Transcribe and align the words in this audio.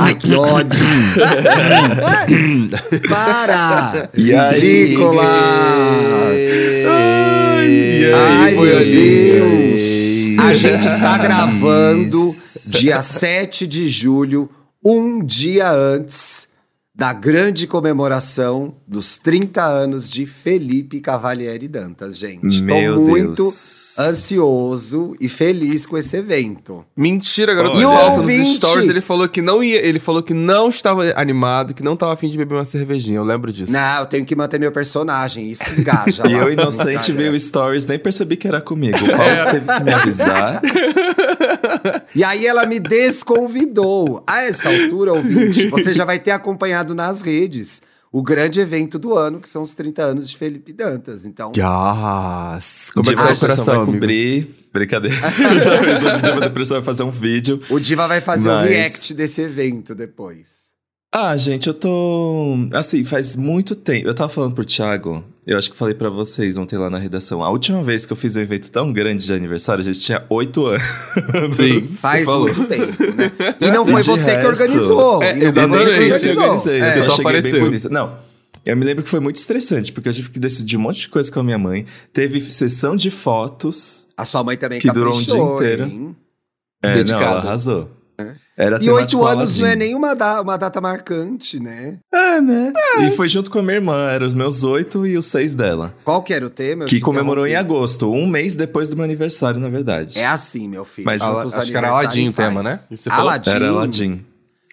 Ai, 0.00 0.14
que 0.16 0.34
ódio! 0.34 0.84
Para! 3.08 4.10
E? 4.16 4.32
Ridículas! 4.32 5.22
Ai, 6.88 8.10
Ai, 8.12 8.56
meu. 8.56 8.78
Deus! 8.80 9.80
A 10.40 10.52
gente 10.52 10.86
está 10.86 11.16
gravando 11.18 12.34
dia 12.66 13.00
7 13.00 13.64
de 13.66 13.86
julho, 13.86 14.50
um 14.84 15.24
dia 15.24 15.70
antes 15.70 16.48
da 16.94 17.14
grande 17.14 17.66
comemoração 17.66 18.74
dos 18.86 19.16
30 19.16 19.64
anos 19.64 20.10
de 20.10 20.26
Felipe 20.26 21.00
Cavalieri 21.00 21.66
Dantas, 21.66 22.18
gente. 22.18 22.62
Meu 22.62 22.96
Tô 22.96 23.00
muito 23.00 23.42
Deus. 23.42 23.98
ansioso 23.98 25.14
e 25.18 25.26
feliz 25.26 25.86
com 25.86 25.96
esse 25.96 26.18
evento. 26.18 26.84
Mentira, 26.94 27.54
garoto. 27.54 27.80
E 27.80 27.84
o 27.86 27.90
ouvinte? 27.90 28.56
Stories 28.56 28.90
ele 28.90 29.00
falou 29.00 29.26
que 29.26 29.40
não 29.40 29.64
ia, 29.64 29.78
ele 29.84 29.98
falou 29.98 30.22
que 30.22 30.34
não 30.34 30.68
estava 30.68 31.02
animado, 31.16 31.72
que 31.72 31.82
não 31.82 31.94
estava 31.94 32.12
afim 32.12 32.28
de 32.28 32.36
beber 32.36 32.56
uma 32.56 32.64
cervejinha. 32.64 33.16
Eu 33.16 33.24
lembro 33.24 33.50
disso. 33.50 33.72
Não, 33.72 34.00
eu 34.00 34.06
tenho 34.06 34.26
que 34.26 34.36
manter 34.36 34.60
meu 34.60 34.70
personagem, 34.70 35.50
isso 35.50 35.64
que 35.64 35.80
engaja. 35.80 36.22
E 36.28 36.32
eu, 36.32 36.44
no 36.44 36.52
inocente, 36.52 37.10
vi 37.10 37.28
o 37.28 37.38
stories, 37.40 37.86
nem 37.86 37.98
percebi 37.98 38.36
que 38.36 38.46
era 38.46 38.60
comigo. 38.60 38.98
O 38.98 39.16
Paulo 39.16 39.50
teve 39.50 39.66
que 39.66 39.82
me 39.82 39.92
avisar. 39.92 40.62
E 42.14 42.22
aí 42.22 42.46
ela 42.46 42.66
me 42.66 42.78
desconvidou. 42.78 44.22
A 44.26 44.42
essa 44.42 44.68
altura, 44.68 45.12
ouvinte, 45.12 45.66
você 45.68 45.92
já 45.92 46.04
vai 46.04 46.18
ter 46.18 46.30
acompanhado 46.30 46.81
nas 46.94 47.22
redes 47.22 47.80
o 48.10 48.22
grande 48.22 48.60
evento 48.60 48.98
do 48.98 49.14
ano, 49.16 49.40
que 49.40 49.48
são 49.48 49.62
os 49.62 49.74
30 49.74 50.02
anos 50.02 50.28
de 50.28 50.36
Felipe 50.36 50.72
Dantas. 50.72 51.24
Então, 51.24 51.50
Yes. 51.56 52.90
Como 52.92 53.06
é 53.06 53.08
que 53.08 53.10
Diva 53.10 53.22
o 53.22 53.24
Depressão 53.32 53.38
coração, 53.40 53.64
vai 53.64 53.76
amigo? 53.76 53.92
cobrir. 53.92 54.66
Brincadeira. 54.72 55.16
o 56.18 56.22
Diva 56.22 56.40
Depressão 56.40 56.76
vai 56.78 56.84
fazer 56.84 57.02
um 57.04 57.10
vídeo. 57.10 57.60
o 57.70 57.78
Diva 57.80 58.06
vai 58.08 58.20
fazer 58.20 58.48
o 58.48 58.52
Mas- 58.52 58.68
react 58.70 59.14
desse 59.14 59.40
evento 59.42 59.94
depois. 59.94 60.71
Ah, 61.14 61.36
gente, 61.36 61.66
eu 61.66 61.74
tô. 61.74 62.56
Assim, 62.72 63.04
faz 63.04 63.36
muito 63.36 63.74
tempo. 63.76 64.08
Eu 64.08 64.14
tava 64.14 64.30
falando 64.30 64.54
pro 64.54 64.64
Thiago, 64.64 65.22
eu 65.46 65.58
acho 65.58 65.70
que 65.70 65.76
falei 65.76 65.92
pra 65.94 66.08
vocês 66.08 66.56
ontem 66.56 66.78
lá 66.78 66.88
na 66.88 66.96
redação. 66.96 67.42
A 67.44 67.50
última 67.50 67.82
vez 67.82 68.06
que 68.06 68.12
eu 68.14 68.16
fiz 68.16 68.34
um 68.34 68.40
evento 68.40 68.70
tão 68.70 68.90
grande 68.92 69.26
de 69.26 69.32
aniversário, 69.34 69.82
a 69.82 69.84
gente 69.84 70.00
tinha 70.00 70.24
oito 70.30 70.64
anos. 70.66 70.86
Sim. 71.54 71.82
Faz 71.82 72.26
muito 72.26 72.64
tempo, 72.64 73.02
né? 73.14 73.30
E 73.60 73.70
não 73.70 73.84
foi 73.86 74.02
você 74.02 74.36
que 74.36 74.42
resto- 74.42 74.48
organizou. 74.48 75.22
É, 75.22 75.30
E 75.32 75.34
não 75.34 75.40
foi 75.40 75.48
exatamente. 75.48 75.84
você 75.84 75.84
que 75.84 75.92
Eu 75.92 75.96
que 75.96 76.14
organizou. 76.14 76.42
organizei, 76.44 76.80
É. 76.80 76.88
eu 76.88 76.92
só 76.92 77.10
só 77.10 77.16
cheguei 77.16 77.40
bem 77.42 77.60
apareceu. 77.62 77.90
Não, 77.90 78.16
eu 78.64 78.76
me 78.76 78.84
lembro 78.86 79.04
que 79.04 79.10
foi 79.10 79.20
muito 79.20 79.36
estressante, 79.36 79.92
porque 79.92 80.08
eu 80.08 80.14
tive 80.14 80.30
que 80.30 80.38
decidir 80.38 80.78
um 80.78 80.80
monte 80.80 81.00
de 81.00 81.08
coisa 81.10 81.30
com 81.30 81.40
a 81.40 81.42
minha 81.42 81.58
mãe. 81.58 81.84
Teve 82.10 82.40
sessão 82.40 82.96
de 82.96 83.10
fotos. 83.10 84.06
A 84.16 84.24
sua 84.24 84.42
mãe 84.42 84.56
também 84.56 84.80
Que 84.80 84.90
durou 84.90 85.14
um 85.14 85.20
dia 85.20 85.36
inteiro. 85.36 85.82
hein? 85.84 86.16
É, 86.82 87.04
não, 87.04 87.20
ela 87.20 87.38
arrasou. 87.40 87.90
Era 88.56 88.78
E 88.82 88.90
oito 88.90 89.24
anos 89.26 89.58
não 89.58 89.66
é 89.66 89.74
nem 89.74 89.94
uma, 89.94 90.14
da- 90.14 90.40
uma 90.42 90.56
data 90.56 90.80
marcante, 90.80 91.58
né? 91.58 91.98
É, 92.12 92.40
né? 92.40 92.72
E 93.00 93.10
foi 93.12 93.28
junto 93.28 93.50
com 93.50 93.58
a 93.58 93.62
minha 93.62 93.76
irmã, 93.76 94.10
eram 94.10 94.26
os 94.26 94.34
meus 94.34 94.62
oito 94.62 95.06
e 95.06 95.16
os 95.16 95.26
seis 95.26 95.54
dela. 95.54 95.94
Qual 96.04 96.22
que 96.22 96.32
era 96.34 96.46
o 96.46 96.50
tema? 96.50 96.84
Eu 96.84 96.88
que 96.88 97.00
comemorou 97.00 97.46
em 97.46 97.56
agosto, 97.56 98.10
um 98.12 98.26
mês 98.26 98.54
depois 98.54 98.88
do 98.88 98.96
meu 98.96 99.04
aniversário, 99.04 99.58
na 99.58 99.68
verdade. 99.68 100.18
É 100.18 100.26
assim, 100.26 100.68
meu 100.68 100.84
filho. 100.84 101.06
Mas- 101.06 101.22
acho 101.22 101.70
que 101.70 101.76
era 101.76 101.88
Aladdin 101.90 102.28
o 102.28 102.32
tema, 102.32 102.62
né? 102.62 102.78
Aladdin. 103.10 103.50
Era 103.50 103.68
Aladdin. 103.70 104.24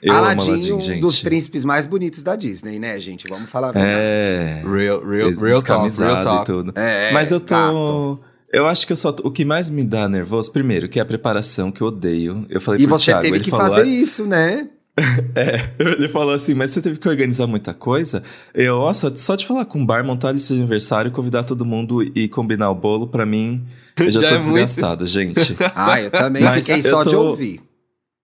Eu 0.01 0.13
amo 0.13 0.23
Aladdin, 0.23 0.49
Aladdin, 0.51 0.73
um 0.73 0.79
gente. 0.81 1.01
dos 1.01 1.21
príncipes 1.21 1.65
mais 1.65 1.85
bonitos 1.85 2.23
da 2.23 2.33
Disney, 2.37 2.79
né, 2.79 2.97
gente? 2.99 3.25
Vamos 3.27 3.49
falar 3.49 3.69
a 3.69 3.71
verdade. 3.73 3.97
É. 3.99 4.61
Real, 4.63 5.05
real, 5.05 5.29
real 5.31 5.61
talk, 5.61 5.97
real 5.97 6.19
e 6.19 6.23
talk. 6.23 6.45
tudo. 6.45 6.71
É, 6.75 7.11
Mas 7.11 7.31
eu 7.31 7.39
tô. 7.41 7.53
gato. 7.53 8.19
Eu 8.51 8.65
acho 8.65 8.85
que 8.87 8.93
eu 8.93 8.97
só. 8.97 9.09
O 9.23 9.31
que 9.31 9.45
mais 9.45 9.69
me 9.69 9.83
dá 9.83 10.09
nervoso, 10.09 10.51
primeiro, 10.51 10.89
que 10.89 10.99
é 10.99 11.01
a 11.01 11.05
preparação, 11.05 11.71
que 11.71 11.81
eu 11.81 11.87
odeio. 11.87 12.45
Eu 12.49 12.59
falei 12.59 12.81
E 12.81 12.87
pro 12.87 12.97
você 12.97 13.05
Thiago, 13.11 13.21
teve 13.21 13.37
ele 13.37 13.43
que 13.43 13.49
falou, 13.51 13.67
fazer 13.67 13.81
"Ah, 13.81 13.85
isso, 13.85 14.25
né? 14.25 14.67
É, 15.35 15.69
ele 15.79 16.09
falou 16.09 16.33
assim, 16.33 16.53
mas 16.53 16.71
você 16.71 16.81
teve 16.81 16.99
que 16.99 17.07
organizar 17.07 17.47
muita 17.47 17.73
coisa. 17.73 18.21
Eu, 18.53 18.77
ó, 18.77 18.91
só, 18.93 19.09
só 19.15 19.35
de 19.35 19.45
falar 19.47 19.63
com 19.65 19.81
o 19.81 19.85
bar, 19.85 20.03
montar 20.03 20.29
a 20.29 20.31
lista 20.33 20.53
de 20.53 20.59
aniversário, 20.59 21.09
convidar 21.11 21.43
todo 21.43 21.63
mundo 21.63 22.03
e 22.03 22.27
combinar 22.27 22.69
o 22.69 22.75
bolo, 22.75 23.07
pra 23.07 23.25
mim, 23.25 23.65
eu 23.97 24.09
já, 24.11 24.19
Já 24.19 24.29
tô 24.29 24.35
é 24.35 24.37
muito. 24.39 24.45
desgastado, 24.65 25.05
gente. 25.07 25.55
Ah, 25.75 26.01
eu 26.01 26.11
também 26.11 26.43
Mas 26.43 26.65
fiquei 26.67 26.79
eu 26.79 26.91
só 26.91 27.03
de 27.03 27.11
tô- 27.11 27.21
ouvir. 27.29 27.61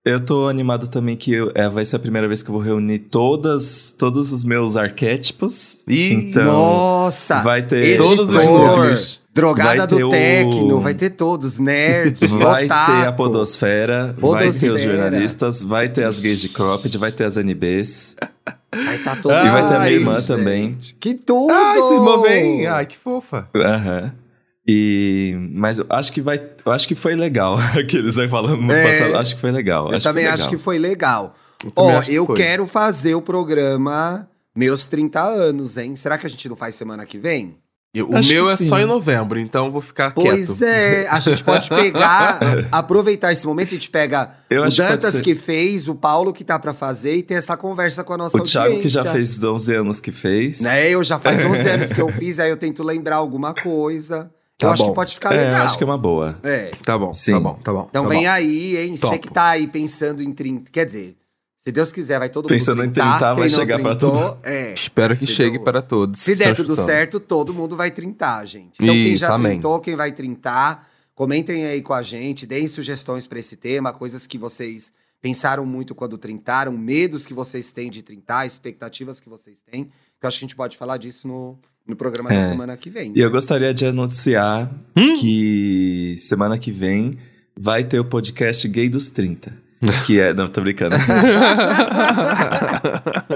Eu 0.06 0.20
tô 0.20 0.48
animado 0.48 0.88
também 0.88 1.16
que 1.16 1.34
eu- 1.34 1.52
é, 1.56 1.68
vai 1.68 1.84
ser 1.84 1.96
a 1.96 2.00
primeira 2.00 2.28
vez 2.28 2.44
que 2.44 2.50
eu 2.50 2.54
vou 2.54 2.62
reunir 2.62 3.00
todas, 3.00 3.92
todos 3.98 4.32
os 4.32 4.44
meus 4.46 4.76
arquétipos. 4.76 5.80
Ih, 5.88 6.14
então, 6.14 6.44
Nossa! 6.46 7.42
vai 7.42 7.64
ter 7.64 7.84
editor, 7.84 8.16
todos 8.16 8.30
os 8.32 8.46
núcleos. 8.46 9.22
Drogada 9.34 9.86
do 9.88 10.08
o- 10.08 10.10
Tecno, 10.12 10.80
vai 10.80 10.94
ter 10.94 11.10
todos, 11.10 11.58
nerd, 11.60 12.20
Vai 12.38 12.66
otaku. 12.66 12.92
ter 13.02 13.08
a 13.08 13.12
podosfera, 13.12 14.16
vai 14.18 14.44
ter 14.44 14.50
os 14.50 14.60
Podosfera. 14.60 14.78
jornalistas, 14.98 15.62
vai 15.64 15.90
ter 15.90 16.04
as 16.06 16.20
gays 16.20 16.40
de 16.40 16.50
cropped, 16.50 16.96
vai 16.98 17.12
ter 17.12 17.24
as 17.26 17.36
NBs. 17.36 18.16
Vai 18.74 18.98
tá 19.00 19.16
todo 19.16 19.34
E 19.34 19.50
vai 19.50 19.68
ter 19.68 19.76
a 19.76 19.80
minha 19.80 19.92
irmã 19.92 20.16
gente. 20.18 20.28
também. 20.28 20.78
Que 21.00 21.16
tudo! 21.16 21.52
Ai, 21.52 21.80
esse 21.80 21.94
irmão 21.96 22.22
vem. 22.22 22.68
Ai, 22.68 22.86
que 22.86 22.96
fofa. 22.96 23.50
Aham. 23.56 24.14
E 24.68 25.36
mas 25.54 25.80
eu 25.80 25.86
acho 25.90 26.12
que 26.14 26.22
vai, 26.22 26.40
eu 26.66 26.72
acho 26.72 26.88
que 26.88 26.96
foi 26.96 27.16
legal 27.16 27.56
aqueles 27.78 28.18
aí 28.18 28.28
falando 28.28 28.62
no 28.62 28.72
É. 28.74 28.84
passado, 29.00 29.18
acho 29.18 29.36
que 29.36 29.42
foi 29.42 29.52
legal. 29.52 29.90
Eu 29.92 29.98
acho 29.98 30.04
também 30.08 30.26
acho 30.26 30.36
legal. 30.44 30.50
que 30.50 30.58
foi 30.58 30.78
legal. 30.80 31.36
Eu 31.64 31.72
Ó, 31.76 31.98
acho 31.98 32.10
que 32.10 32.16
eu 32.16 32.26
foi. 32.26 32.36
quero 32.36 32.68
fazer 32.68 33.16
o 33.16 33.22
programa 33.22 34.28
Meus 34.56 34.86
30 34.86 35.22
anos, 35.22 35.78
hein? 35.78 35.96
Será 35.96 36.18
que 36.18 36.26
a 36.26 36.30
gente 36.30 36.48
não 36.48 36.56
faz 36.56 36.76
semana 36.76 37.06
que 37.06 37.18
vem? 37.18 37.58
Eu- 37.94 38.10
o 38.10 38.18
Acho 38.18 38.28
meu 38.28 38.46
que 38.48 38.52
é 38.52 38.56
sim. 38.58 38.68
só 38.68 38.78
em 38.78 38.86
novembro, 38.86 39.40
então 39.40 39.68
eu 39.68 39.72
vou 39.72 39.80
ficar 39.80 40.12
Pois 40.14 40.58
quieto. 40.58 40.64
é, 40.70 41.08
a 41.08 41.18
gente 41.22 41.42
pode 41.42 41.70
pegar, 41.70 42.40
aproveitar 42.70 43.32
esse 43.32 43.48
momento, 43.48 43.70
a 43.70 43.72
gente 43.72 43.90
pega 43.90 44.32
Eu 44.50 44.64
o 44.64 44.66
acho 44.66 44.76
que 44.82 44.88
Dantas 44.90 45.14
ser. 45.16 45.22
que 45.22 45.34
fez, 45.34 45.88
o 45.88 45.96
Paulo 45.96 46.34
que 46.34 46.44
tá 46.44 46.60
pra 46.60 46.74
fazer 46.74 47.16
e 47.16 47.24
ter 47.24 47.36
essa 47.36 47.56
conversa 47.56 48.04
com 48.04 48.12
a 48.12 48.18
nossa 48.18 48.38
O 48.38 48.44
Thiago 48.44 48.82
que 48.82 48.90
já 48.90 49.00
audiência. 49.00 49.38
fez 49.38 49.42
11 49.44 49.74
anos 49.76 50.00
que 50.02 50.12
fez. 50.12 50.60
Né, 50.60 50.90
eu 50.90 51.02
já 51.06 51.18
faz 51.18 51.44
11 51.46 51.68
anos 51.70 51.94
que 51.94 52.02
eu 52.02 52.10
fiz, 52.12 52.38
aí 52.38 52.50
eu 52.50 52.58
tento 52.58 52.84
lembrar 52.84 53.16
alguma 53.16 53.54
coisa. 53.54 54.30
Tá 54.58 54.68
eu 54.68 54.72
acho 54.72 54.84
bom. 54.84 54.90
que 54.90 54.96
pode 54.96 55.14
ficar 55.14 55.34
É, 55.36 55.46
legal. 55.50 55.66
acho 55.66 55.78
que 55.78 55.84
é 55.84 55.88
uma 55.88 55.98
boa. 55.98 56.40
É. 56.44 56.72
Tá 56.84 56.98
bom, 56.98 57.12
Sim. 57.14 57.34
tá 57.34 57.40
bom, 57.40 57.54
tá 57.56 57.74
bom. 57.74 57.88
Então 57.90 58.04
tá 58.04 58.10
vem 58.10 58.24
bom. 58.24 58.30
aí, 58.30 58.78
hein? 58.78 58.96
Você 58.96 59.02
Topo. 59.02 59.20
que 59.20 59.30
tá 59.32 59.50
aí 59.50 59.68
pensando 59.68 60.24
em 60.24 60.32
30. 60.32 60.72
Quer 60.72 60.86
dizer, 60.86 61.18
se 61.58 61.72
Deus 61.72 61.92
quiser, 61.92 62.20
vai 62.20 62.30
todo 62.30 62.48
Pensando 62.48 62.78
mundo 62.78 62.90
em 62.90 62.94
30, 62.94 63.34
vai 63.34 63.36
quem 63.36 63.50
chegar 63.50 63.80
pra 63.80 63.96
trintou, 63.96 64.12
todo- 64.12 64.38
É. 64.44 64.74
Espero 64.74 65.18
que 65.18 65.26
Entendeu? 65.26 65.36
chegue 65.36 65.60
para 65.60 65.82
todos. 65.82 66.22
Se 66.22 66.36
der 66.36 66.56
tudo 66.56 66.70
chutando. 66.70 66.86
certo, 66.86 67.20
todo 67.20 67.54
mundo 67.54 67.76
vai 67.76 67.92
trintar, 67.92 68.46
gente. 68.46 68.76
Então, 68.82 68.94
quem 68.96 69.08
Isso, 69.14 69.22
já 69.22 69.34
amém. 69.34 69.54
trintou, 69.54 69.80
quem 69.82 69.96
vai 69.96 70.12
trintar, 70.14 70.88
comentem 71.14 71.66
aí 71.66 71.82
com 71.82 71.94
a 71.94 72.02
gente, 72.02 72.46
deem 72.46 72.68
sugestões 72.68 73.28
pra 73.28 73.40
esse 73.40 73.58
tema, 73.58 73.92
coisas 73.92 74.26
que 74.26 74.38
vocês 74.38 74.92
pensaram 75.22 75.66
muito 75.66 75.94
quando 75.96 76.18
trintaram, 76.18 76.72
medos 76.72 77.26
que 77.26 77.34
vocês 77.34 77.72
têm 77.72 77.90
de 77.90 78.02
trintar, 78.04 78.46
expectativas 78.46 79.20
que 79.20 79.28
vocês 79.28 79.62
têm. 79.70 79.86
Que 79.86 80.26
eu 80.26 80.28
acho 80.28 80.40
que 80.40 80.46
a 80.46 80.48
gente 80.48 80.56
pode 80.56 80.78
falar 80.78 80.98
disso 80.98 81.28
no, 81.28 81.58
no 81.88 81.96
programa 81.96 82.30
da 82.30 82.36
É. 82.36 82.48
semana 82.48 82.76
que 82.78 82.90
vem. 82.90 83.14
E 83.16 83.20
eu 83.22 83.30
gostaria 83.30 83.74
de 83.74 83.86
anunciar 83.86 84.72
Hum? 84.96 85.16
que 85.20 86.16
semana 86.20 86.58
que 86.58 86.72
vem 86.72 87.18
vai 87.58 87.84
ter 87.84 88.00
o 88.00 88.06
podcast 88.06 88.68
Gay 88.68 88.90
dos 88.90 89.10
30. 89.10 89.64
Que 90.06 90.20
é. 90.20 90.34
Não, 90.34 90.48
tô 90.48 90.62
brincando. 90.62 90.96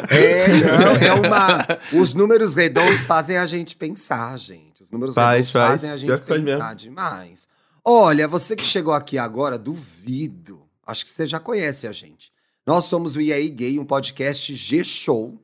É, 0.10 0.48
não, 0.48 0.96
é 0.96 1.14
uma. 1.14 1.68
Os 1.94 2.14
números 2.14 2.56
redondos 2.56 3.02
fazem 3.04 3.38
a 3.38 3.46
gente 3.46 3.76
pensar, 3.76 4.38
gente. 4.40 4.82
Os 4.84 4.90
números 4.90 5.14
Faz, 5.16 5.48
redondos 5.48 5.52
faz. 5.52 5.82
fazem 5.82 5.90
a 5.92 5.98
gente 5.98 6.22
pensar 6.22 6.76
demais. 6.76 7.48
Olha, 7.84 8.28
você 8.28 8.56
que 8.56 8.64
chegou 8.64 8.94
aqui 8.94 9.18
agora, 9.18 9.58
duvido. 9.58 10.62
Acho 10.86 11.06
que 11.06 11.12
você 11.12 11.26
já 11.28 11.40
conhece 11.40 11.88
a 11.88 11.92
gente. 11.92 12.32
Nós 12.66 12.86
somos 12.86 13.16
o 13.16 13.22
EA 13.22 13.48
Gay, 13.50 13.80
um 13.80 13.86
podcast 13.86 14.54
G-Show, 14.56 15.40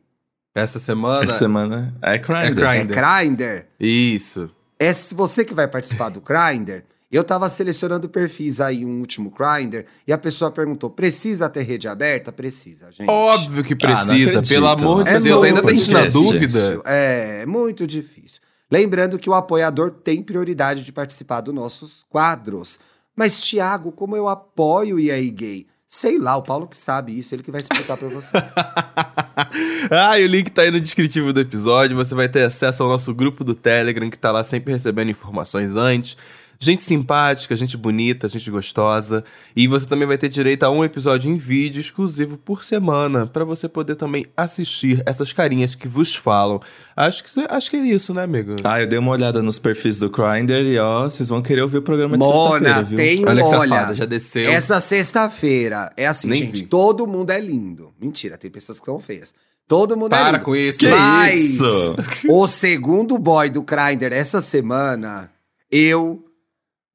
Essa 0.55 0.79
semana. 0.79 1.23
Essa 1.23 1.37
semana 1.39 1.93
é 2.01 2.17
Grindr. 2.17 2.37
É 2.41 2.47
É 2.47 2.51
Grindr. 2.83 2.95
Grindr. 2.95 3.65
Isso. 3.79 4.49
É 4.79 4.91
você 5.13 5.43
que 5.45 5.53
vai 5.53 5.67
participar 5.67 6.09
do 6.09 6.19
Grindr 6.21 6.83
Eu 7.13 7.23
tava 7.23 7.47
selecionando 7.47 8.09
perfis 8.09 8.59
aí, 8.59 8.83
um 8.83 8.99
último 8.99 9.29
Grindr, 9.29 9.85
e 10.07 10.11
a 10.11 10.17
pessoa 10.17 10.49
perguntou: 10.49 10.89
precisa 10.89 11.47
ter 11.47 11.61
rede 11.61 11.87
aberta? 11.87 12.31
Precisa, 12.31 12.91
gente. 12.91 13.07
Óbvio 13.07 13.63
que 13.63 13.73
Ah, 13.73 13.77
precisa, 13.77 14.39
acredito. 14.39 14.49
pelo 14.49 14.67
amor 14.67 15.03
de 15.03 15.11
É 15.11 15.19
Deus. 15.19 15.43
Ainda 15.43 15.61
tem 15.61 15.87
na 15.89 16.05
dúvida. 16.07 16.81
É, 16.85 17.45
muito 17.45 17.85
difícil. 17.85 18.41
Lembrando 18.71 19.19
que 19.19 19.29
o 19.29 19.35
apoiador 19.35 19.91
tem 19.91 20.23
prioridade 20.23 20.83
de 20.83 20.91
participar 20.91 21.41
dos 21.41 21.53
nossos 21.53 22.03
quadros. 22.09 22.79
Mas, 23.15 23.39
Thiago, 23.39 23.91
como 23.91 24.15
eu 24.15 24.27
apoio 24.27 24.95
o 24.95 24.99
EA 24.99 25.21
Gay? 25.31 25.67
Sei 25.87 26.17
lá, 26.17 26.35
o 26.35 26.41
Paulo 26.41 26.67
que 26.67 26.75
sabe 26.75 27.15
isso, 27.15 27.35
ele 27.35 27.43
que 27.43 27.51
vai 27.51 27.61
explicar 27.61 27.95
pra 27.95 28.07
vocês. 28.07 28.43
ah, 29.91 30.19
e 30.19 30.25
o 30.25 30.27
link 30.27 30.49
tá 30.49 30.63
aí 30.63 30.71
no 30.71 30.81
descritivo 30.81 31.31
do 31.31 31.39
episódio. 31.39 31.95
Você 31.95 32.15
vai 32.15 32.27
ter 32.27 32.43
acesso 32.43 32.81
ao 32.81 32.89
nosso 32.89 33.13
grupo 33.13 33.43
do 33.43 33.53
Telegram, 33.53 34.09
que 34.09 34.17
tá 34.17 34.31
lá 34.31 34.43
sempre 34.43 34.73
recebendo 34.73 35.11
informações 35.11 35.75
antes. 35.75 36.17
Gente 36.63 36.81
simpática, 36.81 37.53
gente 37.57 37.75
bonita, 37.75 38.29
gente 38.29 38.49
gostosa. 38.49 39.21
E 39.53 39.67
você 39.67 39.85
também 39.85 40.07
vai 40.07 40.17
ter 40.17 40.29
direito 40.29 40.63
a 40.63 40.69
um 40.69 40.81
episódio 40.81 41.29
em 41.29 41.35
vídeo 41.35 41.81
exclusivo 41.81 42.37
por 42.37 42.63
semana, 42.63 43.27
pra 43.27 43.43
você 43.43 43.67
poder 43.67 43.95
também 43.95 44.25
assistir 44.37 45.03
essas 45.05 45.33
carinhas 45.33 45.75
que 45.75 45.89
vos 45.89 46.15
falam. 46.15 46.61
Acho 46.95 47.21
que, 47.25 47.29
acho 47.49 47.69
que 47.69 47.75
é 47.75 47.81
isso, 47.81 48.13
né, 48.13 48.23
amigo? 48.23 48.55
Ah, 48.63 48.79
eu 48.81 48.87
dei 48.87 48.97
uma 48.97 49.11
olhada 49.11 49.43
nos 49.43 49.59
perfis 49.59 49.99
do 49.99 50.09
Grindr 50.09 50.53
e 50.65 50.79
ó, 50.79 51.03
vocês 51.03 51.27
vão 51.27 51.41
querer 51.41 51.63
ouvir 51.63 51.79
o 51.79 51.81
programa 51.81 52.17
de 52.17 52.23
sexta-feira, 52.23 52.75
Mona, 52.75 52.83
viu? 52.83 52.97
tem 52.97 53.25
Olha 53.27 53.43
que 53.43 53.49
olha, 53.55 53.69
safada, 53.69 53.95
já 53.95 54.05
desceu. 54.05 54.49
Essa 54.49 54.79
sexta-feira 54.79 55.91
é 55.97 56.07
assim, 56.07 56.29
Nem 56.29 56.39
gente. 56.45 56.61
vi. 56.61 56.65
Todo 56.67 57.05
mundo 57.05 57.31
é 57.31 57.41
lindo. 57.41 57.91
Mentira, 57.99 58.37
tem 58.37 58.49
pessoas 58.49 58.79
que 58.79 58.85
são 58.85 58.99
feias. 59.01 59.33
Todo 59.67 59.97
mundo 59.97 60.13
é 60.13 60.17
Para 60.17 60.31
lindo. 60.37 60.45
com 60.45 60.55
isso. 60.55 60.77
Que 60.77 60.87
Mas 60.89 61.33
isso? 61.33 61.95
o 62.29 62.47
segundo 62.47 63.17
boy 63.17 63.49
do 63.49 63.63
Grindr 63.63 64.13
essa 64.13 64.41
semana, 64.41 65.29
eu, 65.69 66.23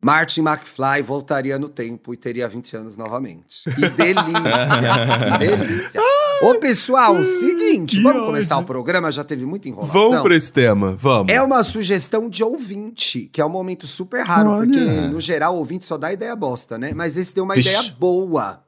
Martin 0.00 0.42
McFly, 0.42 1.02
voltaria 1.02 1.58
no 1.58 1.68
tempo 1.68 2.14
e 2.14 2.16
teria 2.16 2.46
20 2.48 2.76
anos 2.76 2.96
novamente. 2.96 3.64
Que 3.64 3.80
delícia! 3.90 5.32
que 5.32 5.38
delícia! 5.44 6.00
Ô, 6.42 6.54
pessoal, 6.60 7.24
seguinte, 7.24 7.96
Que 7.96 8.02
vamos 8.02 8.24
começar 8.24 8.54
ódio. 8.54 8.62
o 8.64 8.66
programa, 8.66 9.10
já 9.10 9.24
teve 9.24 9.44
muita 9.44 9.68
enrolação. 9.68 10.00
Vamos 10.10 10.22
pra 10.22 10.36
esse 10.36 10.52
tema, 10.52 10.94
vamos. 10.96 11.32
É 11.32 11.42
uma 11.42 11.64
sugestão 11.64 12.28
de 12.30 12.44
ouvinte, 12.44 13.28
que 13.32 13.40
é 13.40 13.44
um 13.44 13.48
momento 13.48 13.88
super 13.88 14.24
raro, 14.24 14.50
Olha. 14.50 14.68
porque 14.70 14.78
no 15.08 15.20
geral 15.20 15.56
o 15.56 15.58
ouvinte 15.58 15.84
só 15.84 15.98
dá 15.98 16.12
ideia 16.12 16.36
bosta, 16.36 16.78
né? 16.78 16.92
Mas 16.94 17.16
esse 17.16 17.34
deu 17.34 17.42
uma 17.42 17.54
Vixe. 17.56 17.68
ideia 17.70 17.94
boa. 17.98 18.62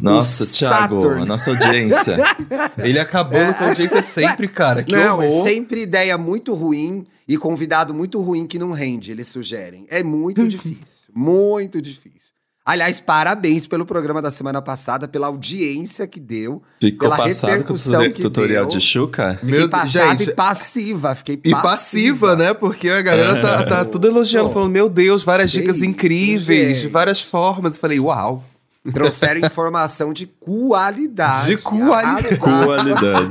Nossa, 0.00 0.44
O 0.44 0.46
Thiago, 0.46 1.00
Saturn. 1.00 1.22
a 1.22 1.24
nossa 1.24 1.50
audiência. 1.50 2.16
Ele 2.78 3.00
acabou 3.00 3.52
com 3.54 3.64
a 3.64 3.68
audiência 3.68 4.00
sempre, 4.02 4.46
cara. 4.46 4.84
Que 4.84 4.92
não, 4.92 5.20
é 5.20 5.26
horror. 5.26 5.42
sempre 5.44 5.80
ideia 5.82 6.16
muito 6.16 6.54
ruim 6.54 7.04
e 7.32 7.38
convidado 7.38 7.94
muito 7.94 8.20
ruim 8.20 8.46
que 8.46 8.58
não 8.58 8.72
rende, 8.72 9.10
eles 9.10 9.26
sugerem. 9.26 9.86
É 9.88 10.02
muito 10.02 10.46
difícil, 10.46 11.08
muito 11.16 11.80
difícil. 11.80 12.30
Aliás, 12.64 13.00
parabéns 13.00 13.66
pelo 13.66 13.86
programa 13.86 14.20
da 14.20 14.30
semana 14.30 14.60
passada, 14.60 15.08
pela 15.08 15.28
audiência 15.28 16.06
que 16.06 16.20
deu. 16.20 16.62
Ficou 16.78 17.08
Pela 17.08 17.16
passado 17.16 17.64
com 17.64 17.72
o 17.72 18.12
tutorial, 18.12 18.66
deu. 18.66 18.78
de 18.78 18.80
Xuca? 18.84 19.34
Fiquei 19.40 19.48
Meu 19.50 19.58
Deus, 19.60 19.70
passada 19.70 20.10
gente, 20.10 20.30
e 20.30 20.34
passiva, 20.34 21.14
fiquei 21.14 21.40
E 21.42 21.50
passiva. 21.50 21.62
passiva, 21.62 22.36
né? 22.36 22.54
Porque 22.54 22.88
a 22.90 23.00
galera 23.00 23.40
tá, 23.40 23.64
tá 23.64 23.84
tudo 23.84 24.06
elogiando, 24.06 24.50
falando, 24.50 24.70
meu 24.70 24.88
Deus, 24.90 25.24
várias 25.24 25.50
dicas 25.50 25.76
isso, 25.76 25.86
incríveis, 25.86 26.82
de 26.82 26.88
várias 26.88 27.20
formas. 27.20 27.74
Eu 27.74 27.80
falei, 27.80 27.98
uau. 27.98 28.44
Trouxeram 28.90 29.40
informação 29.46 30.12
de 30.12 30.26
qualidade. 30.26 31.56
De 31.56 31.62
qualidade. 31.62 32.38
Qualidade. 32.38 33.30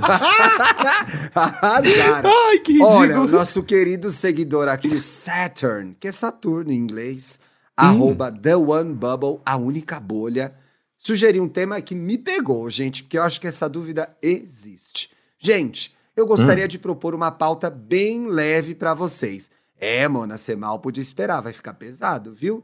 Arrasaram. 1.36 2.30
Ai, 2.30 2.60
que 2.60 2.82
Olha, 2.82 2.90
o 2.90 3.02
ridículo. 3.02 3.28
nosso 3.28 3.64
querido 3.64 4.12
seguidor 4.12 4.70
aqui, 4.70 4.88
o 4.88 5.02
Saturn, 5.02 5.96
que 6.00 6.08
é 6.08 6.12
Saturno 6.12 6.72
em 6.72 6.78
inglês, 6.78 7.40
arroba 7.76 8.32
The 8.32 8.56
One 8.56 8.94
Bubble, 8.94 9.42
a 9.46 9.58
única 9.58 10.00
bolha, 10.00 10.54
sugeriu 10.98 11.44
um 11.44 11.50
tema 11.50 11.82
que 11.82 11.96
me 11.96 12.18
pegou, 12.18 12.70
gente, 12.70 13.04
porque 13.04 13.18
eu 13.18 13.24
acho 13.24 13.42
que 13.42 13.48
essa 13.48 13.68
dúvida 13.68 14.16
existe. 14.22 15.12
Gente, 15.38 15.94
eu 16.16 16.26
gostaria 16.26 16.68
de 16.68 16.80
propor 16.80 17.14
uma 17.14 17.32
pauta 17.32 17.70
bem 17.70 18.28
leve 18.28 18.74
pra 18.74 18.94
vocês. 18.94 19.50
É, 19.80 20.08
Mona, 20.08 20.38
você 20.38 20.56
mal 20.56 20.80
podia 20.80 21.02
esperar, 21.02 21.42
vai 21.42 21.52
ficar 21.52 21.74
pesado, 21.74 22.34
viu? 22.34 22.64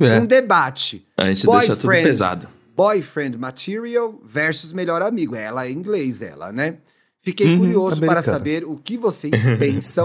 É. 0.00 0.18
Um 0.20 0.26
debate. 0.26 1.06
A 1.16 1.26
gente 1.26 1.46
deixa 1.46 1.74
tudo 1.76 1.86
Boyfriend. 1.86 2.08
pesado. 2.08 2.48
Boyfriend 2.76 3.38
Material 3.38 4.20
versus 4.24 4.72
melhor 4.72 5.00
amigo. 5.02 5.34
Ela 5.34 5.66
é 5.66 5.70
inglês, 5.70 6.20
ela, 6.20 6.52
né? 6.52 6.76
Fiquei 7.22 7.48
Uhum, 7.48 7.58
curioso 7.58 8.00
para 8.02 8.22
saber 8.22 8.64
o 8.64 8.76
que 8.76 8.96
vocês 8.98 9.32
pensam 9.58 10.04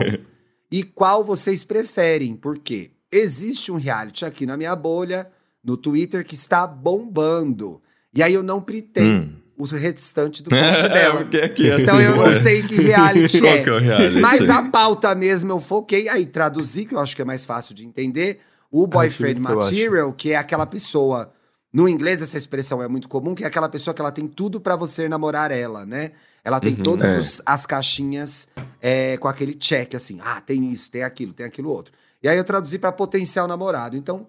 e 0.71 0.81
qual 0.83 1.23
vocês 1.23 1.63
preferem, 1.65 2.35
porque 2.35 2.91
existe 3.11 3.71
um 3.71 3.75
reality 3.75 4.23
aqui 4.25 4.45
na 4.45 4.55
minha 4.55 4.75
bolha, 4.75 5.27
no 5.63 5.75
Twitter, 5.75 6.25
que 6.25 6.33
está 6.35 6.65
bombando. 6.65 7.81
E 8.15 8.23
aí 8.23 8.33
eu 8.33 8.41
não 8.43 8.61
pritei 8.61 9.03
Hum. 9.03 9.33
o 9.57 9.65
restante 9.65 10.41
do 10.41 10.49
post 10.49 10.87
dela. 10.89 11.17
porque 11.17 11.37
aqui 11.37 11.69
é 11.69 11.79
Então 11.79 11.95
assim, 11.97 12.05
eu 12.05 12.15
não 12.15 12.23
ué. 12.23 12.31
sei 12.39 12.63
que 12.63 12.75
reality 12.81 13.37
é. 13.45 13.61
que 13.63 13.69
é 13.69 13.79
reality? 13.79 14.19
Mas 14.19 14.49
a 14.49 14.63
pauta 14.63 15.13
mesmo 15.13 15.51
eu 15.51 15.59
foquei, 15.61 16.07
aí 16.09 16.25
traduzi, 16.25 16.85
que 16.85 16.95
eu 16.95 16.99
acho 16.99 17.15
que 17.15 17.21
é 17.21 17.25
mais 17.25 17.45
fácil 17.45 17.75
de 17.75 17.85
entender. 17.85 18.39
O 18.71 18.87
boyfriend 18.87 19.39
isso 19.39 19.43
material, 19.43 20.13
que 20.13 20.31
é 20.31 20.37
aquela 20.37 20.65
pessoa. 20.65 21.33
No 21.73 21.87
inglês, 21.87 22.21
essa 22.21 22.37
expressão 22.37 22.81
é 22.81 22.87
muito 22.87 23.07
comum, 23.07 23.35
que 23.35 23.43
é 23.43 23.47
aquela 23.47 23.69
pessoa 23.69 23.93
que 23.93 24.01
ela 24.01 24.11
tem 24.11 24.27
tudo 24.27 24.59
pra 24.59 24.75
você 24.75 25.07
namorar 25.09 25.51
ela, 25.51 25.85
né? 25.85 26.11
Ela 26.43 26.59
tem 26.59 26.73
Uhum, 26.75 26.83
todas 26.83 27.39
é. 27.39 27.43
as 27.45 27.65
caixinhas 27.65 28.47
é, 28.81 29.17
com 29.17 29.27
aquele 29.27 29.53
check, 29.53 29.93
assim. 29.93 30.19
Ah, 30.21 30.41
tem 30.41 30.71
isso, 30.71 30.89
tem 30.89 31.03
aquilo, 31.03 31.33
tem 31.33 31.45
aquilo 31.45 31.69
outro. 31.69 31.93
E 32.23 32.27
aí 32.27 32.37
eu 32.37 32.43
traduzi 32.43 32.79
pra 32.79 32.91
potencial 32.91 33.47
namorado. 33.47 33.95
Então, 33.95 34.27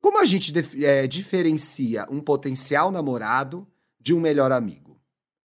como 0.00 0.18
a 0.18 0.24
gente 0.24 0.52
é, 0.84 1.06
diferencia 1.06 2.06
um 2.10 2.20
potencial 2.20 2.90
namorado 2.90 3.66
de 4.00 4.14
um 4.14 4.20
melhor 4.20 4.52
amigo? 4.52 4.98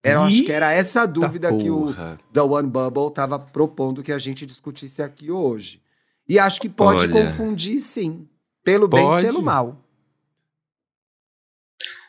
Eu 0.03 0.21
acho 0.21 0.44
que 0.44 0.51
era 0.51 0.71
essa 0.71 1.06
dúvida 1.07 1.51
que 1.56 1.69
o. 1.69 1.94
The 2.31 2.42
One 2.42 2.69
Bubble 2.69 3.07
estava 3.07 3.39
propondo 3.39 4.03
que 4.03 4.12
a 4.12 4.19
gente 4.19 4.45
discutisse 4.45 5.01
aqui 5.01 5.31
hoje. 5.31 5.81
E 6.30 6.38
acho 6.39 6.62
que 6.62 6.69
pode 6.69 7.06
Olha. 7.06 7.12
confundir, 7.12 7.80
sim. 7.81 8.27
Pelo 8.65 8.88
bem 8.89 9.01
Pode. 9.06 9.25
e 9.25 9.29
pelo 9.31 9.41
mal. 9.41 9.77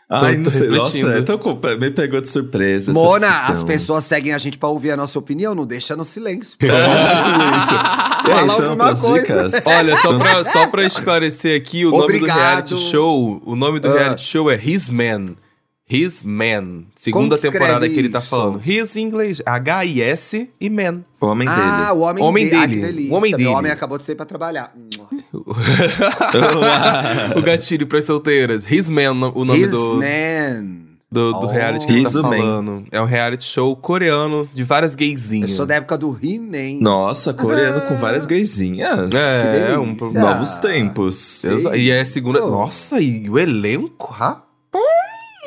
Ai, 0.09 0.37
Tô- 0.37 0.43
não 0.43 0.51
sei. 0.51 0.69
Nossa, 0.69 0.97
refletindo. 0.97 1.25
tô 1.25 1.39
com... 1.39 1.55
me 1.79 1.91
pegou 1.91 2.21
de 2.21 2.29
surpresa. 2.29 2.93
Mona, 2.93 3.29
as 3.49 3.63
pessoas 3.65 4.05
seguem 4.05 4.33
a 4.33 4.39
gente 4.39 4.57
pra 4.57 4.69
ouvir 4.69 4.93
a 4.93 4.97
nossa 4.97 5.19
opinião, 5.19 5.53
não 5.55 5.67
deixa 5.67 5.97
no 5.97 6.05
silêncio. 6.05 6.57
É, 6.63 7.25
silêncio. 7.25 7.77
E 8.27 8.31
aí, 8.31 8.37
Fala 8.39 8.49
são 8.51 8.71
alguma 8.71 8.87
coisa. 8.97 9.13
dicas? 9.21 9.67
Olha, 9.67 9.97
só 9.97 10.19
pra, 10.19 10.45
só 10.45 10.67
pra 10.69 10.85
esclarecer 10.85 11.57
aqui, 11.61 11.85
o 11.85 11.91
nome 11.91 12.01
do 12.01 12.05
Obrigado. 12.05 12.37
reality 12.39 12.77
show, 12.77 13.43
o 13.45 13.55
nome 13.57 13.79
do 13.81 13.89
Ah. 13.89 13.93
reality 13.95 14.25
show 14.25 14.51
é 14.51 14.57
His 14.57 14.91
Man. 14.91 15.35
His 15.89 16.25
Man. 16.25 16.83
Segunda 16.97 17.37
que 17.37 17.43
temporada 17.43 17.89
que 17.89 17.97
ele 17.97 18.09
tá 18.09 18.19
isso? 18.19 18.29
falando. 18.29 18.61
His 18.67 18.97
em 18.97 19.03
inglês, 19.03 19.41
H-I-S 19.47 20.51
e 20.61 20.69
Man. 20.69 21.05
O 21.21 21.27
homem 21.27 21.47
Ah, 21.49 21.87
dele. 21.87 21.91
o 21.93 22.01
homem, 22.03 22.25
Homem 22.25 22.45
dele. 22.49 22.57
Ah, 22.57 22.63
que 22.69 22.75
dele. 22.75 22.87
delícia. 22.87 23.13
O 23.13 23.17
homem 23.17 23.31
Meu 23.31 23.39
dele. 23.39 23.51
homem 23.51 23.71
acabou 23.73 23.97
de 23.97 24.05
sair 24.05 24.17
pra 24.17 24.27
trabalhar. 24.27 24.75
o 27.37 27.43
gatilho 27.43 27.87
pras 27.87 28.05
solteiras. 28.05 28.65
His 28.71 28.91
Man, 28.91 29.13
o 29.35 29.45
nome 29.45 29.61
His 29.61 29.71
do, 29.71 29.97
man. 29.97 30.67
do, 31.11 31.33
do 31.33 31.39
Oh. 31.39 31.47
reality 31.47 31.87
que 31.87 31.93
ele 31.93 32.03
tá 32.03 32.09
His 32.09 32.15
Man. 32.17 32.23
falando. 32.23 32.85
É 32.91 33.01
um 33.01 33.05
reality 33.05 33.45
show 33.45 33.75
coreano 33.77 34.49
de 34.53 34.65
várias 34.65 34.93
Eu 34.93 34.99
gaysinhas. 34.99 35.53
sou 35.53 35.67
da 35.67 35.77
época 35.77 35.97
do 35.97 36.19
He-Man. 36.21 36.81
Nossa, 36.81 37.33
coreano 37.33 37.81
com 37.83 37.95
várias 37.97 38.27
gaysinhas. 38.27 39.11
É, 39.15 39.67
Que 39.73 39.79
um. 39.79 39.97
Novos 40.13 40.57
tempos. 40.57 41.45
Exa- 41.45 41.77
E 41.77 41.91
é 41.91 42.01
a 42.01 42.05
segunda. 42.05 42.41
Nossa, 42.41 43.01
e 43.01 43.29
o 43.31 43.39
elenco, 43.39 44.13
rapaz. 44.13 44.46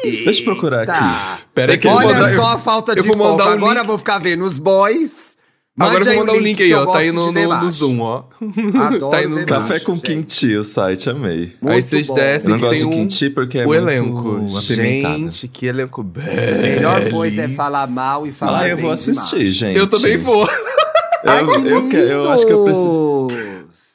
Deixa 0.04 0.42
eu 0.42 0.46
procurar 0.46 0.86
Tá. 0.86 1.34
aqui. 1.34 1.44
Pera 1.54 1.72
aí 1.74 1.78
que 1.78 1.88
eu 1.88 1.92
Olha 1.92 2.08
vou 2.08 2.16
mandar- 2.16 2.36
só 2.36 2.48
a 2.54 2.58
falta 2.58 2.92
eu 2.94 2.96
de 3.02 3.08
foco. 3.08 3.18
mandar 3.18 3.48
um 3.48 3.52
Agora 3.54 3.74
link. 3.74 3.82
eu 3.82 3.86
vou 3.88 3.98
ficar 3.98 4.20
vendo 4.20 4.44
os 4.44 4.58
boys. 4.58 5.38
Agora 5.80 5.94
Mande 6.00 6.08
eu 6.10 6.14
vou 6.16 6.26
mandar 6.26 6.38
o 6.38 6.42
link 6.44 6.62
aí, 6.62 6.72
eu 6.72 6.80
ó. 6.80 6.86
Tá 6.92 6.98
aí 7.00 7.10
no, 7.12 7.32
no, 7.32 7.58
no. 7.64 7.72
Zoom, 7.72 8.02
ó. 8.02 8.24
Adoro 8.84 9.12
Tá 9.12 9.18
aí 9.18 9.28
no 9.28 9.38
Zoom. 9.38 9.46
Café 9.46 9.80
com 9.80 9.96
gente. 9.96 10.02
kimchi, 10.08 10.56
o 10.58 10.64
site, 10.64 11.10
amei. 11.10 11.54
Muito 11.62 11.74
aí 11.74 11.82
vocês 11.82 12.08
bom. 12.08 12.16
descem 12.16 12.50
Eu 12.50 12.58
não 12.58 12.68
gosto 12.68 12.90
de 12.90 12.96
kimchi 12.98 13.30
porque 13.30 13.60
é 13.60 13.64
o 13.64 13.68
muito 13.68 13.82
elenco. 13.84 14.46
apimentado. 14.58 15.24
Gente, 15.24 15.48
que 15.48 15.66
elenco 15.68 16.04
bem. 16.04 16.26
Melhor 16.62 17.10
coisa 17.10 17.44
é 17.44 17.48
falar 17.48 17.88
mal 17.88 18.28
e 18.28 18.32
falar 18.34 18.60
Ah, 18.64 18.68
eu 18.68 18.78
vou 18.78 18.92
assistir, 18.92 19.36
macho. 19.38 19.52
gente. 19.52 19.78
Eu 19.78 19.88
também 19.88 20.18
vou. 20.18 20.46
Ai, 21.26 21.44
Eu, 21.44 21.90
que 21.90 21.96
eu, 21.96 22.02
eu 22.10 22.30
acho 22.32 22.46
que 22.46 22.52
eu 22.54 22.64
preciso. 22.66 23.28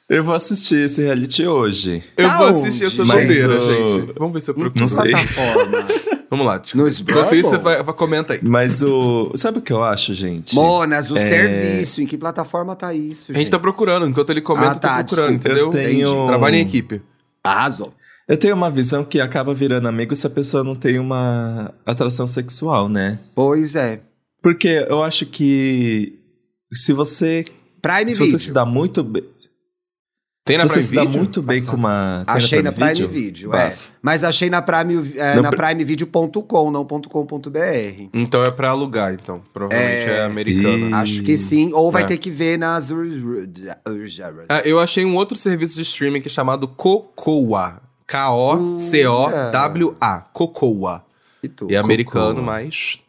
Eu 0.09 0.23
vou 0.23 0.35
assistir 0.35 0.85
esse 0.85 1.01
reality 1.01 1.45
hoje. 1.47 2.03
Eu 2.15 2.27
Tá 2.27 2.37
vou 2.37 2.47
onde? 2.59 2.67
assistir 2.67 2.85
essa 2.85 3.03
bandeira, 3.05 3.57
o- 3.57 3.61
gente. 3.61 4.13
Vamos 4.19 4.33
ver 4.33 4.41
se 4.41 4.51
eu 4.51 4.53
procuro. 4.55 4.79
Não 4.79 4.87
sei. 4.87 5.11
Plataforma. 5.11 5.77
Vamos 6.29 6.45
lá. 6.47 6.61
No 6.75 6.87
Enquanto 6.89 7.35
isso, 7.35 7.49
você 7.49 7.57
vai, 7.57 7.81
vai 7.83 7.93
comenta 7.95 8.33
aí. 8.33 8.39
Mas 8.43 8.81
o. 8.81 9.31
Sabe 9.35 9.59
o 9.59 9.61
que 9.61 9.71
eu 9.73 9.83
acho, 9.83 10.13
gente? 10.13 10.53
Monas, 10.53 11.09
o 11.09 11.17
É. 11.17 11.19
serviço. 11.19 12.01
Em 12.01 12.05
que 12.05 12.17
plataforma 12.17 12.75
tá 12.75 12.93
isso, 12.93 13.31
A 13.31 13.35
gente 13.35 13.49
tá 13.49 13.57
procurando. 13.59 14.07
Enquanto 14.07 14.29
ele 14.31 14.41
comenta, 14.41 14.71
Ah, 14.71 14.75
tá, 14.75 14.99
eu 14.99 15.03
tô 15.05 15.15
procurando, 15.15 15.39
desculpa. 15.39 15.47
entendeu? 15.49 15.65
Eu 15.67 15.71
tenho- 16.11 16.27
Trabalho 16.27 16.55
em 16.55 16.61
equipe. 16.61 17.01
Arrasou. 17.43 17.93
Eu 18.27 18.37
tenho 18.37 18.55
uma 18.55 18.71
visão 18.71 19.03
que 19.05 19.19
acaba 19.21 19.53
virando 19.53 19.87
amigo 19.87 20.15
se 20.15 20.25
a 20.25 20.29
pessoa 20.31 20.63
não 20.63 20.75
tem 20.75 20.97
uma 20.99 21.71
atração 21.85 22.25
sexual, 22.27 22.89
né? 22.89 23.19
Pois 23.35 23.75
é. 23.75 24.01
Porque 24.41 24.85
eu 24.89 25.03
acho 25.03 25.25
que 25.27 26.19
se 26.73 26.91
você. 26.91 27.43
Prime 27.81 28.09
se 28.09 28.17
você 28.17 28.25
Video. 28.25 28.39
se 28.39 28.51
dá 28.51 28.65
muito 28.65 29.03
bem. 29.03 29.23
Tem 30.47 30.57
na 30.59 30.67
Se 30.67 30.69
você 30.69 30.73
Prime 30.75 30.87
se 30.89 30.93
dá 30.95 31.01
Video? 31.05 31.17
muito 31.17 31.41
bem 31.41 31.57
Passado. 31.57 31.71
com 31.71 31.77
uma. 31.77 32.23
tem 32.27 32.35
Achei 32.35 32.61
na 32.61 32.71
Prime 32.71 33.07
Video, 33.07 33.51
é. 33.55 33.65
Bafo. 33.69 33.87
Mas 33.99 34.23
achei 34.23 34.47
na, 34.47 34.61
Prime, 34.61 35.13
é, 35.17 35.41
na 35.41 35.49
primevideo.com, 35.51 36.69
não 36.69 36.85
.com.br. 36.85 38.09
Então 38.13 38.43
é 38.43 38.51
pra 38.51 38.69
alugar, 38.69 39.15
então. 39.15 39.41
Provavelmente 39.51 40.07
é, 40.07 40.17
É, 40.17 40.25
americano. 40.25 40.89
e- 40.91 40.93
Acho 40.93 41.23
que 41.23 41.35
sim. 41.35 41.71
Ou 41.73 41.91
vai 41.91 42.03
É. 42.03 42.05
ter 42.05 42.17
que 42.17 42.29
ver 42.29 42.59
nas... 42.59 42.91
Ah, 44.47 44.61
eu 44.63 44.79
achei 44.79 45.03
um 45.03 45.15
outro 45.15 45.35
serviço 45.35 45.73
de 45.77 45.81
streaming 45.81 46.21
que 46.21 46.27
é 46.27 46.31
chamado 46.31 46.67
Cocoa. 46.67 47.81
K-O-C-O-W-A. 48.85 50.21
Cocoa. 50.31 51.03
E 51.41 51.47
tu. 51.49 51.65
E 51.71 51.73
é 51.73 51.77
americano, 51.79 52.43
mas 52.43 52.99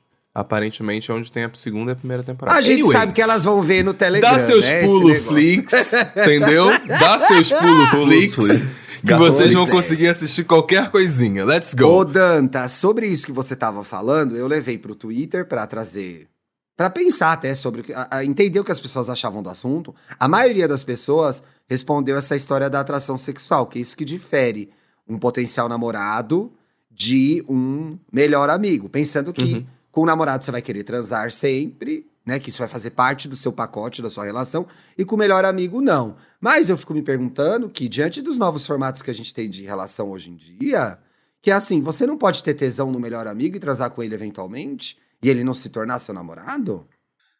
aparentemente 0.40 1.10
é 1.10 1.14
onde 1.14 1.32
tem 1.32 1.44
a 1.44 1.50
segunda 1.54 1.92
e 1.92 1.94
a 1.94 1.96
primeira 1.96 2.22
temporada. 2.22 2.56
A 2.58 2.60
gente 2.60 2.74
Anyways, 2.82 2.92
sabe 2.98 3.12
que 3.12 3.22
elas 3.22 3.44
vão 3.44 3.62
ver 3.62 3.82
no 3.82 3.94
Telegram, 3.94 4.32
Dá 4.32 4.46
seus 4.46 4.66
né, 4.66 4.84
pulos. 4.84 5.18
Flix, 5.18 5.72
entendeu? 6.16 6.66
Dá 6.86 7.18
seus 7.18 7.50
pulos 7.52 8.34
Flix, 8.34 8.66
que 9.06 9.14
vocês 9.14 9.52
vão 9.52 9.66
conseguir 9.66 10.08
assistir 10.08 10.44
qualquer 10.44 10.90
coisinha. 10.90 11.44
Let's 11.44 11.72
Ô, 11.74 11.76
go. 11.76 12.04
Danta, 12.04 12.68
sobre 12.68 13.06
isso 13.06 13.24
que 13.26 13.32
você 13.32 13.56
tava 13.56 13.82
falando, 13.82 14.36
eu 14.36 14.46
levei 14.46 14.76
pro 14.78 14.94
Twitter 14.94 15.46
pra 15.46 15.66
trazer. 15.66 16.28
Pra 16.76 16.90
pensar 16.90 17.32
até 17.32 17.54
sobre. 17.54 17.80
o 17.80 17.84
a- 17.96 18.08
a- 18.10 18.24
entender 18.24 18.60
o 18.60 18.64
que 18.64 18.72
as 18.72 18.80
pessoas 18.80 19.08
achavam 19.08 19.42
do 19.42 19.48
assunto. 19.48 19.94
A 20.20 20.28
maioria 20.28 20.68
das 20.68 20.84
pessoas 20.84 21.42
respondeu 21.66 22.16
essa 22.18 22.36
história 22.36 22.68
da 22.68 22.80
atração 22.80 23.16
sexual, 23.16 23.66
que 23.66 23.78
é 23.78 23.80
isso 23.80 23.96
que 23.96 24.04
difere 24.04 24.68
um 25.08 25.18
potencial 25.18 25.68
namorado 25.70 26.52
de 26.90 27.42
um 27.48 27.96
melhor 28.12 28.50
amigo. 28.50 28.88
Pensando 28.90 29.32
que 29.32 29.54
Uhum. 29.54 29.66
Com 29.96 30.02
o 30.02 30.04
namorado 30.06 30.44
você 30.44 30.50
vai 30.50 30.60
querer 30.60 30.82
transar 30.82 31.32
sempre, 31.32 32.06
né? 32.22 32.38
Que 32.38 32.50
isso 32.50 32.58
vai 32.58 32.68
fazer 32.68 32.90
parte 32.90 33.26
do 33.26 33.34
seu 33.34 33.50
pacote, 33.50 34.02
da 34.02 34.10
sua 34.10 34.26
relação, 34.26 34.66
e 34.98 35.06
com 35.06 35.14
o 35.14 35.18
melhor 35.18 35.42
amigo, 35.42 35.80
não. 35.80 36.16
Mas 36.38 36.68
eu 36.68 36.76
fico 36.76 36.92
me 36.92 37.00
perguntando 37.00 37.66
que, 37.70 37.88
diante 37.88 38.20
dos 38.20 38.36
novos 38.36 38.66
formatos 38.66 39.00
que 39.00 39.10
a 39.10 39.14
gente 39.14 39.32
tem 39.32 39.48
de 39.48 39.64
relação 39.64 40.10
hoje 40.10 40.30
em 40.30 40.36
dia, 40.36 40.98
que 41.40 41.50
é 41.50 41.54
assim, 41.54 41.80
você 41.80 42.06
não 42.06 42.18
pode 42.18 42.42
ter 42.42 42.52
tesão 42.52 42.92
no 42.92 43.00
melhor 43.00 43.26
amigo 43.26 43.56
e 43.56 43.58
transar 43.58 43.90
com 43.90 44.02
ele 44.02 44.14
eventualmente, 44.14 44.98
e 45.22 45.30
ele 45.30 45.42
não 45.42 45.54
se 45.54 45.70
tornar 45.70 45.98
seu 45.98 46.12
namorado? 46.12 46.86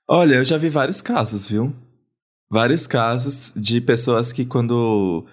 Olha, 0.08 0.36
eu 0.36 0.44
já 0.44 0.56
vi 0.56 0.70
vários 0.70 1.02
casos, 1.02 1.44
viu? 1.46 1.76
Vários 2.48 2.86
casos 2.86 3.52
de 3.54 3.82
pessoas 3.82 4.32
que 4.32 4.46
quando 4.46 5.26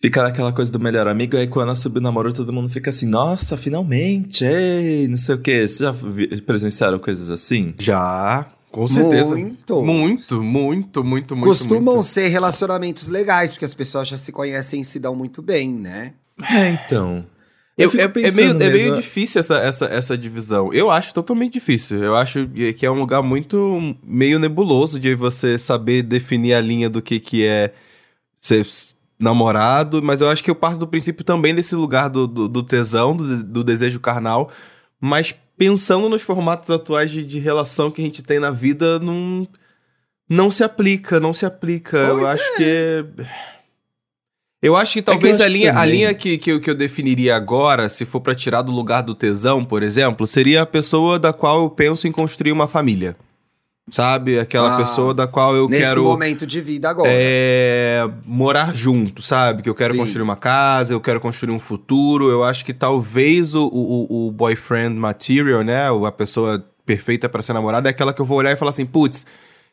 fica 0.00 0.22
naquela 0.22 0.52
coisa 0.52 0.70
do 0.70 0.78
melhor 0.78 1.08
amigo, 1.08 1.36
aí 1.36 1.46
quando 1.46 1.70
assume 1.70 1.98
o 1.98 2.00
namoro, 2.00 2.32
todo 2.32 2.52
mundo 2.52 2.68
fica 2.70 2.90
assim, 2.90 3.06
nossa, 3.06 3.56
finalmente, 3.56 4.44
ei, 4.44 5.08
não 5.08 5.16
sei 5.16 5.34
o 5.34 5.38
quê. 5.38 5.66
Vocês 5.66 5.78
já 5.78 5.94
presenciaram 6.46 6.98
coisas 6.98 7.28
assim? 7.30 7.74
Já, 7.78 8.46
com 8.70 8.86
certeza. 8.86 9.26
Muito. 9.28 9.82
Muito, 9.82 10.42
muito, 10.42 11.04
muito, 11.04 11.36
muito. 11.36 11.48
Costumam 11.48 11.94
muito. 11.94 12.02
ser 12.04 12.28
relacionamentos 12.28 13.08
legais, 13.08 13.52
porque 13.52 13.64
as 13.64 13.74
pessoas 13.74 14.08
já 14.08 14.16
se 14.16 14.30
conhecem 14.32 14.80
e 14.82 14.84
se 14.84 14.98
dão 14.98 15.14
muito 15.16 15.42
bem, 15.42 15.72
né? 15.72 16.14
É, 16.50 16.70
então. 16.70 17.24
Eu, 17.76 17.88
fico 17.88 18.02
é, 18.02 18.06
é 18.06 18.30
meio, 18.32 18.50
é 18.50 18.54
meio 18.54 18.72
mesmo- 18.72 18.96
difícil 18.96 19.38
essa, 19.38 19.56
essa, 19.58 19.84
essa 19.86 20.18
divisão. 20.18 20.72
Eu 20.72 20.90
acho 20.90 21.14
totalmente 21.14 21.52
difícil. 21.52 22.02
Eu 22.02 22.16
acho 22.16 22.48
que 22.76 22.84
é 22.84 22.90
um 22.90 22.98
lugar 22.98 23.22
muito 23.22 23.94
meio 24.02 24.38
nebuloso 24.40 24.98
de 24.98 25.14
você 25.14 25.56
saber 25.56 26.02
definir 26.02 26.54
a 26.54 26.60
linha 26.60 26.90
do 26.90 27.00
que, 27.00 27.20
que 27.20 27.44
é 27.46 27.72
ser 28.36 28.66
namorado, 29.18 30.02
mas 30.02 30.20
eu 30.20 30.28
acho 30.28 30.44
que 30.44 30.50
eu 30.50 30.54
parto 30.54 30.78
do 30.78 30.86
princípio 30.86 31.24
também 31.24 31.54
desse 31.54 31.74
lugar 31.74 32.08
do, 32.08 32.26
do, 32.26 32.48
do 32.48 32.62
tesão, 32.62 33.16
do, 33.16 33.42
do 33.42 33.64
desejo 33.64 33.98
carnal, 33.98 34.50
mas 35.00 35.34
pensando 35.56 36.08
nos 36.08 36.22
formatos 36.22 36.70
atuais 36.70 37.10
de, 37.10 37.24
de 37.24 37.38
relação 37.38 37.90
que 37.90 38.00
a 38.00 38.04
gente 38.04 38.22
tem 38.22 38.38
na 38.38 38.52
vida, 38.52 38.98
não, 39.00 39.46
não 40.28 40.50
se 40.50 40.62
aplica, 40.62 41.18
não 41.18 41.34
se 41.34 41.44
aplica. 41.44 41.98
eu 41.98 42.20
Pois 42.20 42.24
acho 42.28 42.56
que. 42.56 43.04
Eu 44.60 44.74
acho 44.74 44.94
que 44.94 45.02
talvez 45.02 45.38
eu 45.38 45.44
a 45.44 45.48
acho 45.48 45.52
que 45.52 45.58
linha, 45.58 45.78
a 45.78 45.84
linha 45.84 46.14
que, 46.14 46.36
que, 46.36 46.50
eu, 46.50 46.60
que 46.60 46.68
eu 46.68 46.74
definiria 46.74 47.36
agora, 47.36 47.88
se 47.88 48.04
for 48.04 48.20
pra 48.20 48.34
tirar 48.34 48.62
do 48.62 48.72
lugar 48.72 49.02
do 49.02 49.14
tesão, 49.14 49.64
por 49.64 49.84
exemplo, 49.84 50.26
seria 50.26 50.62
a 50.62 50.66
pessoa 50.66 51.16
da 51.16 51.32
qual 51.32 51.62
eu 51.62 51.70
penso 51.70 52.08
em 52.08 52.12
construir 52.12 52.50
uma 52.50 52.66
família. 52.66 53.16
Sabe? 53.90 54.38
Aquela 54.38 54.74
Ah, 54.74 54.76
pessoa 54.76 55.14
da 55.14 55.26
qual 55.26 55.56
eu 55.56 55.68
Nesse 55.68 55.84
quero 55.88 56.04
momento 56.04 56.46
de 56.46 56.60
vida 56.60 56.90
agora. 56.90 57.08
é, 57.10 58.08
morar 58.26 58.74
junto, 58.76 59.22
sabe? 59.22 59.62
Que 59.62 59.68
eu 59.70 59.74
quero 59.74 59.94
Sim. 59.94 60.00
construir 60.00 60.22
uma 60.22 60.36
casa, 60.36 60.92
eu 60.92 61.00
quero 61.00 61.18
construir 61.20 61.52
um 61.52 61.58
futuro. 61.58 62.30
Eu 62.30 62.44
acho 62.44 62.64
que 62.64 62.74
talvez 62.74 63.54
o, 63.54 63.66
o, 63.66 64.26
o 64.28 64.32
boyfriend 64.32 64.94
material, 64.94 65.62
né? 65.62 65.88
A 66.06 66.12
pessoa 66.12 66.64
perfeita 66.84 67.28
pra 67.28 67.42
ser 67.42 67.52
namorada 67.54 67.88
é 67.88 67.90
aquela 67.90 68.12
que 68.12 68.20
eu 68.20 68.26
vou 68.26 68.38
olhar 68.38 68.52
e 68.52 68.56
falar 68.56 68.70
assim, 68.70 68.84
putz, 68.86 69.24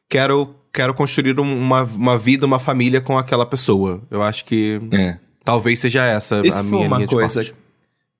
quero, 0.10 0.56
quero 0.72 0.94
construir 0.94 1.40
um- 1.40 1.58
uma, 1.62 1.84
uma 1.84 2.18
vida, 2.18 2.46
uma 2.46 2.60
família 2.60 3.02
com 3.02 3.18
aquela 3.18 3.46
pessoa. 3.46 4.02
Eu 4.10 4.22
acho 4.24 4.46
que 4.46 4.80
É. 4.94 5.18
talvez 5.44 5.80
seja 5.80 6.06
essa 6.06 6.42
se 6.44 6.50
a 6.54 6.64
for 6.64 6.64
minha 6.72 6.88
uma 6.88 6.98
linha 6.98 7.08
coisa-. 7.08 7.44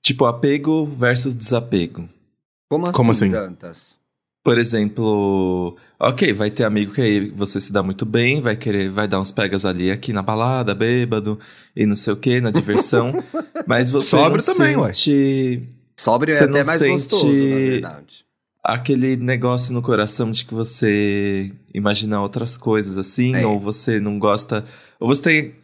Tipo, 0.02 0.24
apego 0.26 0.86
versus 0.86 1.34
desapego. 1.34 2.08
Como 2.70 2.86
assim, 2.86 2.92
Como 2.96 3.10
assim? 3.12 3.30
Dantas? 3.30 3.95
Por 4.46 4.58
exemplo, 4.58 5.76
ok, 5.98 6.32
vai 6.32 6.50
ter 6.52 6.62
amigo 6.62 6.92
que 6.92 7.00
aí 7.00 7.28
você 7.34 7.60
se 7.60 7.72
dá 7.72 7.82
muito 7.82 8.06
bem, 8.06 8.40
vai 8.40 8.54
querer, 8.54 8.90
vai 8.90 9.08
dar 9.08 9.20
uns 9.20 9.32
pegas 9.32 9.64
ali 9.64 9.90
aqui 9.90 10.12
na 10.12 10.22
balada, 10.22 10.72
bêbado, 10.72 11.36
e 11.74 11.84
não 11.84 11.96
sei 11.96 12.12
o 12.12 12.16
que, 12.16 12.40
na 12.40 12.52
diversão. 12.52 13.12
mas 13.66 13.90
você 13.90 14.10
Sóbrio 14.10 14.44
não 14.46 14.54
também, 14.54 14.76
ué. 14.76 14.92
sente 14.92 15.62
Sóbrio 15.98 16.32
é 16.32 16.36
Você 16.36 16.44
até 16.44 16.52
não 16.60 16.64
mais 16.66 16.78
sente- 16.78 16.92
gostoso, 16.92 17.26
na 17.26 17.32
verdade. 17.56 18.24
aquele 18.62 19.16
negócio 19.16 19.74
no 19.74 19.82
coração 19.82 20.30
de 20.30 20.44
que 20.44 20.54
você 20.54 21.50
imagina 21.74 22.20
outras 22.20 22.56
coisas 22.56 22.96
assim, 22.96 23.34
É. 23.34 23.44
ou 23.46 23.58
você 23.58 23.98
não 23.98 24.16
gosta, 24.18 24.64
ou 25.00 25.08
você 25.08 25.22
tem 25.22 25.54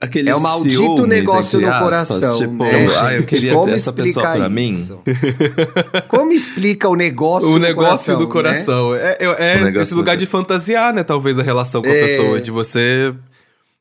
aquele 0.00 0.28
É 0.30 0.34
o 0.34 0.40
maldito 0.40 0.76
ciúmes, 0.76 1.06
negócio 1.08 1.60
no 1.60 1.66
aspas, 1.68 1.82
coração, 1.82 2.38
tipo, 2.38 2.64
né, 2.64 2.88
ah, 3.00 3.14
eu 3.14 3.22
queria 3.24 3.52
Como 3.54 3.72
essa 3.72 3.92
pessoa 3.92 4.32
pra 4.32 4.48
mim. 4.48 4.88
Como 6.08 6.32
explica 6.32 6.88
o 6.88 6.94
negócio 6.94 7.48
O 7.48 7.52
do 7.54 7.58
negócio 7.58 8.16
do 8.16 8.24
né? 8.24 8.30
coração. 8.30 8.94
É, 8.94 9.16
é- 9.20 9.24
é 9.24 9.56
O 9.60 9.64
negócio 9.64 9.82
esse 9.82 9.92
do 9.94 9.96
lugar 9.98 10.16
de 10.16 10.26
fantasiar, 10.26 10.92
né? 10.92 11.02
Talvez 11.02 11.38
a 11.38 11.42
relação 11.42 11.82
com 11.82 11.88
a 11.88 11.92
É. 11.92 12.06
pessoa. 12.06 12.40
De 12.40 12.50
você. 12.50 13.14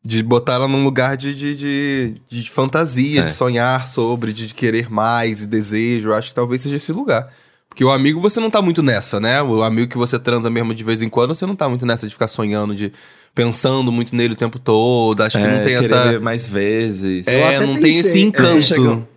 De 0.05 0.21
botar 0.21 0.55
ela 0.55 0.67
num 0.67 0.83
lugar 0.83 1.15
de, 1.15 1.33
de, 1.33 1.55
de, 1.55 2.15
de 2.27 2.49
fantasia, 2.49 3.21
É. 3.21 3.23
de 3.23 3.31
sonhar 3.31 3.87
sobre, 3.87 4.33
de 4.33 4.53
querer 4.53 4.89
mais 4.91 5.43
e 5.43 5.47
desejo. 5.47 6.09
Eu 6.09 6.13
acho 6.13 6.29
que 6.29 6.35
talvez 6.35 6.59
seja 6.61 6.75
esse 6.75 6.91
lugar. 6.91 7.29
Porque 7.73 7.83
o 7.83 7.89
amigo 7.91 8.21
você 8.21 8.39
não 8.39 8.51
tá 8.51 8.61
muito 8.61 8.83
nessa, 8.83 9.19
né? 9.19 9.41
O 9.41 9.63
amigo 9.63 9.89
que 9.89 9.97
você 9.97 10.19
transa 10.19 10.47
mesmo 10.47 10.75
de 10.75 10.83
vez 10.83 11.01
em 11.01 11.09
quando, 11.09 11.33
você 11.33 11.43
não 11.43 11.55
tá 11.55 11.67
muito 11.67 11.87
nessa 11.87 12.05
de 12.05 12.13
ficar 12.13 12.27
sonhando, 12.27 12.75
de 12.75 12.93
pensando 13.33 13.91
muito 13.91 14.15
nele 14.15 14.35
o 14.35 14.37
tempo 14.37 14.59
todo. 14.59 15.21
Acho 15.21 15.39
que 15.39 15.43
É, 15.43 15.47
não 15.47 15.55
tem 15.63 15.73
querer 15.73 15.85
essa. 15.85 16.11
ver 16.11 16.19
mais 16.21 16.47
vezes. 16.47 17.25
Eu 17.25 17.33
É, 17.33 17.47
até 17.55 17.65
não 17.65 17.73
tem 17.73 17.81
pensei- 17.81 17.99
esse 17.99 18.19
encanto. 18.21 19.07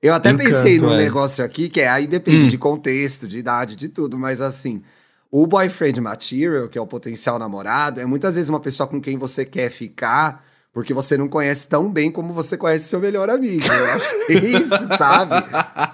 Eu 0.00 0.14
até 0.14 0.30
Encanto, 0.30 0.44
pensei 0.48 0.78
num 0.78 0.94
é. 0.94 0.96
negócio 0.96 1.44
aqui, 1.44 1.68
que 1.68 1.82
é, 1.82 1.88
aí 1.88 2.06
depende 2.06 2.44
Hum. 2.44 2.48
de 2.48 2.56
contexto, 2.56 3.28
de 3.28 3.36
idade, 3.36 3.76
de 3.76 3.88
tudo, 3.90 4.18
mas 4.18 4.40
assim, 4.40 4.80
o 5.30 5.46
boyfriend 5.46 6.00
material, 6.00 6.66
que 6.68 6.78
é 6.78 6.80
o 6.80 6.86
potencial 6.86 7.38
namorado, 7.38 8.00
é 8.00 8.06
muitas 8.06 8.36
vezes 8.36 8.48
uma 8.48 8.60
pessoa 8.60 8.86
com 8.86 9.00
quem 9.02 9.18
você 9.18 9.44
quer 9.44 9.70
ficar, 9.70 10.42
porque 10.78 10.94
você 10.94 11.16
não 11.16 11.26
conhece 11.26 11.66
tão 11.66 11.90
bem 11.90 12.08
como 12.08 12.32
você 12.32 12.56
conhece 12.56 12.84
seu 12.84 13.00
melhor 13.00 13.28
amigo. 13.28 13.66
Eu 13.66 13.84
acho 13.94 14.10
que 14.10 14.26
tem 14.26 14.44
isso, 14.44 14.96
sabe? 14.96 15.34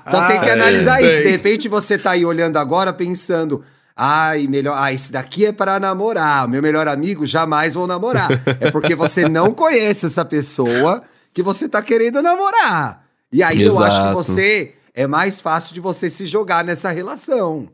Então 0.06 0.28
tem 0.28 0.38
que 0.38 0.50
Ah, 0.50 0.52
analisar 0.52 1.02
é, 1.02 1.06
isso. 1.06 1.22
De 1.22 1.30
repente 1.30 1.68
você 1.70 1.96
tá 1.96 2.10
aí 2.10 2.26
olhando 2.26 2.58
agora 2.58 2.92
pensando. 2.92 3.64
Ai, 3.96 4.46
melhor. 4.46 4.76
Ah, 4.78 4.92
esse 4.92 5.10
daqui 5.10 5.46
é 5.46 5.52
para 5.52 5.80
namorar. 5.80 6.44
O 6.44 6.50
meu 6.50 6.60
melhor 6.60 6.86
amigo 6.86 7.24
jamais 7.24 7.72
vou 7.72 7.86
namorar. 7.86 8.28
É 8.60 8.70
porque 8.70 8.94
você 8.94 9.26
não 9.26 9.52
conhece 9.56 10.04
essa 10.04 10.22
pessoa 10.22 11.02
que 11.32 11.42
você 11.42 11.66
tá 11.66 11.80
querendo 11.80 12.20
namorar. 12.20 13.06
E 13.32 13.42
aí 13.42 13.62
eu 13.62 13.82
acho 13.82 13.96
que 13.96 14.02
Exato. 14.02 14.14
você 14.14 14.74
é 14.92 15.06
mais 15.06 15.40
fácil 15.40 15.72
de 15.72 15.80
você 15.80 16.10
se 16.10 16.26
jogar 16.26 16.62
nessa 16.62 16.90
relação. 16.90 17.70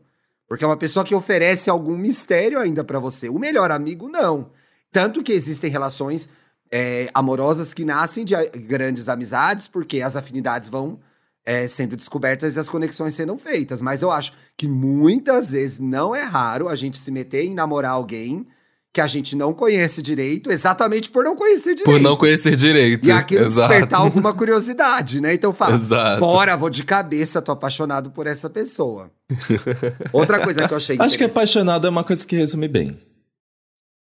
Porque 0.47 0.63
é 0.63 0.67
uma 0.69 0.77
pessoa 0.77 1.05
que 1.05 1.13
oferece 1.17 1.69
algum 1.69 1.99
mistério 1.99 2.61
ainda 2.61 2.85
pra 2.85 3.01
você. 3.01 3.29
O 3.29 3.37
melhor 3.37 3.73
amigo, 3.73 4.09
não. 4.09 4.53
Tanto 4.93 5.25
que 5.25 5.33
existem 5.33 5.71
relações 5.71 6.29
é, 6.73 7.09
amorosas 7.13 7.75
que 7.75 7.85
nascem 7.85 8.25
de 8.25 8.35
grandes 8.67 9.09
amizades, 9.09 9.67
porque 9.67 10.01
as 10.01 10.17
afinidades 10.17 10.69
vão 10.69 11.01
é, 11.45 11.67
sendo 11.67 11.97
descobertas 11.97 12.57
e 12.57 12.61
as 12.61 12.69
conexões 12.69 13.15
sendo 13.15 13.37
feitas. 13.37 13.83
Mas 13.83 14.03
eu 14.03 14.11
acho 14.11 14.33
que 14.57 14.69
muitas 14.69 15.51
vezes 15.51 15.81
não 15.81 16.15
é 16.15 16.23
raro 16.23 16.69
a 16.69 16.75
gente 16.75 16.99
se 16.99 17.11
meter 17.11 17.45
em 17.45 17.55
namorar 17.55 17.93
alguém 17.93 18.47
que 18.93 19.01
a 19.01 19.07
gente 19.07 19.37
não 19.37 19.53
conhece 19.53 20.03
direito, 20.03 20.51
exatamente 20.51 21.11
por 21.11 21.23
não 21.23 21.37
conhecer 21.37 21.77
direito. 21.77 21.85
Por 21.85 22.01
não 22.01 22.17
conhecer 22.17 22.57
direito. 22.57 23.07
E 23.07 23.13
aquilo 23.13 23.47
Exato. 23.47 23.69
despertar 23.69 24.01
alguma 24.03 24.35
curiosidade, 24.35 25.21
né? 25.21 25.35
Então 25.35 25.53
fala, 25.53 25.77
Exato. 25.77 26.21
bora, 26.21 26.57
vou 26.57 26.69
de 26.69 26.83
cabeça, 26.83 27.41
tô 27.41 27.53
apaixonado 27.53 28.11
por 28.11 28.27
essa 28.27 28.51
pessoa. 28.51 29.11
Outra 30.13 30.41
coisa 30.41 30.67
que 30.67 30.75
eu 30.75 30.77
achei 30.77 30.97
Acho 30.99 31.17
que 31.17 31.23
apaixonado 31.23 31.87
é 31.87 31.91
uma 31.91 32.03
coisa 32.03 32.27
que 32.27 32.35
resume 32.35 32.67
bem. 32.67 32.99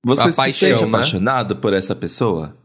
Você 0.06 0.29
A 0.29 0.32
se 0.32 0.38
paixão, 0.38 0.70
sente 0.70 0.82
né? 0.82 0.88
apaixonado 0.88 1.56
por 1.58 1.74
essa 1.74 1.96
pessoa? 1.96 2.56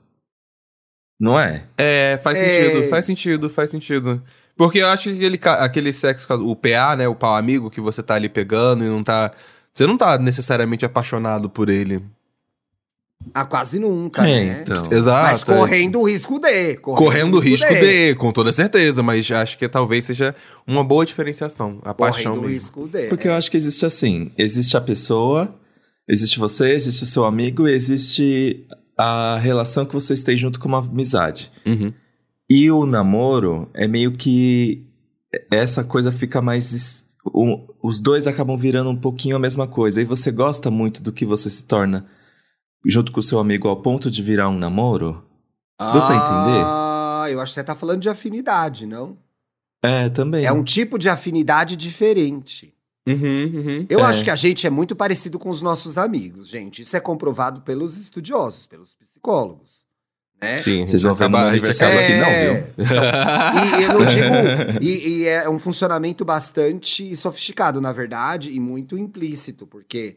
Não 1.20 1.38
é? 1.38 1.64
É, 1.76 2.18
faz 2.22 2.40
É. 2.40 2.62
sentido, 2.70 2.88
faz 2.88 3.04
sentido, 3.04 3.50
faz 3.50 3.70
sentido. 3.70 4.22
Porque 4.56 4.78
eu 4.78 4.86
acho 4.88 5.10
que 5.10 5.16
aquele, 5.16 5.40
aquele 5.42 5.92
sexo, 5.92 6.32
o 6.34 6.54
PA, 6.54 6.94
né, 6.96 7.08
o 7.08 7.14
pau 7.14 7.34
amigo 7.34 7.70
que 7.70 7.80
você 7.80 8.02
tá 8.02 8.14
ali 8.14 8.28
pegando 8.28 8.84
e 8.84 8.88
não 8.88 9.02
tá... 9.02 9.32
Você 9.72 9.86
não 9.86 9.96
tá 9.96 10.16
necessariamente 10.18 10.84
apaixonado 10.84 11.50
por 11.50 11.68
ele. 11.68 12.00
Ah, 13.32 13.44
quase 13.44 13.80
nunca, 13.80 14.28
É, 14.28 14.44
né? 14.44 14.62
então. 14.62 14.92
Exato. 14.92 15.32
Mas 15.32 15.42
correndo 15.44 16.00
o 16.00 16.04
risco 16.04 16.38
de. 16.38 16.76
Correndo 16.76 17.36
o 17.36 17.40
risco 17.40 17.68
de, 17.72 18.14
com 18.16 18.30
toda 18.30 18.52
certeza, 18.52 19.02
mas 19.02 19.28
acho 19.30 19.56
que 19.58 19.68
talvez 19.68 20.04
seja 20.04 20.34
uma 20.66 20.84
boa 20.84 21.04
diferenciação. 21.06 21.80
A 21.84 21.94
paixão 21.94 22.32
Correndo 22.34 22.44
o 22.44 22.48
risco 22.48 22.86
de. 22.86 23.08
Porque 23.08 23.26
eu 23.26 23.32
acho 23.34 23.50
que 23.50 23.56
existe 23.56 23.84
assim: 23.86 24.30
existe 24.36 24.76
a 24.76 24.80
pessoa, 24.80 25.52
existe 26.08 26.38
você, 26.38 26.72
existe 26.72 27.02
o 27.04 27.06
seu 27.06 27.24
amigo, 27.24 27.66
e 27.68 27.72
existe 27.72 28.66
a 28.96 29.38
relação 29.38 29.84
que 29.86 29.94
vocês 29.94 30.22
têm 30.22 30.36
junto 30.36 30.60
com 30.60 30.68
uma 30.68 30.78
amizade. 30.78 31.50
Uhum. 31.66 31.92
E 32.48 32.70
o 32.70 32.86
namoro 32.86 33.68
é 33.74 33.88
meio 33.88 34.12
que 34.12 34.86
essa 35.50 35.82
coisa 35.82 36.12
fica 36.12 36.40
mais. 36.42 37.04
o- 37.32 37.66
os 37.82 38.00
dois 38.00 38.26
acabam 38.26 38.54
virando 38.56 38.90
um 38.90 38.96
pouquinho 38.96 39.34
a 39.34 39.38
mesma 39.38 39.66
coisa. 39.66 40.00
E 40.00 40.04
você 40.04 40.30
gosta 40.30 40.70
muito 40.70 41.02
do 41.02 41.10
que 41.10 41.24
você 41.24 41.48
se 41.48 41.64
torna 41.64 42.06
junto 42.86 43.10
com 43.10 43.18
o 43.20 43.22
seu 43.22 43.38
amigo 43.38 43.66
ao 43.66 43.80
ponto 43.80 44.10
de 44.10 44.22
virar 44.22 44.50
um 44.50 44.58
namoro? 44.58 45.24
Deu 45.80 46.02
pra 46.06 46.16
entender? 46.16 46.62
Ah, 46.66 47.26
eu 47.30 47.40
acho 47.40 47.52
que 47.52 47.54
você 47.54 47.64
tá 47.64 47.74
falando 47.74 48.02
de 48.02 48.10
afinidade, 48.10 48.86
não? 48.86 49.16
É, 49.82 50.10
também. 50.10 50.44
É 50.44 50.52
um 50.52 50.62
tipo 50.62 50.98
de 50.98 51.08
afinidade 51.08 51.76
diferente. 51.76 52.73
Uhum, 53.06 53.52
uhum. 53.54 53.86
Eu 53.90 54.00
É. 54.00 54.02
acho 54.04 54.24
que 54.24 54.30
a 54.30 54.36
gente 54.36 54.66
é 54.66 54.70
muito 54.70 54.96
parecido 54.96 55.38
com 55.38 55.50
os 55.50 55.60
nossos 55.60 55.98
amigos, 55.98 56.48
gente. 56.48 56.82
Isso 56.82 56.96
é 56.96 57.00
comprovado 57.00 57.60
pelos 57.60 57.98
estudiosos, 57.98 58.66
pelos 58.66 58.94
psicólogos. 58.94 59.84
Né? 60.40 60.58
Sim, 60.58 60.86
Vocês 60.86 61.02
vão 61.02 61.14
ver 61.14 61.28
no 61.28 61.36
acaba- 61.36 61.50
meu 61.52 61.62
a 61.62 61.66
gente 61.66 61.76
acaba 61.76 61.92
aniversário 61.92 62.00
aqui, 62.00 62.12
aqui, 62.12 62.20
não, 62.20 62.54
viu? 62.54 62.74
Então, 62.78 63.78
e, 63.78 63.80
e 63.80 63.84
eu 63.84 63.92
não 63.98 64.06
digo. 64.06 64.84
E, 64.84 65.08
e 65.08 65.26
é 65.26 65.48
um 65.48 65.58
funcionamento 65.58 66.24
bastante 66.24 67.14
sofisticado, 67.16 67.80
na 67.80 67.92
verdade, 67.92 68.50
e 68.52 68.58
muito 68.60 68.96
implícito, 68.98 69.66
porque 69.66 70.16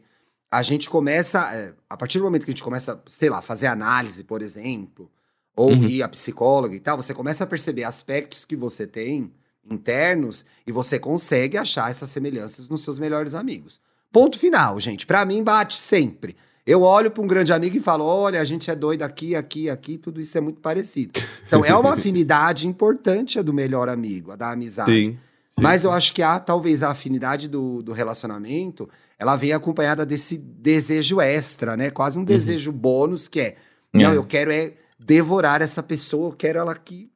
a 0.50 0.62
gente 0.62 0.88
começa. 0.90 1.40
é, 1.54 1.72
a 1.88 1.96
partir 1.96 2.18
do 2.18 2.24
momento 2.24 2.44
que 2.44 2.50
a 2.50 2.54
gente 2.54 2.64
começa, 2.64 3.00
sei 3.06 3.28
lá, 3.30 3.40
fazer 3.42 3.66
análise, 3.68 4.24
por 4.24 4.42
exemplo, 4.42 5.10
ou 5.56 5.70
Uhum. 5.72 5.84
ir 5.84 6.02
a 6.02 6.08
psicóloga 6.08 6.74
e 6.74 6.80
tal, 6.80 6.96
você 6.96 7.12
começa 7.14 7.44
a 7.44 7.46
perceber 7.46 7.84
aspectos 7.84 8.44
que 8.44 8.56
você 8.56 8.86
tem 8.86 9.30
internos 9.70 10.44
e 10.66 10.72
você 10.72 10.98
consegue 10.98 11.56
achar 11.56 11.90
essas 11.90 12.10
semelhanças 12.10 12.68
nos 12.68 12.82
seus 12.82 12.98
melhores 12.98 13.34
amigos. 13.34 13.80
Ponto 14.12 14.38
final, 14.38 14.78
gente. 14.80 15.06
Pra 15.06 15.24
mim, 15.24 15.42
bate 15.42 15.74
sempre. 15.74 16.36
Eu 16.66 16.82
olho 16.82 17.10
pra 17.10 17.22
um 17.22 17.26
grande 17.26 17.52
amigo 17.52 17.76
e 17.76 17.80
falo: 17.80 18.04
olha, 18.04 18.40
a 18.40 18.44
gente 18.44 18.70
é 18.70 18.74
doido 18.74 19.02
aqui, 19.02 19.34
aqui, 19.34 19.70
aqui, 19.70 19.96
tudo 19.96 20.20
isso 20.20 20.36
é 20.36 20.40
muito 20.40 20.60
parecido. 20.60 21.18
Então, 21.46 21.64
é 21.64 21.74
uma 21.74 21.92
afinidade 21.94 22.68
importante 22.68 23.38
a 23.38 23.42
do 23.42 23.54
melhor 23.54 23.88
amigo, 23.88 24.32
a 24.32 24.36
da 24.36 24.52
amizade. 24.52 24.92
Sim. 24.92 25.10
sim. 25.12 25.18
Mas 25.62 25.84
eu 25.84 25.90
acho 25.90 26.12
que 26.12 26.22
há, 26.22 26.38
talvez, 26.38 26.82
a 26.82 26.90
afinidade 26.90 27.48
do, 27.48 27.82
do 27.82 27.92
relacionamento, 27.92 28.88
ela 29.18 29.34
vem 29.34 29.52
acompanhada 29.52 30.04
desse 30.04 30.36
desejo 30.36 31.20
extra, 31.20 31.76
né? 31.76 31.90
Quase 31.90 32.18
um 32.18 32.24
desejo 32.24 32.70
bônus, 32.70 33.28
que 33.28 33.40
é, 33.40 33.56
não, 33.92 34.12
É. 34.12 34.16
eu 34.16 34.24
quero 34.24 34.52
é 34.52 34.72
devorar 34.98 35.62
essa 35.62 35.82
pessoa, 35.82 36.28
eu 36.28 36.32
quero 36.36 36.58
ela 36.58 36.72
aqui 36.72 37.10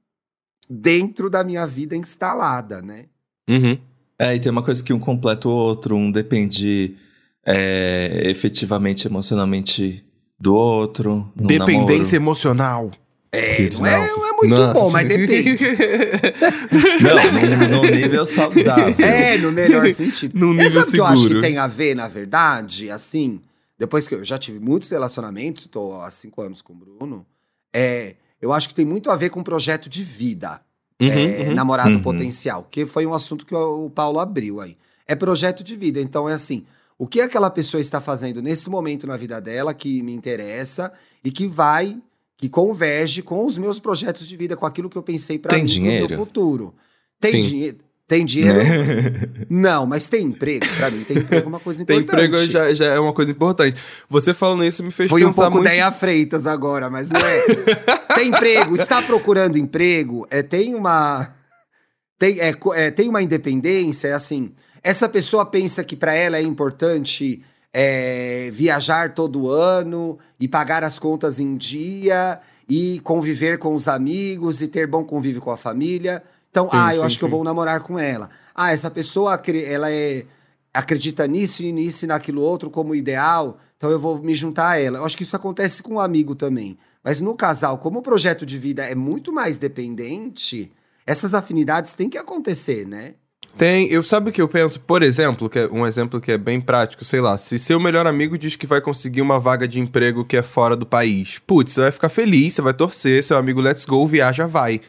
dentro 0.68 1.28
da 1.28 1.44
minha 1.44 1.66
vida 1.66 1.96
instalada, 1.96 2.80
né? 2.80 3.06
Uhum. 3.48 3.78
É, 4.18 4.34
e 4.34 4.40
tem 4.40 4.52
uma 4.52 4.62
coisa 4.62 4.82
que 4.82 4.92
um 4.92 4.98
completa 4.98 5.48
o 5.48 5.52
outro, 5.52 5.96
um 5.96 6.10
depende 6.10 6.96
é, 7.44 8.22
efetivamente, 8.24 9.06
emocionalmente 9.06 10.04
do 10.38 10.54
outro. 10.54 11.30
Dependência 11.34 12.18
namoro. 12.18 12.30
emocional. 12.30 12.90
É, 13.34 13.70
não 13.70 13.86
é, 13.86 14.08
não 14.08 14.28
é 14.28 14.32
muito 14.32 14.48
Não. 14.48 14.72
bom, 14.74 14.90
mas 14.90 15.08
depende. 15.08 15.64
Não, 17.00 17.78
num, 17.78 17.80
num 17.80 17.90
nível 17.90 18.26
saudável. 18.26 18.94
É, 19.02 19.38
no 19.38 19.50
melhor 19.50 19.88
sentido. 19.90 20.36
E 20.36 20.54
nível 20.54 20.70
sabe 20.70 20.88
o 20.88 20.90
que 20.92 21.00
eu 21.00 21.06
acho 21.06 21.28
que 21.28 21.40
tem 21.40 21.56
a 21.56 21.66
ver, 21.66 21.94
na 21.94 22.08
verdade? 22.08 22.90
Assim, 22.90 23.40
depois 23.78 24.06
que 24.06 24.14
eu 24.14 24.22
já 24.22 24.38
tive 24.38 24.60
muitos 24.60 24.90
relacionamentos, 24.90 25.66
tô 25.66 25.94
há 25.94 26.10
cinco 26.10 26.42
anos 26.42 26.60
com 26.60 26.74
o 26.74 26.76
Bruno, 26.76 27.24
é, 27.74 28.16
eu 28.42 28.52
acho 28.52 28.68
que 28.68 28.74
tem 28.74 28.84
muito 28.84 29.08
a 29.10 29.16
ver 29.16 29.30
com 29.30 29.42
projeto 29.42 29.88
de 29.88 30.02
vida. 30.02 30.60
Uhum, 31.00 31.08
é, 31.08 31.48
uhum. 31.48 31.54
namorado 31.54 31.94
Uhum. 31.94 32.02
potencial, 32.02 32.66
que 32.70 32.84
foi 32.84 33.06
um 33.06 33.14
assunto 33.14 33.46
que 33.46 33.54
o, 33.54 33.86
o 33.86 33.90
Paulo 33.90 34.20
abriu 34.20 34.60
aí. 34.60 34.76
É 35.06 35.14
projeto 35.14 35.64
de 35.64 35.74
vida, 35.74 36.00
então 36.00 36.28
é 36.28 36.34
assim, 36.34 36.64
o 36.98 37.06
que 37.06 37.20
aquela 37.20 37.50
pessoa 37.50 37.80
está 37.80 38.00
fazendo 38.00 38.40
nesse 38.40 38.70
momento 38.70 39.06
na 39.06 39.16
vida 39.16 39.40
dela 39.40 39.74
que 39.74 40.02
me 40.02 40.12
interessa 40.12 40.92
e 41.24 41.30
que 41.30 41.46
vai, 41.48 41.98
que 42.36 42.48
converge 42.48 43.22
com 43.22 43.44
os 43.44 43.58
meus 43.58 43.80
projetos 43.80 44.28
de 44.28 44.36
vida, 44.36 44.56
com 44.56 44.66
aquilo 44.66 44.88
que 44.88 44.96
eu 44.96 45.02
pensei 45.02 45.38
para 45.38 45.56
mim 45.56 45.64
pro 45.64 45.72
dinheiro? 45.72 46.08
meu 46.08 46.18
futuro. 46.18 46.74
Tem 47.20 47.42
Sim. 47.42 47.48
dinheiro? 47.48 47.78
Tem 48.12 48.26
dinheiro? 48.26 48.58
Né? 48.58 49.46
Não, 49.48 49.86
mas 49.86 50.06
tem 50.06 50.26
emprego? 50.26 50.66
Pra 50.76 50.90
mim, 50.90 51.02
tem 51.02 51.16
emprego 51.16 51.46
é 51.46 51.48
uma 51.48 51.58
coisa 51.58 51.82
Tem 51.86 52.00
importante. 52.00 52.26
emprego 52.26 52.52
já, 52.52 52.70
já 52.74 52.84
é 52.92 53.00
uma 53.00 53.14
coisa 53.14 53.32
importante. 53.32 53.80
Você 54.06 54.34
falando 54.34 54.66
isso 54.66 54.84
me 54.84 54.90
fez 54.90 55.08
Foi 55.08 55.24
um 55.24 55.28
pensar 55.28 55.44
pouco 55.44 55.56
muito... 55.56 55.70
Deia 55.70 55.90
Freitas 55.90 56.46
agora, 56.46 56.90
mas 56.90 57.08
não 57.08 57.18
é. 57.18 57.42
tem 58.14 58.28
emprego, 58.28 58.74
está 58.74 59.00
procurando 59.00 59.56
emprego, 59.56 60.26
é, 60.30 60.42
tem 60.42 60.74
uma. 60.74 61.32
Tem, 62.18 62.38
é, 62.38 62.54
é, 62.74 62.90
tem 62.90 63.08
uma 63.08 63.22
independência, 63.22 64.08
é 64.08 64.12
assim. 64.12 64.52
Essa 64.84 65.08
pessoa 65.08 65.46
pensa 65.46 65.82
que 65.82 65.96
para 65.96 66.12
ela 66.12 66.36
é 66.36 66.42
importante 66.42 67.42
é, 67.72 68.50
viajar 68.52 69.14
todo 69.14 69.48
ano 69.48 70.18
e 70.38 70.46
pagar 70.46 70.84
as 70.84 70.98
contas 70.98 71.40
em 71.40 71.56
dia 71.56 72.38
e 72.68 73.00
conviver 73.00 73.56
com 73.56 73.74
os 73.74 73.88
amigos 73.88 74.60
e 74.60 74.68
ter 74.68 74.86
bom 74.86 75.02
convívio 75.02 75.40
com 75.40 75.50
a 75.50 75.56
família. 75.56 76.22
Então, 76.52 76.68
Sim, 76.68 76.76
ah, 76.76 76.94
eu 76.94 77.00
sim, 77.00 77.06
acho 77.06 77.18
que 77.18 77.24
eu 77.24 77.28
sim. 77.28 77.34
vou 77.34 77.42
namorar 77.42 77.80
com 77.80 77.98
ela. 77.98 78.28
Ah, 78.54 78.72
essa 78.72 78.90
pessoa 78.90 79.40
ela 79.66 79.90
é 79.90 80.26
acredita 80.72 81.26
nisso 81.26 81.62
e 81.62 81.72
nisso 81.72 82.04
e 82.04 82.08
naquilo 82.08 82.42
outro 82.42 82.70
como 82.70 82.94
ideal, 82.94 83.58
então 83.76 83.90
eu 83.90 83.98
vou 83.98 84.22
me 84.22 84.34
juntar 84.34 84.70
a 84.70 84.78
ela. 84.78 84.98
Eu 84.98 85.04
acho 85.04 85.16
que 85.16 85.22
isso 85.22 85.34
acontece 85.34 85.82
com 85.82 85.94
um 85.94 86.00
amigo 86.00 86.34
também. 86.34 86.78
Mas 87.02 87.20
no 87.20 87.34
casal, 87.34 87.78
como 87.78 87.98
o 87.98 88.02
projeto 88.02 88.46
de 88.46 88.56
vida 88.56 88.84
é 88.84 88.94
muito 88.94 89.32
mais 89.32 89.58
dependente, 89.58 90.70
essas 91.06 91.34
afinidades 91.34 91.94
têm 91.94 92.08
que 92.08 92.16
acontecer, 92.16 92.86
né? 92.86 93.14
Tem, 93.56 93.86
eu 93.90 94.02
sabe 94.02 94.30
o 94.30 94.32
que 94.32 94.40
eu 94.40 94.48
penso? 94.48 94.80
Por 94.80 95.02
exemplo, 95.02 95.50
que 95.50 95.58
é 95.58 95.66
um 95.66 95.86
exemplo 95.86 96.20
que 96.20 96.32
é 96.32 96.38
bem 96.38 96.60
prático, 96.60 97.04
sei 97.04 97.20
lá, 97.20 97.36
se 97.36 97.58
seu 97.58 97.78
melhor 97.78 98.06
amigo 98.06 98.38
diz 98.38 98.56
que 98.56 98.66
vai 98.66 98.80
conseguir 98.80 99.20
uma 99.20 99.38
vaga 99.38 99.68
de 99.68 99.78
emprego 99.78 100.24
que 100.24 100.36
é 100.36 100.42
fora 100.42 100.74
do 100.74 100.86
país, 100.86 101.38
putz, 101.38 101.72
você 101.72 101.80
vai 101.82 101.92
ficar 101.92 102.08
feliz, 102.08 102.54
você 102.54 102.62
vai 102.62 102.72
torcer, 102.72 103.22
seu 103.22 103.36
amigo 103.36 103.60
let's 103.60 103.84
go, 103.84 104.06
viaja, 104.06 104.46
vai. 104.46 104.80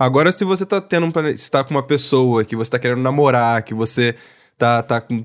Agora, 0.00 0.32
se 0.32 0.44
você 0.46 0.64
tá 0.64 0.80
tendo 0.80 1.04
um 1.06 1.36
se 1.36 1.50
tá 1.50 1.62
com 1.62 1.74
uma 1.74 1.82
pessoa 1.82 2.42
que 2.42 2.56
você 2.56 2.70
tá 2.70 2.78
querendo 2.78 3.02
namorar, 3.02 3.62
que 3.62 3.74
você 3.74 4.14
tá, 4.56 4.82
tá 4.82 4.98
com- 4.98 5.24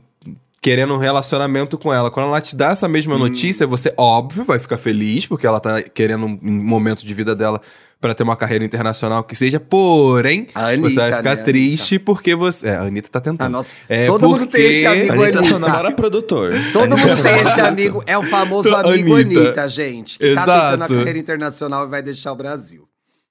querendo 0.62 0.94
um 0.94 0.98
relacionamento 0.98 1.78
com 1.78 1.94
ela, 1.94 2.12
quando 2.12 2.28
ela 2.28 2.42
te 2.42 2.56
dá 2.58 2.72
essa 2.72 2.86
mesma 2.88 3.18
notícia, 3.18 3.66
você, 3.66 3.94
óbvio, 3.96 4.44
vai 4.44 4.60
ficar 4.60 4.78
feliz, 4.78 5.26
porque 5.26 5.48
ela 5.48 5.62
tá 5.62 5.82
querendo 5.82 6.26
um 6.26 6.38
momento 6.42 7.06
de 7.06 7.14
vida 7.14 7.34
dela 7.34 7.62
pra 8.02 8.14
ter 8.14 8.24
uma 8.24 8.36
carreira 8.36 8.66
internacional 8.66 9.24
que 9.24 9.34
seja, 9.36 9.60
porém, 9.60 10.48
Anitta, 10.54 10.90
você 10.90 10.96
vai 10.96 11.16
ficar 11.16 11.36
né, 11.38 11.44
triste 11.44 11.98
porque 11.98 12.36
você. 12.36 12.68
É, 12.68 12.76
a 12.76 12.82
Anitta 12.82 13.08
tá 13.10 13.22
tentando. 13.22 13.46
A 13.48 13.50
nossa, 13.50 13.78
É 13.88 14.08
todo 14.08 14.28
mundo 14.28 14.46
tem 14.48 14.62
esse 14.62 14.86
porque- 14.86 14.88
amigo 14.88 15.24
Anitta 15.24 15.44
só 15.44 15.56
Anitta. 15.56 15.60
namora 15.72 15.92
produtor. 15.94 16.54
Todo 16.74 16.92
Anitta 16.94 16.98
mundo 17.08 17.16
só 17.16 17.22
tem 17.24 17.40
esse 17.42 17.62
amigo, 17.62 18.04
é 18.06 18.18
o 18.18 18.24
famoso 18.24 18.76
amigo 18.76 19.16
Anitta. 19.16 19.40
Anitta, 19.40 19.70
gente. 19.70 20.20
Que 20.20 20.34
tá 20.36 20.42
tentando 20.42 20.52
a 20.52 20.74
Exato. 20.76 20.96
carreira 20.96 21.20
internacional 21.20 21.86
e 21.86 21.90
vai 21.90 22.02
deixar 22.02 22.32
o 22.34 22.36
Brasil. 22.36 22.86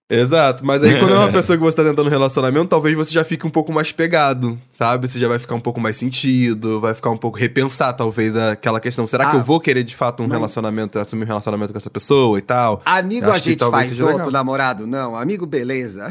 Exato, 0.08 0.64
mas 0.66 0.82
aí 0.82 0.98
quando 1.00 1.14
é 1.14 1.18
uma 1.18 1.32
pessoa 1.32 1.56
que 1.56 1.64
você 1.64 1.76
tá 1.76 1.82
tentando 1.82 2.06
um 2.06 2.10
relacionamento, 2.10 2.66
talvez 2.68 2.94
você 2.94 3.10
já 3.12 3.24
fique 3.24 3.46
um 3.46 3.50
pouco 3.50 3.72
mais 3.72 3.90
pegado, 3.90 4.58
sabe? 4.74 5.08
Você 5.08 5.18
já 5.18 5.26
vai 5.28 5.38
ficar 5.38 5.54
um 5.54 5.60
pouco 5.60 5.80
mais 5.80 5.96
sentido, 5.96 6.78
vai 6.78 6.94
ficar 6.94 7.08
um 7.10 7.16
pouco 7.16 7.38
repensar, 7.38 7.94
talvez, 7.94 8.36
aquela 8.36 8.80
questão. 8.80 9.06
Será 9.06 9.24
que 9.30 9.36
Ah, 9.36 9.38
eu 9.40 9.42
vou 9.44 9.58
querer 9.58 9.82
de 9.82 9.96
fato 9.96 10.22
um 10.22 10.26
mas- 10.26 10.36
relacionamento, 10.36 10.98
assumir 10.98 11.24
um 11.24 11.28
relacionamento 11.28 11.72
com 11.72 11.78
essa 11.78 11.88
pessoa 11.90 12.38
e 12.38 12.42
tal? 12.42 12.82
Amigo 12.84 13.30
a 13.30 13.34
que 13.34 13.50
gente 13.50 13.64
faz 13.70 13.98
outro, 14.02 14.16
legal. 14.18 14.30
namorado 14.30 14.86
não. 14.86 15.16
Amigo 15.16 15.46
beleza. 15.46 16.10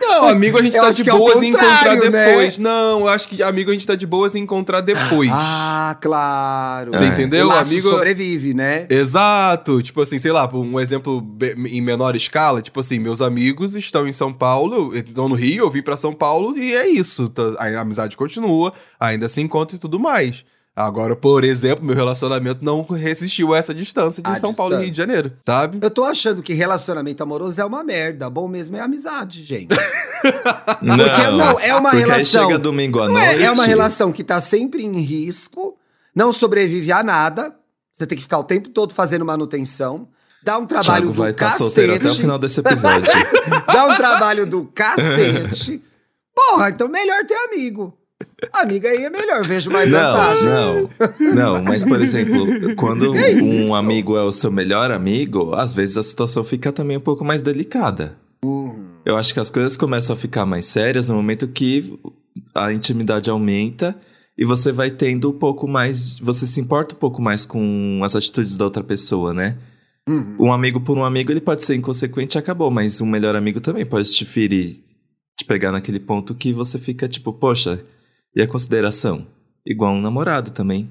Não, 0.00 0.28
amigo 0.28 0.58
a 0.58 0.62
gente 0.62 0.76
Eu 0.78 0.82
tá 0.82 0.90
de 0.90 1.08
é 1.08 1.12
boas 1.12 1.42
em 1.42 1.48
encontrar 1.48 1.96
né? 1.96 2.26
depois. 2.26 2.58
Não, 2.58 3.00
eu 3.00 3.08
acho 3.08 3.28
que 3.28 3.42
amigo 3.42 3.70
a 3.70 3.72
gente 3.72 3.86
tá 3.86 3.94
de 3.94 4.06
boas 4.06 4.34
em 4.34 4.40
encontrar 4.42 4.80
depois. 4.80 5.30
Ah, 5.32 5.96
claro. 6.00 6.92
Você 6.92 7.04
É. 7.04 7.08
entendeu? 7.08 7.46
O 7.46 7.48
laço 7.48 7.70
Amigo- 7.70 7.90
sobrevive, 7.90 8.54
né? 8.54 8.86
Exato, 8.88 9.82
tipo 9.82 10.00
assim, 10.00 10.18
sei 10.18 10.32
lá, 10.32 10.48
um 10.54 10.78
exemplo 10.78 11.24
em 11.68 11.80
menor 11.80 12.14
escala, 12.16 12.62
tipo 12.62 12.78
assim, 12.80 12.98
meus 12.98 13.20
amigos 13.20 13.74
estão 13.74 14.06
em 14.06 14.12
São 14.12 14.32
Paulo, 14.32 14.96
estão 14.96 15.28
no 15.28 15.34
Rio, 15.34 15.64
eu 15.64 15.70
vim 15.70 15.82
pra 15.82 15.96
São 15.96 16.12
Paulo 16.12 16.56
e 16.56 16.74
é 16.74 16.86
isso, 16.88 17.28
tá- 17.28 17.54
a 17.58 17.80
amizade 17.80 18.16
continua, 18.16 18.72
ainda 18.98 19.28
se 19.28 19.40
encontra 19.40 19.76
e 19.76 19.78
tudo 19.78 19.98
mais. 19.98 20.44
Agora, 20.74 21.14
por 21.14 21.44
exemplo, 21.44 21.84
meu 21.84 21.94
relacionamento 21.94 22.64
não 22.64 22.82
resistiu 22.82 23.52
a 23.52 23.58
essa 23.58 23.74
distância 23.74 24.22
de 24.22 24.30
A 24.30 24.36
São 24.36 24.54
Paulo 24.54 24.74
e 24.76 24.84
Rio 24.84 24.90
de 24.90 24.96
Janeiro, 24.96 25.30
sabe? 25.44 25.78
Eu 25.82 25.90
tô 25.90 26.02
achando 26.02 26.42
que 26.42 26.54
relacionamento 26.54 27.22
amoroso 27.22 27.60
é 27.60 27.64
uma 27.64 27.84
merda. 27.84 28.30
Bom 28.30 28.48
mesmo 28.48 28.76
é 28.76 28.80
amizade, 28.80 29.42
gente. 29.42 29.68
Não, 30.80 30.96
Porque 30.96 31.22
não, 31.30 31.58
é 31.60 31.74
uma 31.74 31.90
porque 31.90 32.04
relação- 32.04 32.46
chega 32.46 32.58
domingo 32.58 33.00
à 33.00 33.08
noite. 33.08 33.24
é, 33.40 33.42
é 33.42 33.50
uma 33.50 33.64
relação 33.66 34.12
que 34.12 34.22
tá 34.22 34.40
sempre 34.40 34.84
em 34.84 35.00
risco, 35.00 35.76
não 36.14 36.32
sobrevive 36.32 36.92
a 36.92 37.02
nada. 37.02 37.52
Você 37.92 38.06
tem 38.06 38.16
que 38.16 38.22
ficar 38.22 38.38
o 38.38 38.44
tempo 38.44 38.68
todo 38.68 38.94
fazendo 38.94 39.24
manutenção. 39.24 40.06
Dá 40.44 40.58
um 40.58 40.64
trabalho 40.66 40.86
Thiago 41.06 41.06
do 41.08 41.12
vai 41.22 41.30
estar 41.32 41.46
cacete. 41.46 41.62
solteiro 41.64 41.94
até 41.94 42.08
o 42.08 42.14
final 42.14 42.38
desse 42.38 42.60
episódio. 42.60 43.10
Dá 43.66 43.86
um 43.86 43.96
trabalho 43.96 44.46
do 44.46 44.64
cacete. 44.74 45.82
Porra, 46.34 46.70
então 46.70 46.88
melhor 46.88 47.24
ter 47.26 47.34
amigo. 47.34 47.92
Amiga 48.52 48.88
aí 48.88 49.04
é 49.04 49.10
melhor, 49.10 49.46
vejo 49.46 49.70
mais 49.70 49.90
Não, 49.90 50.00
vantagem. 50.00 50.48
não, 51.20 51.34
não, 51.34 51.64
mas 51.64 51.84
por 51.84 52.00
exemplo, 52.00 52.74
quando 52.76 53.14
É 53.14 53.34
um 53.42 53.74
amigo 53.74 54.16
é 54.16 54.22
o 54.22 54.32
seu 54.32 54.50
melhor 54.50 54.90
amigo, 54.90 55.54
às 55.54 55.72
vezes 55.74 55.96
a 55.96 56.02
situação 56.02 56.42
fica 56.42 56.72
também 56.72 56.96
um 56.96 57.00
pouco 57.00 57.24
mais 57.24 57.42
delicada. 57.42 58.16
Uhum. 58.44 58.92
Eu 59.04 59.16
acho 59.16 59.32
que 59.32 59.40
as 59.40 59.50
coisas 59.50 59.76
começam 59.76 60.14
a 60.14 60.18
ficar 60.18 60.46
mais 60.46 60.66
sérias 60.66 61.08
no 61.08 61.14
momento 61.16 61.46
que 61.48 61.98
a 62.54 62.72
intimidade 62.72 63.30
aumenta 63.30 63.96
e 64.36 64.44
você 64.44 64.72
vai 64.72 64.90
tendo 64.90 65.30
um 65.30 65.38
pouco 65.38 65.68
mais. 65.68 66.18
Você 66.18 66.46
se 66.46 66.60
importa 66.60 66.94
um 66.94 66.98
pouco 66.98 67.20
mais 67.20 67.44
com 67.44 68.00
as 68.02 68.16
atitudes 68.16 68.56
da 68.56 68.64
outra 68.64 68.82
pessoa, 68.82 69.32
né? 69.32 69.56
Uhum. 70.08 70.36
Um 70.38 70.52
amigo 70.52 70.80
por 70.80 70.96
um 70.98 71.04
amigo, 71.04 71.30
ele 71.30 71.40
pode 71.40 71.62
ser 71.62 71.76
inconsequente 71.76 72.36
e 72.36 72.38
acabou, 72.38 72.70
mas 72.70 73.00
um 73.00 73.06
melhor 73.06 73.36
amigo 73.36 73.60
também 73.60 73.86
pode 73.86 74.12
te 74.12 74.24
ferir, 74.24 74.82
te 75.38 75.44
pegar 75.44 75.70
naquele 75.70 76.00
ponto 76.00 76.34
que 76.34 76.52
você 76.52 76.78
fica 76.78 77.08
tipo, 77.08 77.32
poxa, 77.32 77.84
e 78.34 78.42
a 78.42 78.48
consideração? 78.48 79.26
Igual 79.64 79.92
um 79.94 80.00
namorado 80.00 80.50
também. 80.50 80.90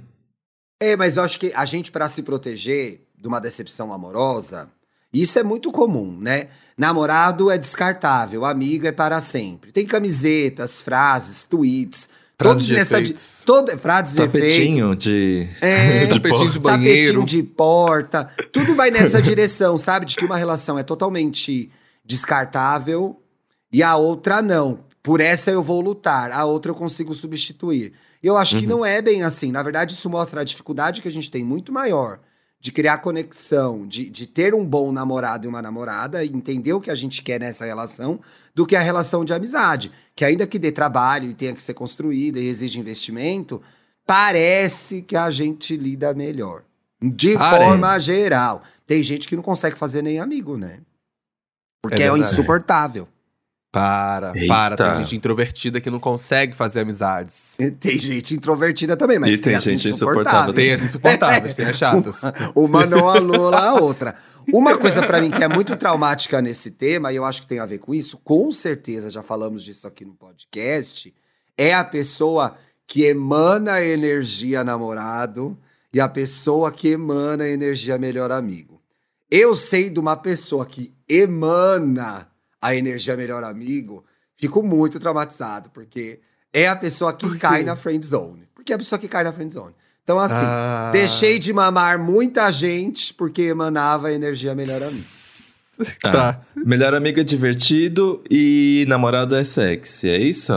É, 0.79 0.95
mas 0.95 1.17
eu 1.17 1.23
acho 1.23 1.39
que 1.39 1.51
a 1.53 1.65
gente, 1.65 1.91
pra 1.91 2.09
se 2.09 2.23
proteger 2.23 3.01
de 3.17 3.27
uma 3.27 3.39
decepção 3.39 3.93
amorosa, 3.93 4.69
isso 5.13 5.37
é 5.37 5.43
muito 5.43 5.71
comum, 5.71 6.17
né? 6.19 6.47
Namorado 6.77 7.51
é 7.51 7.57
descartável, 7.57 8.45
amigo 8.45 8.87
é 8.87 8.91
para 8.91 9.21
sempre. 9.21 9.71
Tem 9.71 9.85
camisetas, 9.85 10.81
frases, 10.81 11.43
tweets, 11.43 12.09
Frases 12.41 12.55
todos 12.55 12.65
de 12.65 12.73
nessa 12.73 12.99
efeitos. 12.99 13.43
toda 13.45 13.77
frases 13.77 14.15
de 14.15 14.23
efeito. 14.23 14.47
Tapetinho 14.47 14.95
de. 14.95 15.47
É, 15.61 16.05
de 16.07 16.19
tapetinho 16.19 16.49
de 16.49 16.59
banheiro. 16.59 17.21
tapetinho 17.21 17.25
de 17.25 17.43
porta, 17.43 18.31
tudo 18.51 18.73
vai 18.73 18.89
nessa 18.89 19.21
direção, 19.21 19.77
sabe? 19.77 20.07
De 20.07 20.15
que 20.15 20.25
uma 20.25 20.37
relação 20.37 20.79
é 20.79 20.83
totalmente 20.83 21.69
descartável 22.03 23.21
e 23.71 23.83
a 23.83 23.95
outra 23.95 24.41
não. 24.41 24.79
Por 25.03 25.19
essa 25.19 25.49
eu 25.49 25.63
vou 25.63 25.81
lutar, 25.81 26.31
a 26.31 26.45
outra 26.45 26.71
eu 26.71 26.75
consigo 26.75 27.13
substituir. 27.13 27.93
Eu 28.21 28.37
acho 28.37 28.59
que 28.59 28.67
não 28.67 28.85
é 28.85 29.01
bem 29.01 29.23
assim. 29.23 29.51
Na 29.51 29.63
verdade, 29.63 29.93
isso 29.93 30.09
mostra 30.09 30.41
a 30.41 30.43
dificuldade 30.43 31.01
que 31.01 31.07
a 31.07 31.11
gente 31.11 31.31
tem 31.31 31.43
muito 31.43 31.71
maior 31.71 32.19
de 32.59 32.71
criar 32.71 32.99
conexão, 32.99 33.87
de, 33.87 34.07
de 34.07 34.27
ter 34.27 34.53
um 34.53 34.63
bom 34.63 34.91
namorado 34.91 35.47
e 35.47 35.49
uma 35.49 35.63
namorada, 35.63 36.23
e 36.23 36.27
entender 36.27 36.73
o 36.73 36.79
que 36.79 36.91
a 36.91 36.95
gente 36.95 37.23
quer 37.23 37.39
nessa 37.39 37.65
relação, 37.65 38.19
do 38.53 38.67
que 38.67 38.75
a 38.75 38.81
relação 38.81 39.25
de 39.25 39.33
amizade. 39.33 39.91
Que 40.15 40.23
ainda 40.23 40.45
que 40.45 40.59
dê 40.59 40.71
trabalho 40.71 41.31
e 41.31 41.33
tenha 41.33 41.55
que 41.55 41.63
ser 41.63 41.73
construída 41.73 42.39
e 42.39 42.45
exige 42.45 42.79
investimento, 42.79 43.59
parece 44.05 45.01
que 45.01 45.15
a 45.15 45.31
gente 45.31 45.75
lida 45.75 46.13
melhor. 46.13 46.61
De 47.01 47.35
forma 47.35 47.97
geral. 47.97 48.61
Tem 48.85 49.01
gente 49.01 49.27
que 49.27 49.35
não 49.35 49.41
consegue 49.41 49.75
fazer 49.75 50.03
nem 50.03 50.19
amigo, 50.19 50.55
né? 50.55 50.81
Porque 51.81 52.03
É 52.03 52.05
é, 52.05 52.17
insuportável. 52.19 53.07
Para, 53.71 54.33
Eita. 54.35 54.47
para. 54.47 54.75
Tem 54.75 55.03
gente 55.03 55.15
introvertida 55.15 55.79
que 55.79 55.89
não 55.89 55.99
consegue 55.99 56.53
fazer 56.53 56.81
amizades. 56.81 57.55
Tem 57.79 57.97
gente 57.97 58.33
introvertida 58.35 58.97
também, 58.97 59.17
mas 59.17 59.39
E 59.39 59.41
tem 59.41 59.55
as 59.55 59.63
gente 59.63 59.87
insuportáveis. 59.87 60.55
Tem 60.55 60.73
as 60.73 60.81
insuportáveis, 60.81 61.55
tem 61.55 61.65
as 61.65 61.77
chatas. 61.79 62.15
Uma 62.53 62.85
não 62.85 63.09
anula 63.09 63.57
a 63.57 63.73
outra. 63.75 64.15
Uma 64.51 64.75
coisa 64.79 65.05
pra 65.05 65.21
mim 65.21 65.31
que 65.31 65.43
é 65.43 65.47
muito 65.47 65.77
traumática 65.77 66.41
nesse 66.41 66.71
tema, 66.71 67.13
e 67.13 67.15
eu 67.15 67.23
acho 67.23 67.41
que 67.41 67.47
tem 67.47 67.59
a 67.59 67.65
ver 67.65 67.77
com 67.77 67.93
isso, 67.93 68.17
com 68.17 68.51
certeza 68.51 69.09
já 69.09 69.23
falamos 69.23 69.63
disso 69.63 69.87
aqui 69.87 70.03
no 70.03 70.13
podcast, 70.13 71.13
é 71.57 71.73
a 71.73 71.83
pessoa 71.83 72.57
que 72.85 73.05
emana 73.05 73.81
energia 73.81 74.63
namorado 74.65 75.57
e 75.93 76.01
a 76.01 76.09
pessoa 76.09 76.71
que 76.71 76.89
emana 76.89 77.47
energia 77.47 77.97
melhor 77.97 78.31
amigo. 78.31 78.81
Eu 79.29 79.55
sei 79.55 79.89
de 79.89 79.97
uma 79.97 80.17
pessoa 80.17 80.65
que 80.65 80.93
emana 81.07 82.30
a 82.61 82.75
energia 82.75 83.17
melhor 83.17 83.43
amigo, 83.43 84.05
fico 84.37 84.61
muito 84.61 84.99
traumatizado, 84.99 85.69
porque 85.71 86.19
é 86.53 86.67
a 86.67 86.75
pessoa 86.75 87.13
que 87.13 87.37
cai 87.37 87.63
na 87.63 87.75
friend 87.75 88.05
zone. 88.05 88.47
Porque 88.53 88.71
é 88.71 88.75
a 88.75 88.77
pessoa 88.77 88.99
que 88.99 89.07
cai 89.07 89.23
na 89.23 89.33
friend 89.33 89.53
zone. 89.53 89.73
Então, 90.03 90.19
assim, 90.19 90.35
Ah. 90.43 90.89
deixei 90.91 91.39
de 91.39 91.53
mamar 91.53 91.99
muita 91.99 92.51
gente 92.51 93.13
porque 93.13 93.43
emanava 93.43 94.09
a 94.09 94.13
energia 94.13 94.53
melhor 94.55 94.81
amigo. 94.83 95.05
Ah, 96.03 96.11
Tá. 96.11 96.41
Melhor 96.55 96.93
amigo 96.93 97.19
é 97.19 97.23
divertido 97.23 98.23
e 98.29 98.85
namorado 98.87 99.35
é 99.35 99.43
sexy, 99.43 100.09
é 100.09 100.17
isso? 100.19 100.53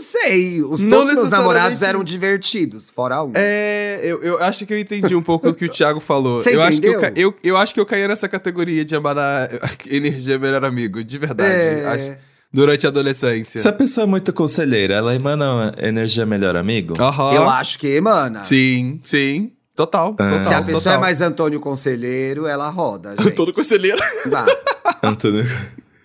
Sei, 0.00 0.62
os, 0.62 0.80
Não 0.80 0.98
todos 0.98 1.14
meus 1.14 1.30
namorados 1.30 1.82
eram 1.82 2.02
divertidos, 2.02 2.88
fora 2.90 3.22
um. 3.22 3.32
É, 3.34 4.00
eu, 4.02 4.22
eu 4.22 4.42
acho 4.42 4.64
que 4.66 4.72
eu 4.72 4.78
entendi 4.78 5.14
um 5.14 5.22
pouco 5.22 5.48
do 5.48 5.54
que 5.54 5.66
o 5.66 5.68
Thiago 5.68 6.00
falou. 6.00 6.40
Você 6.40 6.54
eu 6.56 6.62
acho 6.62 6.80
que 6.80 6.86
eu, 6.86 7.00
eu, 7.14 7.34
eu 7.42 7.56
acho 7.56 7.74
que 7.74 7.80
eu 7.80 7.86
caí 7.86 8.06
nessa 8.08 8.28
categoria 8.28 8.84
de 8.84 8.96
amar 8.96 9.18
a 9.18 9.48
energia 9.88 10.38
melhor 10.38 10.64
amigo, 10.64 11.04
de 11.04 11.18
verdade. 11.18 11.50
É. 11.52 11.84
Acho- 11.86 12.30
durante 12.52 12.86
a 12.86 12.88
adolescência. 12.90 13.60
Se 13.60 13.68
a 13.68 13.72
pessoa 13.72 14.04
é 14.04 14.06
muito 14.06 14.32
conselheira, 14.32 14.94
ela 14.94 15.14
emana 15.14 15.72
energia 15.78 16.26
melhor 16.26 16.56
amigo? 16.56 17.00
Aham. 17.00 17.34
Eu 17.34 17.48
acho 17.48 17.78
que 17.78 17.86
emana. 17.88 18.42
Sim, 18.42 19.00
sim. 19.04 19.52
Total. 19.76 20.16
Ah. 20.18 20.30
total 20.30 20.44
Se 20.44 20.54
a 20.54 20.62
pessoa 20.62 20.82
total. 20.82 20.94
é 20.94 20.98
mais 20.98 21.20
Antônio 21.20 21.60
Conselheiro, 21.60 22.46
ela 22.46 22.68
roda, 22.68 23.14
gente. 23.22 23.32
Todo 23.32 23.52
conselheiro. 23.52 23.98
Dá. 24.26 24.44
Antônio. 25.02 25.46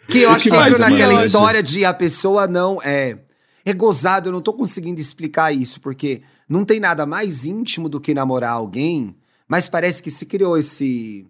Que 0.08 0.22
eu 0.22 0.30
acho 0.30 0.44
que 0.44 0.52
que 0.52 0.56
entra 0.56 0.90
naquela 0.90 1.14
história 1.26 1.64
de 1.64 1.84
a 1.84 1.94
pessoa 1.94 2.48
não 2.48 2.78
é. 2.84 3.18
É 3.66 3.74
gozado, 3.74 4.30
eu 4.30 4.34
não 4.34 4.42
tô 4.42 4.54
conseguindo 4.54 5.02
explicar 5.02 5.52
isso, 5.52 5.82
porque 5.82 6.22
não 6.48 6.64
tem 6.64 6.80
nada 6.80 7.06
mais 7.06 7.46
íntimo 7.46 7.90
do 7.90 8.00
que 8.00 8.14
namorar 8.14 8.52
alguém, 8.52 9.16
mas 9.48 9.68
parece 9.68 10.04
que 10.04 10.12
se 10.12 10.28
criou 10.28 10.56
esse 10.56 11.26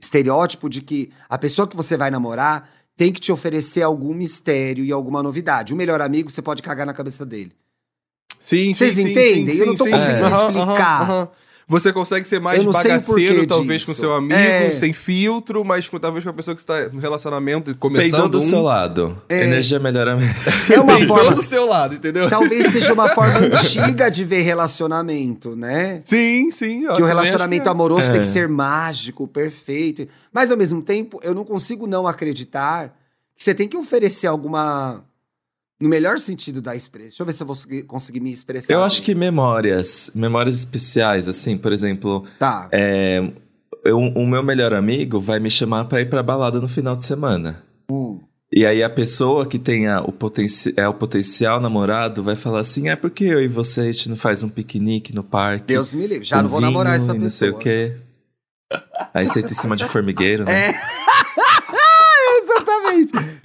estereótipo 0.00 0.68
de 0.70 0.80
que 0.82 1.10
a 1.28 1.36
pessoa 1.36 1.66
que 1.66 1.76
você 1.76 1.96
vai 1.96 2.10
namorar 2.10 2.70
tem 2.96 3.12
que 3.12 3.20
te 3.20 3.32
oferecer 3.32 3.82
algum 3.82 4.14
mistério 4.14 4.84
e 4.84 4.92
alguma 4.92 5.22
novidade. 5.22 5.74
O 5.74 5.76
melhor 5.76 6.00
amigo, 6.00 6.30
você 6.30 6.40
pode 6.40 6.62
cagar 6.62 6.86
na 6.86 6.92
cabeça 6.94 7.26
dele. 7.26 7.52
Sim, 8.38 8.72
Vocês 8.72 8.94
sim, 8.94 9.02
sim, 9.02 9.10
entendem? 9.10 9.54
sim, 9.54 9.60
Eu 9.60 9.66
não 9.66 9.74
tô 9.74 9.84
sim, 9.84 9.90
conseguindo. 9.90 10.24
Aham, 10.26 10.48
explicar. 10.48 11.02
aham, 11.02 11.10
aham. 11.22 11.28
Você 11.70 11.92
consegue 11.92 12.26
ser 12.26 12.40
mais 12.40 12.62
bagaceiro, 12.64 13.46
talvez, 13.46 13.82
disso. 13.82 13.94
com 13.94 13.98
seu 13.98 14.12
amigo, 14.12 14.34
É. 14.34 14.70
sem 14.72 14.92
filtro, 14.92 15.64
mas 15.64 15.88
com, 15.88 16.00
talvez 16.00 16.24
com 16.24 16.30
a 16.30 16.32
pessoa 16.32 16.52
que 16.54 16.60
está 16.60 16.88
no 16.88 16.98
relacionamento 17.00 17.70
e 17.70 17.74
começando 17.74 18.10
Peidou 18.10 18.28
do 18.28 18.38
um... 18.38 18.40
seu 18.40 18.60
lado. 18.60 19.22
É. 19.28 19.44
Energia 19.44 19.78
melhor 19.78 20.08
amigo. 20.08 20.34
É 20.68 20.80
uma 20.80 20.96
Peidou 20.96 21.16
forma. 21.16 21.32
do 21.36 21.44
seu 21.44 21.66
lado, 21.66 21.94
entendeu? 21.94 22.28
Talvez 22.28 22.66
seja 22.72 22.92
uma 22.92 23.08
forma 23.10 23.38
antiga 23.54 24.10
de 24.10 24.24
ver 24.24 24.40
relacionamento, 24.40 25.54
né? 25.54 26.00
Sim, 26.04 26.50
sim. 26.50 26.86
Que 26.96 27.02
o 27.02 27.06
relacionamento 27.06 27.70
amoroso 27.70 28.08
É. 28.08 28.12
tem 28.14 28.20
que 28.22 28.28
ser 28.28 28.48
mágico, 28.48 29.28
perfeito. 29.28 30.08
Mas 30.32 30.50
ao 30.50 30.56
mesmo 30.56 30.82
tempo, 30.82 31.20
eu 31.22 31.32
não 31.34 31.44
consigo 31.44 31.86
não 31.86 32.06
acreditar 32.06 32.88
que 33.36 33.44
você 33.44 33.54
tem 33.54 33.68
que 33.68 33.76
oferecer 33.76 34.26
alguma. 34.26 35.04
No 35.80 35.88
melhor 35.88 36.18
sentido 36.18 36.60
da 36.60 36.76
expressão. 36.76 37.08
Deixa 37.08 37.22
eu 37.22 37.26
ver 37.26 37.32
se 37.32 37.42
eu 37.42 37.46
vou 37.46 37.56
conseguir- 37.86 38.20
me 38.20 38.30
expressar. 38.30 38.72
Eu 38.72 38.78
bem. 38.80 38.86
acho 38.86 39.02
que 39.02 39.14
memórias, 39.14 40.10
memórias 40.14 40.56
especiais, 40.56 41.26
assim, 41.26 41.56
por 41.56 41.72
exemplo, 41.72 42.24
Tá. 42.38 42.68
é, 42.70 43.22
eu- 43.84 43.98
o 43.98 44.26
meu 44.26 44.42
melhor 44.42 44.74
amigo 44.74 45.18
vai 45.18 45.40
me 45.40 45.50
chamar 45.50 45.84
pra 45.86 46.00
ir 46.02 46.10
pra 46.10 46.22
balada 46.22 46.60
no 46.60 46.68
final 46.68 46.94
de 46.94 47.04
semana. 47.04 47.62
Hum. 47.90 48.20
E 48.52 48.66
aí 48.66 48.82
a 48.82 48.90
pessoa 48.90 49.46
que 49.46 49.58
tem 49.58 49.86
a- 49.86 50.02
o, 50.02 50.10
potenci 50.12 50.74
é 50.76 50.86
o 50.86 50.92
potencial 50.92 51.60
namorado 51.60 52.20
vai 52.22 52.34
falar 52.36 52.60
assim, 52.60 52.88
é 52.88 52.96
porque 52.96 53.24
eu 53.24 53.40
e 53.40 53.46
você 53.48 53.80
a 53.80 53.84
gente 53.92 54.08
não 54.10 54.16
faz 54.16 54.42
um 54.42 54.48
piquenique 54.48 55.14
no 55.14 55.22
parque. 55.24 55.66
Deus 55.68 55.94
me 55.94 56.06
livre. 56.06 56.24
Já 56.26 56.42
não 56.42 56.48
vou 56.50 56.60
namorar 56.60 56.96
essa 56.96 57.06
pessoa. 57.14 57.18
não 57.22 57.30
sei 57.30 57.50
o 57.50 57.56
quê. 57.58 57.96
Aí 59.14 59.26
senta 59.26 59.50
em 59.50 59.54
cima 59.54 59.74
de 59.76 59.84
formigueiro, 59.84 60.44
né? 60.44 60.70
É. 60.70 60.74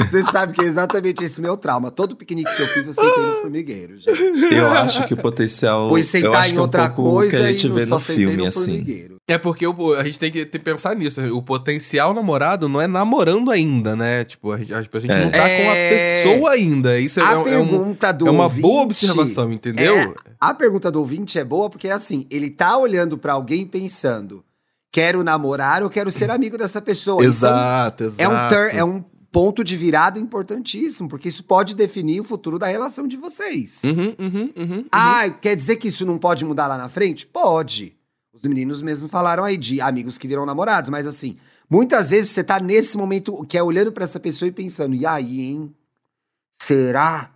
exatamente. 0.06 0.26
Você 0.26 0.32
sabe 0.32 0.54
que 0.54 0.62
é 0.62 0.66
exatamente 0.66 1.24
esse 1.24 1.42
meu 1.42 1.58
trauma. 1.58 1.92
Todo 1.92 2.16
piquenique 2.16 2.54
que 2.56 2.62
eu 2.62 2.68
fiz, 2.68 2.88
eu 2.88 2.94
sentei 2.94 3.24
no 3.26 3.34
formigueiro, 3.42 3.98
gente. 3.98 4.54
Eu 4.54 4.68
acho 4.70 5.06
que 5.08 5.14
o 5.14 5.18
potencial. 5.18 5.88
Pois 5.90 6.14
eu 6.14 6.22
sentar 6.22 6.42
acho 6.42 6.50
em 6.50 6.54
que 6.54 6.58
é 6.58 6.60
um 6.60 6.64
outra 6.64 6.90
coisa 6.90 7.32
que 7.32 7.44
a 7.44 7.52
gente 7.52 7.68
e 7.68 7.70
vê 7.70 7.86
só 7.86 7.96
no 7.96 8.02
sentei 8.02 8.16
filme, 8.26 8.38
no 8.38 8.46
assim. 8.48 8.62
formigueiro. 8.66 9.16
É 9.28 9.38
porque 9.40 9.66
a 9.66 10.04
gente 10.04 10.20
tem 10.20 10.32
que 10.32 10.46
ter- 10.46 10.60
pensar 10.60 10.96
nisso. 10.96 11.20
O 11.36 11.42
potencial 11.42 12.14
namorado 12.14 12.70
não 12.70 12.80
é 12.80 12.86
namorando 12.88 13.50
ainda, 13.50 13.96
né? 13.96 14.24
Tipo, 14.24 14.52
a 14.52 14.58
gente, 14.60 14.72
a 14.72 14.82
gente 14.82 15.12
É. 15.12 15.24
não 15.26 15.32
tá 15.32 15.40
com 15.40 15.44
a 15.46 15.76
É. 15.76 16.24
pessoa 16.24 16.52
ainda. 16.52 17.00
Isso 17.00 17.20
é, 17.20 17.24
A 17.24 17.32
é 17.32 17.38
um- 17.38 17.48
é 17.48 17.58
um- 17.58 17.68
pergunta 17.68 18.12
do 18.14 18.28
é 18.28 18.32
uma 18.32 18.44
ouvinte, 18.44 18.62
boa 18.62 18.84
observação, 18.84 19.52
entendeu? 19.52 19.96
É, 19.96 20.14
a 20.40 20.54
pergunta 20.54 20.92
do 20.92 21.00
ouvinte 21.00 21.40
é 21.40 21.44
boa 21.44 21.70
porque 21.72 21.88
é 21.88 21.92
assim, 21.92 22.28
ele 22.30 22.52
tá 22.52 22.78
olhando 22.78 23.18
pra 23.18 23.34
alguém 23.34 23.66
pensando, 23.66 24.44
quero 24.92 25.24
namorar 25.24 25.82
ou 25.82 25.90
quero 25.90 26.12
ser 26.12 26.30
amigo 26.30 26.56
dessa 26.58 26.80
pessoa. 26.80 27.24
É 27.24 27.26
um- 27.26 27.30
Exato, 27.30 28.04
exato. 28.04 28.22
É 28.22 28.28
um, 28.30 28.50
tur- 28.50 28.78
é 28.78 28.84
um 28.84 29.04
ponto 29.36 29.66
de 29.66 29.76
virada 29.76 30.18
importantíssimo, 30.18 31.10
porque 31.10 31.28
isso 31.28 31.44
pode 31.44 31.76
definir 31.76 32.22
o 32.22 32.24
futuro 32.24 32.58
da 32.58 32.68
relação 32.68 33.06
de 33.06 33.18
vocês. 33.18 33.84
Uhum, 33.84 34.16
uhum, 34.18 34.54
uhum. 34.56 34.86
Ah, 34.90 35.30
quer 35.30 35.58
dizer 35.58 35.76
que 35.76 35.90
isso 35.90 36.06
não 36.06 36.18
pode 36.18 36.46
mudar 36.46 36.68
lá 36.68 36.78
na 36.78 36.88
frente? 36.88 37.28
Pode. 37.28 37.98
Os 38.32 38.44
meninos 38.44 38.82
mesmo 38.82 39.10
falaram 39.10 39.44
aí 39.44 39.58
de 39.58 39.82
amigos 39.82 40.18
que 40.18 40.26
viram 40.26 40.46
namorados, 40.46 40.90
mas 40.90 41.06
assim, 41.06 41.36
muitas 41.70 42.12
vezes 42.12 42.32
você 42.32 42.46
tá 42.46 42.62
nesse 42.62 42.98
momento 42.98 43.46
que 43.46 43.58
é 43.58 43.62
olhando 43.62 43.92
pra 43.92 44.06
essa 44.06 44.22
pessoa 44.22 44.48
e 44.48 44.54
pensando, 44.54 44.96
e 44.96 45.06
aí, 45.06 45.42
hein? 45.42 45.76
Será 46.58 47.30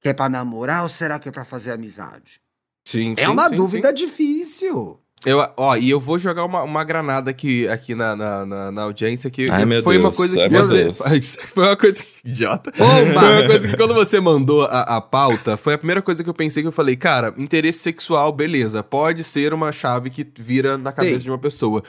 que 0.00 0.08
é 0.08 0.12
pra 0.12 0.28
namorar 0.28 0.82
ou 0.82 0.88
será 0.88 1.16
que 1.20 1.28
é 1.28 1.32
pra 1.32 1.44
fazer 1.44 1.70
amizade? 1.70 2.40
Sim, 2.84 3.14
É 3.16 3.24
sim, 3.24 3.30
uma 3.30 3.48
sim, 3.50 3.54
dúvida 3.54 3.88
sim. 3.90 3.94
difícil. 3.94 4.98
Eu, 5.24 5.38
ó, 5.56 5.76
e 5.76 5.88
eu 5.88 5.98
vou 5.98 6.18
jogar 6.18 6.44
uma, 6.44 6.62
uma 6.62 6.84
granada 6.84 7.30
aqui, 7.30 7.66
aqui 7.68 7.94
na, 7.94 8.14
na, 8.14 8.46
na, 8.46 8.70
na 8.70 8.82
audiência 8.82 9.30
que 9.30 9.50
Ai, 9.50 9.64
meu 9.64 9.82
foi 9.82 9.96
uma 9.96 10.10
Deus, 10.10 10.16
coisa 10.16 10.34
que 10.34 10.42
ai, 10.42 10.48
meu 10.48 10.62
você. 10.62 10.84
Deus. 10.84 11.38
Foi 11.54 11.64
uma 11.64 11.76
coisa. 11.76 12.04
Idiota. 12.22 12.72
Oba! 12.78 13.20
Foi 13.20 13.32
uma 13.32 13.46
coisa 13.46 13.68
que 13.68 13.76
quando 13.76 13.94
você 13.94 14.20
mandou 14.20 14.64
a, 14.64 14.96
a 14.96 15.00
pauta, 15.00 15.56
foi 15.56 15.74
a 15.74 15.78
primeira 15.78 16.02
coisa 16.02 16.22
que 16.22 16.28
eu 16.28 16.34
pensei 16.34 16.62
que 16.62 16.68
eu 16.68 16.72
falei, 16.72 16.96
cara, 16.96 17.34
interesse 17.38 17.78
sexual, 17.78 18.30
beleza. 18.30 18.82
Pode 18.82 19.24
ser 19.24 19.54
uma 19.54 19.72
chave 19.72 20.10
que 20.10 20.26
vira 20.38 20.76
na 20.76 20.92
cabeça 20.92 21.18
Sim. 21.18 21.24
de 21.24 21.30
uma 21.30 21.38
pessoa. 21.38 21.82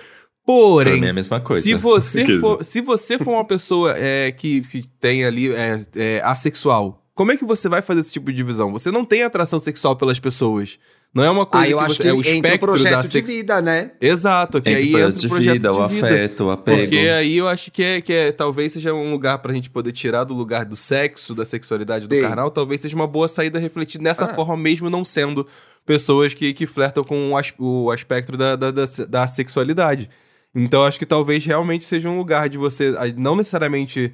Porém, 0.46 1.06
é 1.06 1.10
a 1.10 1.14
mesma 1.14 1.42
coisa. 1.42 1.62
se 1.62 1.74
você, 1.74 2.26
for, 2.40 2.64
se 2.64 2.80
você 2.80 3.20
for 3.20 3.32
uma 3.32 3.46
pessoa 3.46 3.94
é, 3.98 4.32
que, 4.32 4.62
que 4.62 4.84
tem 5.02 5.26
ali 5.26 5.52
é, 5.52 5.86
é, 5.98 6.22
assexual, 6.24 7.04
como 7.14 7.34
é 7.34 7.38
que 7.38 7.44
você 7.44 7.68
vai 7.68 7.82
fazer 7.82 8.00
esse 8.00 8.14
tipo 8.14 8.32
de 8.32 8.38
divisão? 8.38 8.72
Você 8.72 8.90
não 8.90 9.04
tem 9.04 9.24
atração 9.24 9.60
sexual 9.60 9.98
pelas 9.98 10.20
pessoas. 10.20 10.80
Não 11.14 11.24
é 11.24 11.30
uma 11.32 11.46
coisa 11.48 11.66
Aí 11.66 11.72
eu 11.72 11.80
que 11.80 11.84
acho 11.86 11.96
você, 11.96 12.04
que 12.04 12.10
é 12.10 12.14
o 12.14 12.18
entra 12.20 12.32
o 12.32 12.36
espectro 12.36 12.68
projeto 12.68 12.92
da 12.94 13.02
de 13.02 13.08
sex... 13.08 13.28
vida, 13.30 13.62
né? 13.62 13.92
Exato, 14.00 14.62
que 14.62 14.70
Entre 14.70 14.84
aí 14.84 14.90
entra 15.02 15.12
de 15.12 15.26
o 15.26 15.30
projeto 15.30 15.54
vida, 15.54 15.74
o 15.74 15.88
de 15.88 15.94
vida. 15.96 16.08
afeto, 16.08 16.44
o 16.46 16.52
apego. 16.52 16.78
Porque 16.80 16.96
aí 16.98 17.38
eu 17.38 17.48
acho 17.48 17.72
que 17.72 17.82
é, 17.84 18.02
que 18.02 18.14
é 18.14 18.32
talvez 18.32 18.74
seja 18.74 18.94
um 18.94 19.10
lugar 19.12 19.40
pra 19.40 19.52
gente 19.54 19.70
poder 19.70 19.92
tirar 19.94 20.26
do 20.26 20.34
lugar 20.36 20.64
do 20.64 20.76
sexo, 20.76 21.34
da 21.34 21.44
sexualidade 21.46 22.08
do 22.08 22.14
Sim. 22.16 22.22
carnal, 22.22 22.52
talvez 22.52 22.82
seja 22.82 22.96
uma 22.96 23.08
boa 23.08 23.28
saída 23.28 23.58
refletir 23.58 24.00
dessa 24.00 24.26
Ah. 24.26 24.28
forma 24.28 24.56
mesmo 24.56 24.90
não 24.90 25.04
sendo 25.04 25.48
pessoas 25.86 26.34
que, 26.36 26.54
que 26.54 26.68
flertam 26.68 27.04
com 27.04 27.32
o, 27.32 27.38
as- 27.38 27.54
o 27.58 27.90
aspecto 27.90 28.38
da, 28.38 28.56
da, 28.56 28.70
da, 28.70 28.86
da 29.08 29.26
sexualidade. 29.26 30.10
Então 30.54 30.84
acho 30.84 31.00
que 31.00 31.06
talvez 31.06 31.44
realmente 31.46 31.84
seja 31.86 32.10
um 32.10 32.18
lugar 32.18 32.48
de 32.50 32.58
você 32.60 32.94
ah, 32.98 33.06
não 33.16 33.36
necessariamente 33.36 34.14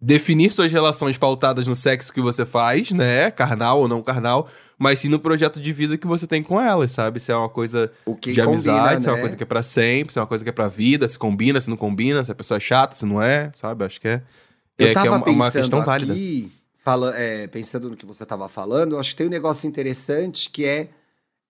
definir 0.00 0.52
suas 0.52 0.70
relações 0.70 1.16
pautadas 1.16 1.66
no 1.66 1.74
sexo 1.74 2.12
que 2.12 2.20
você 2.20 2.44
faz, 2.44 2.90
né, 2.90 3.30
carnal 3.30 3.80
ou 3.80 3.88
não 3.88 4.02
carnal, 4.02 4.48
mas 4.78 5.00
sim 5.00 5.08
no 5.08 5.18
projeto 5.18 5.60
de 5.60 5.72
vida 5.72 5.96
que 5.96 6.06
você 6.06 6.26
tem 6.26 6.42
com 6.42 6.60
elas, 6.60 6.90
sabe? 6.90 7.20
Se 7.20 7.30
é 7.32 7.36
uma 7.36 7.48
coisa 7.48 7.90
O 8.04 8.14
que 8.14 8.32
de 8.32 8.40
amizade, 8.40 8.78
combina, 8.78 9.00
se 9.00 9.08
é 9.08 9.10
uma 9.10 9.16
né? 9.16 9.22
coisa 9.22 9.36
que 9.36 9.42
é 9.42 9.46
pra 9.46 9.62
sempre, 9.62 10.12
se 10.12 10.18
é 10.18 10.22
uma 10.22 10.28
coisa 10.28 10.44
que 10.44 10.50
é 10.50 10.52
pra 10.52 10.68
vida, 10.68 11.06
se 11.08 11.18
combina, 11.18 11.60
se 11.60 11.70
não 11.70 11.76
combina, 11.76 12.24
se 12.24 12.32
a 12.32 12.34
pessoa 12.34 12.56
é 12.56 12.60
chata, 12.60 12.96
se 12.96 13.06
não 13.06 13.22
é, 13.22 13.50
sabe? 13.54 13.84
Acho 13.84 14.00
que 14.00 14.08
é, 14.08 14.18
que 14.18 14.84
Eu 14.84 14.86
é, 14.86 14.88
que 14.88 14.94
tava 14.94 15.06
é 15.06 15.10
uma, 15.10 15.18
uma 15.18 15.44
pensando 15.44 15.62
questão 15.62 15.82
válida. 15.84 16.12
aqui, 16.12 16.52
fala, 16.76 17.14
é, 17.16 17.46
pensando 17.46 17.88
no 17.88 17.96
que 17.96 18.04
você 18.06 18.26
tava 18.26 18.48
falando, 18.48 18.92
eu 18.92 19.00
acho 19.00 19.10
que 19.10 19.16
tem 19.16 19.26
um 19.26 19.30
negócio 19.30 19.68
interessante 19.68 20.50
que 20.50 20.64
é, 20.64 20.88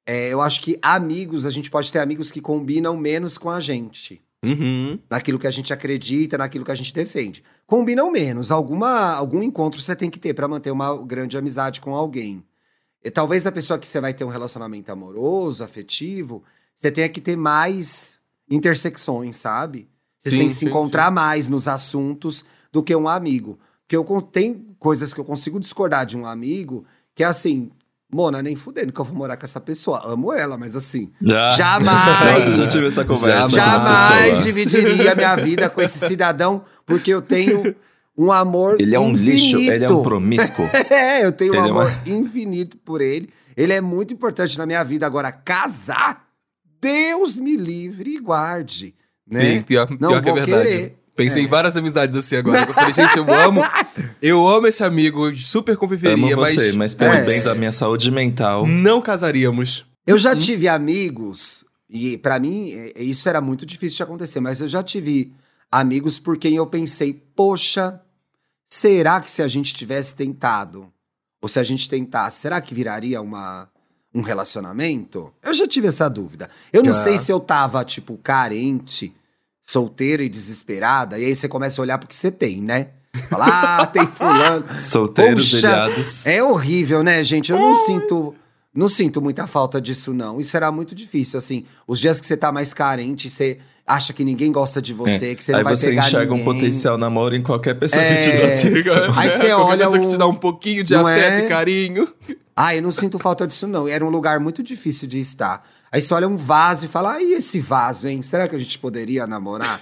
é, 0.06 0.28
eu 0.32 0.40
acho 0.40 0.60
que 0.60 0.78
amigos, 0.82 1.46
a 1.46 1.50
gente 1.50 1.70
pode 1.70 1.90
ter 1.90 1.98
amigos 1.98 2.30
que 2.30 2.40
combinam 2.40 2.96
menos 2.96 3.38
com 3.38 3.50
a 3.50 3.60
gente. 3.60 4.20
Uhum. 4.44 4.98
Naquilo 5.08 5.38
que 5.38 5.46
a 5.46 5.50
gente 5.50 5.72
acredita, 5.72 6.36
naquilo 6.36 6.66
que 6.66 6.70
a 6.70 6.74
gente 6.74 6.92
defende. 6.92 7.42
Combinam 7.66 8.10
menos. 8.12 8.50
Alguma, 8.50 9.14
algum 9.14 9.42
encontro 9.42 9.80
você 9.80 9.96
tem 9.96 10.10
que 10.10 10.18
ter 10.18 10.34
pra 10.34 10.46
manter 10.46 10.70
uma 10.70 11.02
grande 11.02 11.38
amizade 11.38 11.80
com 11.80 11.94
alguém. 11.94 12.44
E 13.04 13.10
talvez 13.10 13.46
a 13.46 13.52
pessoa 13.52 13.78
que 13.78 13.86
você 13.86 14.00
vai 14.00 14.14
ter 14.14 14.24
um 14.24 14.28
relacionamento 14.28 14.90
amoroso, 14.90 15.62
afetivo, 15.62 16.42
você 16.74 16.90
tenha 16.90 17.08
que 17.08 17.20
ter 17.20 17.36
mais 17.36 18.18
intersecções, 18.50 19.36
sabe? 19.36 19.88
Vocês 20.18 20.32
Sim, 20.32 20.38
têm 20.40 20.48
que 20.48 20.54
se 20.54 20.60
sim, 20.60 20.66
encontrar 20.66 21.10
mais 21.10 21.48
nos 21.48 21.68
assuntos 21.68 22.44
do 22.72 22.82
que 22.82 22.96
um 22.96 23.06
amigo. 23.06 23.58
Porque 23.82 23.94
eu 23.94 24.22
tem 24.22 24.66
coisas 24.78 25.12
que 25.12 25.20
eu 25.20 25.24
consigo 25.24 25.60
discordar 25.60 26.06
de 26.06 26.16
um 26.16 26.24
amigo 26.24 26.86
que 27.14 27.22
é 27.22 27.26
assim, 27.26 27.70
Mona, 28.10 28.42
nem 28.42 28.56
fudendo 28.56 28.92
que 28.92 29.00
eu 29.00 29.04
vou 29.04 29.14
morar 29.14 29.36
com 29.36 29.44
essa 29.44 29.60
pessoa. 29.60 30.00
Amo 30.04 30.32
ela, 30.32 30.56
mas 30.56 30.74
assim, 30.74 31.10
Ah. 31.28 31.50
jamais. 31.50 32.46
Nossa, 32.46 32.52
já 32.52 32.68
tive 32.68 32.88
essa 32.88 33.04
conversa. 33.04 33.50
Jamais 33.50 34.24
pessoa. 34.24 34.42
dividiria 34.44 35.14
minha 35.14 35.36
vida 35.36 35.68
com 35.68 35.82
esse 35.82 35.98
cidadão, 35.98 36.64
porque 36.86 37.10
eu 37.12 37.20
tenho 37.20 37.74
um 38.16 38.30
amor 38.30 38.76
Ele 38.80 38.94
é 38.94 39.00
um 39.00 39.10
infinito. 39.12 39.30
lixo, 39.30 39.56
ele 39.58 39.84
é 39.84 39.90
um 39.90 40.02
promíscuo. 40.02 40.68
É, 40.90 41.24
eu 41.24 41.32
tenho 41.32 41.52
um 41.52 41.56
Ele 41.56 41.68
é 41.68 41.72
uma- 41.72 41.82
amor 41.88 42.02
infinito 42.06 42.76
por 42.78 43.00
ele. 43.00 43.28
Ele 43.56 43.72
é 43.72 43.80
muito 43.80 44.12
importante 44.14 44.56
na 44.58 44.66
minha 44.66 44.82
vida. 44.84 45.06
Agora, 45.06 45.30
casar, 45.32 46.24
Deus 46.80 47.38
me 47.38 47.56
livre 47.56 48.10
e 48.16 48.18
guarde. 48.20 48.94
Né? 49.28 49.54
Sim, 49.56 49.62
pior, 49.62 49.88
Não 49.90 50.10
pior 50.10 50.22
que 50.22 50.28
é 50.28 50.32
vou 50.32 50.34
verdade. 50.44 50.68
querer. 50.68 50.98
Pensei 51.16 51.42
É. 51.42 51.44
em 51.44 51.48
várias 51.48 51.76
amizades 51.76 52.16
assim 52.16 52.36
agora. 52.36 52.62
Eu 52.68 52.74
falei, 52.74 52.92
gente, 52.92 53.16
eu 53.16 53.32
amo. 53.32 53.62
Eu 54.20 54.48
amo 54.48 54.66
esse 54.66 54.82
amigo, 54.82 55.34
super 55.36 55.72
Amo 55.72 55.80
conviveria, 55.80 56.34
você, 56.34 56.68
mas, 56.68 56.76
mas 56.76 56.94
pelo 56.94 57.12
É. 57.12 57.24
bem 57.24 57.42
da 57.42 57.54
minha 57.54 57.70
saúde 57.72 58.10
mental. 58.10 58.66
não 58.66 59.00
casaríamos. 59.02 59.84
Eu 60.06 60.16
já 60.18 60.34
tive 60.34 60.66
amigos, 60.66 61.62
e 61.90 62.16
pra 62.18 62.38
mim 62.40 62.72
é- 62.72 63.02
isso 63.02 63.28
era 63.28 63.40
muito 63.42 63.64
difícil 63.66 63.98
de 63.98 64.02
acontecer, 64.02 64.40
mas 64.40 64.60
eu 64.62 64.68
já 64.68 64.82
tive 64.82 65.30
amigos 65.70 66.18
por 66.18 66.38
quem 66.38 66.56
eu 66.56 66.66
pensei, 66.66 67.12
poxa, 67.36 68.00
será 68.64 69.20
que 69.20 69.30
se 69.30 69.42
a 69.42 69.48
gente 69.48 69.74
tivesse 69.74 70.14
tentado, 70.14 70.92
ou 71.40 71.48
se 71.48 71.58
a 71.58 71.62
gente 71.62 71.88
tentasse, 71.88 72.40
será 72.40 72.60
que 72.60 72.74
viraria 72.74 73.20
uma, 73.20 73.68
um 74.14 74.22
relacionamento? 74.22 75.32
Eu 75.42 75.54
já 75.54 75.66
tive 75.66 75.88
essa 75.88 76.08
dúvida. 76.08 76.48
Eu 76.72 76.82
não 76.82 76.94
Já. 76.94 77.02
sei 77.04 77.18
se 77.18 77.30
eu 77.30 77.38
tava, 77.40 77.84
tipo, 77.84 78.16
carente, 78.18 79.14
solteira 79.62 80.22
e 80.22 80.28
desesperada, 80.28 81.18
e 81.18 81.24
aí 81.24 81.36
você 81.36 81.48
começa 81.48 81.80
a 81.80 81.82
olhar 81.82 81.98
pro 81.98 82.08
que 82.08 82.14
você 82.14 82.30
tem, 82.30 82.60
né? 82.60 82.88
Falar, 83.28 83.80
ah, 83.80 83.86
tem 83.86 84.06
fulano. 84.10 84.78
Solteiros, 84.78 85.52
Poxa. 85.52 85.88
É 86.24 86.42
horrível, 86.42 87.02
né, 87.02 87.22
gente? 87.22 87.52
Eu 87.52 87.58
não 87.58 87.74
sinto. 87.74 88.34
Não 88.74 88.88
sinto 88.88 89.22
muita 89.22 89.46
falta 89.46 89.80
disso, 89.80 90.12
não. 90.12 90.40
Isso 90.40 90.56
era 90.56 90.70
muito 90.72 90.94
difícil, 90.94 91.38
assim. 91.38 91.64
Os 91.86 92.00
dias 92.00 92.20
que 92.20 92.26
você 92.26 92.36
tá 92.36 92.50
mais 92.50 92.74
carente, 92.74 93.30
você 93.30 93.58
acha 93.86 94.12
que 94.12 94.24
ninguém 94.24 94.50
gosta 94.50 94.82
de 94.82 94.92
você, 94.92 95.34
que 95.34 95.44
você 95.44 95.52
não 95.52 95.58
É. 95.58 95.60
Aí 95.60 95.64
vai 95.64 95.76
você 95.76 95.90
pegar 95.90 96.06
enxerga 96.08 96.26
ninguém. 96.34 96.42
um 96.42 96.44
potencial 96.54 96.98
namoro 96.98 97.36
em 97.36 97.42
qualquer 97.42 97.74
pessoa 97.74 98.02
É, 98.02 98.16
que 98.16 98.22
te 98.22 98.36
dá 98.36 98.54
sim. 98.54 98.68
atenção. 98.68 99.18
Aí 99.18 99.30
você 99.30 99.36
Qualquer 99.38 99.54
olha 99.56 99.76
pessoa 99.78 99.98
que 100.00 100.06
o- 100.06 100.10
te 100.10 100.16
dá 100.16 100.26
um 100.26 100.34
pouquinho 100.34 100.82
de 100.82 100.94
Não 100.94 101.06
afeto 101.06 101.42
é? 101.42 101.44
e 101.44 101.48
carinho. 101.48 102.08
Ah, 102.56 102.74
eu 102.74 102.82
não 102.82 102.90
sinto 102.90 103.18
falta 103.18 103.46
disso, 103.46 103.66
não. 103.68 103.86
Era 103.86 104.04
um 104.04 104.08
lugar 104.10 104.40
muito 104.40 104.62
difícil 104.62 105.06
de 105.08 105.18
estar. 105.20 105.64
Aí 105.92 106.00
você 106.02 106.12
olha 106.14 106.26
um 106.28 106.36
vaso 106.36 106.86
e 106.86 106.88
fala, 106.88 107.12
ah, 107.14 107.22
e 107.22 107.34
esse 107.34 107.60
vaso, 107.60 108.08
hein? 108.08 108.22
Será 108.22 108.48
que 108.48 108.56
a 108.56 108.58
gente 108.58 108.78
poderia 108.78 109.26
namorar? 109.26 109.80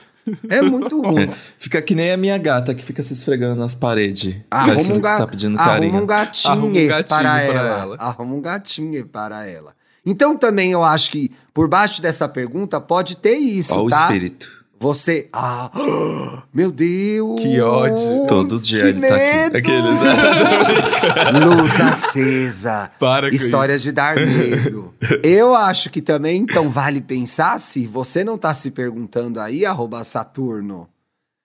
É 0.49 0.63
muito 0.63 1.01
ruim. 1.03 1.31
Fica 1.59 1.81
que 1.83 1.95
nem 1.95 2.13
a 2.13 2.17
minha 2.17 2.39
gata 2.39 2.75
que 2.75 2.83
fica 2.83 3.03
se 3.03 3.13
esfregando 3.13 3.57
nas 3.61 3.75
paredes. 3.75 4.37
Arruma 4.51 4.75
Parece 4.75 4.93
um, 4.93 4.95
que 4.95 5.01
ga... 5.01 5.19
tá 5.19 5.27
pedindo 5.27 5.59
Arruma 5.59 5.73
carinho. 5.75 6.03
um 6.03 6.07
gatinho, 6.07 6.53
Arruma 6.53 6.67
um 6.67 6.73
gatinho 6.73 7.09
para, 7.09 7.29
para 7.31 7.43
ela. 7.43 7.81
ela. 7.83 7.97
Arruma 7.99 8.35
um 8.35 8.41
gatinho 8.41 9.07
para 9.07 9.47
ela. 9.47 9.75
Então 10.05 10.37
também 10.37 10.73
eu 10.73 10.83
acho 10.85 11.11
que 11.11 11.31
por 11.55 11.69
baixo 11.69 12.03
dessa 12.03 12.29
pergunta 12.29 12.81
pode 12.81 13.17
ter 13.17 13.37
isso, 13.37 13.75
Ó 13.75 13.85
o 13.85 13.89
tá? 13.91 14.03
espírito. 14.03 14.62
Você. 14.87 15.29
Ah, 15.33 15.71
meu 16.53 16.73
Deus! 16.73 17.41
Que 17.41 17.61
ódio. 17.61 18.27
Todo 18.27 18.61
dia 18.61 18.81
que 18.83 18.89
ele 18.89 19.01
tá 19.01 19.15
medo. 19.15 19.57
aqui. 19.57 19.71
Aqueles. 19.71 19.99
Luz 21.47 21.81
acesa. 21.81 22.91
Para 22.99 23.29
com 23.29 23.35
Histórias 23.37 23.81
de 23.81 23.93
dar 23.93 24.17
medo. 24.17 24.93
Eu 25.23 25.55
acho 25.55 25.89
que 25.89 26.03
também, 26.03 26.41
então, 26.43 26.69
vale 26.69 27.01
pensar 27.01 27.61
se 27.61 27.87
você 27.87 28.25
não 28.25 28.37
tá 28.37 28.53
se 28.55 28.73
perguntando 28.73 29.39
aí, 29.39 29.65
arroba 29.65 30.03
Saturno. 30.03 30.89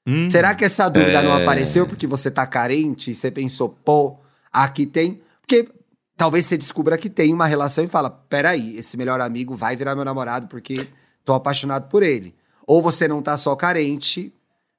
Hum. 0.07 0.27
Será 0.31 0.55
que 0.55 0.65
essa 0.65 0.89
dúvida 0.89 1.21
não 1.21 1.37
É. 1.37 1.43
apareceu 1.43 1.85
porque 1.85 2.07
você 2.07 2.31
tá 2.31 2.43
carente 2.47 3.11
e 3.11 3.15
você 3.15 3.29
pensou, 3.29 3.69
pô, 3.69 4.15
aqui 4.51 4.87
tem. 4.87 5.21
Porque 5.41 5.69
talvez 6.17 6.47
você 6.47 6.57
descubra 6.57 6.97
que 6.97 7.07
tem 7.09 7.31
uma 7.31 7.45
relação 7.45 7.83
e 7.83 7.87
fala: 7.87 8.09
peraí, 8.09 8.75
esse 8.79 8.97
melhor 8.97 9.21
amigo 9.21 9.55
vai 9.55 9.75
virar 9.75 9.93
meu 9.93 10.03
namorado 10.05 10.47
porque 10.47 10.87
tô 11.23 11.35
apaixonado 11.35 11.87
por 11.87 12.01
ele. 12.01 12.33
Ou 12.67 12.81
você 12.81 13.07
não 13.07 13.21
tá 13.21 13.37
só 13.37 13.55
carente, 13.55 14.31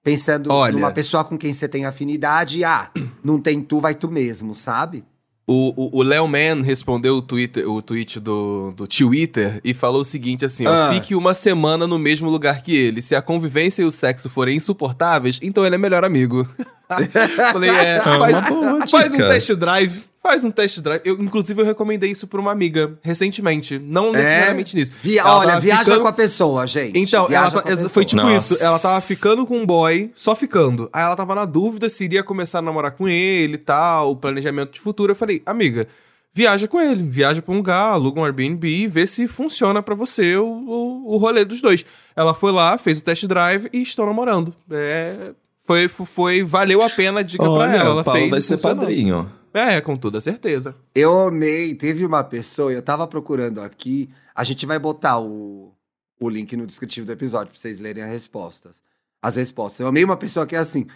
pensando 0.05 0.53
Olha. 0.53 0.73
numa 0.75 0.93
pessoa 0.93 1.25
com 1.25 1.37
quem 1.39 1.53
você 1.53 1.67
tem 1.67 1.87
afinidade 1.87 2.59
e, 2.59 2.65
ah, 2.65 2.91
não 3.25 3.41
tem 3.41 3.63
tu, 3.63 3.81
vai 3.81 3.95
tu 3.95 4.11
mesmo, 4.11 4.55
sabe? 4.55 5.03
O, 5.51 6.03
Léo 6.03 6.29
Man 6.29 6.63
respondeu 6.63 7.17
o, 7.17 7.23
Twitter, 7.23 7.67
o 7.67 7.81
tweet 7.81 8.21
do, 8.21 8.71
do 8.77 8.87
Twitter 8.87 9.63
e 9.65 9.73
falou 9.73 10.03
o 10.03 10.05
seguinte 10.05 10.45
assim, 10.45 10.67
ó, 10.67 10.71
Ah. 10.71 10.91
fique 10.93 11.15
uma 11.15 11.33
semana 11.33 11.87
no 11.87 11.99
mesmo 11.99 12.29
lugar 12.29 12.61
que 12.61 12.77
ele. 12.77 13.01
Se 13.01 13.15
a 13.15 13.23
convivência 13.23 13.81
e 13.81 13.85
o 13.87 13.91
sexo 13.91 14.29
forem 14.29 14.59
insuportáveis, 14.59 15.39
então 15.41 15.65
ele 15.65 15.77
é 15.77 15.79
melhor 15.79 16.05
amigo. 16.05 16.47
Falei, 17.51 17.71
é, 17.71 18.03
uma 18.03 18.19
faz, 18.19 18.91
faz 18.91 19.15
um 19.15 19.17
test 19.17 19.51
drive. 19.55 20.05
Faz 20.29 20.45
um 20.45 20.51
test 20.51 20.81
drive. 20.81 21.01
Eu, 21.07 21.15
inclusive, 21.23 21.59
eu 21.63 21.65
recomendei 21.65 22.11
isso 22.11 22.27
pra 22.27 22.39
uma 22.39 22.53
amiga 22.53 22.99
recentemente. 23.03 23.79
Não 23.79 24.13
necessariamente 24.13 24.77
nisso. 24.77 24.93
É? 24.93 25.01
Via- 25.03 25.21
Ela 25.23 25.39
olha, 25.39 25.59
viaja 25.61 25.85
ficando- 25.85 26.03
com 26.03 26.09
a 26.09 26.13
pessoa, 26.13 26.67
gente. 26.67 26.99
Então, 26.99 27.27
ela 27.31 27.51
tá- 27.51 27.89
foi 27.89 28.05
tipo 28.05 28.21
Nossa. 28.21 28.55
isso. 28.55 28.63
Ela 28.63 28.79
tava 28.79 29.01
ficando 29.01 29.47
com 29.47 29.57
um 29.59 29.65
boy, 29.65 30.11
só 30.15 30.37
ficando. 30.37 30.91
Aí 30.93 31.03
ela 31.03 31.17
tava 31.17 31.35
na 31.35 31.47
dúvida 31.47 31.89
se 31.89 32.05
iria 32.05 32.23
começar 32.23 32.59
a 32.59 32.63
namorar 32.63 32.91
com 32.93 33.09
ele 33.09 33.55
e 33.55 33.59
tal, 33.59 34.11
o 34.11 34.17
planejamento 34.17 34.73
de 34.73 34.81
futuro. 34.81 35.13
Eu 35.13 35.17
falei, 35.17 35.43
amiga, 35.47 35.89
viaja 36.35 36.69
com 36.69 36.79
ele. 36.79 37.03
Viaja 37.05 37.41
pra 37.41 37.55
um 37.55 37.57
lugar, 37.57 37.93
aluga 37.93 38.21
um 38.21 38.25
Airbnb 38.27 38.69
e 38.69 38.87
vê 38.87 39.07
se 39.07 39.27
funciona 39.27 39.83
pra 39.83 39.95
você 39.95 40.37
o, 40.37 40.45
o, 40.47 41.15
o 41.15 41.17
rolê 41.17 41.43
dos 41.45 41.63
dois. 41.63 41.87
Ela 42.15 42.35
foi 42.35 42.53
lá, 42.53 42.77
fez 42.77 42.99
o 42.99 43.03
test 43.03 43.25
drive 43.27 43.71
e 43.73 43.81
estão 43.81 44.05
namorando. 44.05 44.55
É, 44.71 45.31
foi, 45.67 45.89
foi, 45.89 46.43
valeu 46.43 46.83
a 46.83 46.91
pena 46.91 47.21
a 47.21 47.23
dica 47.23 47.43
pra 47.45 47.51
Olha, 47.53 47.71
ela. 47.71 47.91
Ela 47.91 48.01
o 48.03 48.05
Paulo 48.05 48.19
fez 48.21 48.31
vai 48.31 48.41
ser 48.43 48.57
funcionou. 48.57 48.77
padrinho. 48.79 49.33
É, 49.53 49.81
com 49.81 49.97
toda 49.97 50.21
certeza. 50.21 50.75
Eu 50.95 51.29
amei. 51.29 51.75
Teve 51.75 52.05
uma 52.05 52.23
pessoa, 52.23 52.73
eu 52.73 52.83
tava 52.83 53.07
procurando 53.07 53.61
aqui. 53.61 54.09
A 54.35 54.45
gente 54.45 54.67
vai 54.67 54.79
botar 54.79 55.19
o, 55.19 55.73
o 56.21 56.29
link 56.29 56.57
no 56.57 56.67
descritivo 56.67 57.07
do 57.07 57.13
episódio 57.13 57.53
pra 57.53 57.59
vocês 57.59 57.79
lerem 57.79 58.03
as 58.03 58.11
respostas. 58.11 58.83
As 59.23 59.37
respostas. 59.37 59.81
Eu 59.81 59.89
amei 59.89 60.05
uma 60.05 60.17
pessoa 60.17 60.47
que 60.47 60.55
é 60.55 60.59
assim: 60.59 60.87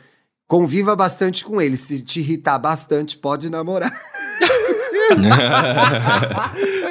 conviva 0.46 0.94
bastante 0.94 1.44
com 1.44 1.60
ele. 1.60 1.76
Se 1.76 2.00
te 2.00 2.20
irritar 2.20 2.58
bastante, 2.58 3.18
pode 3.18 3.50
namorar. 3.50 3.92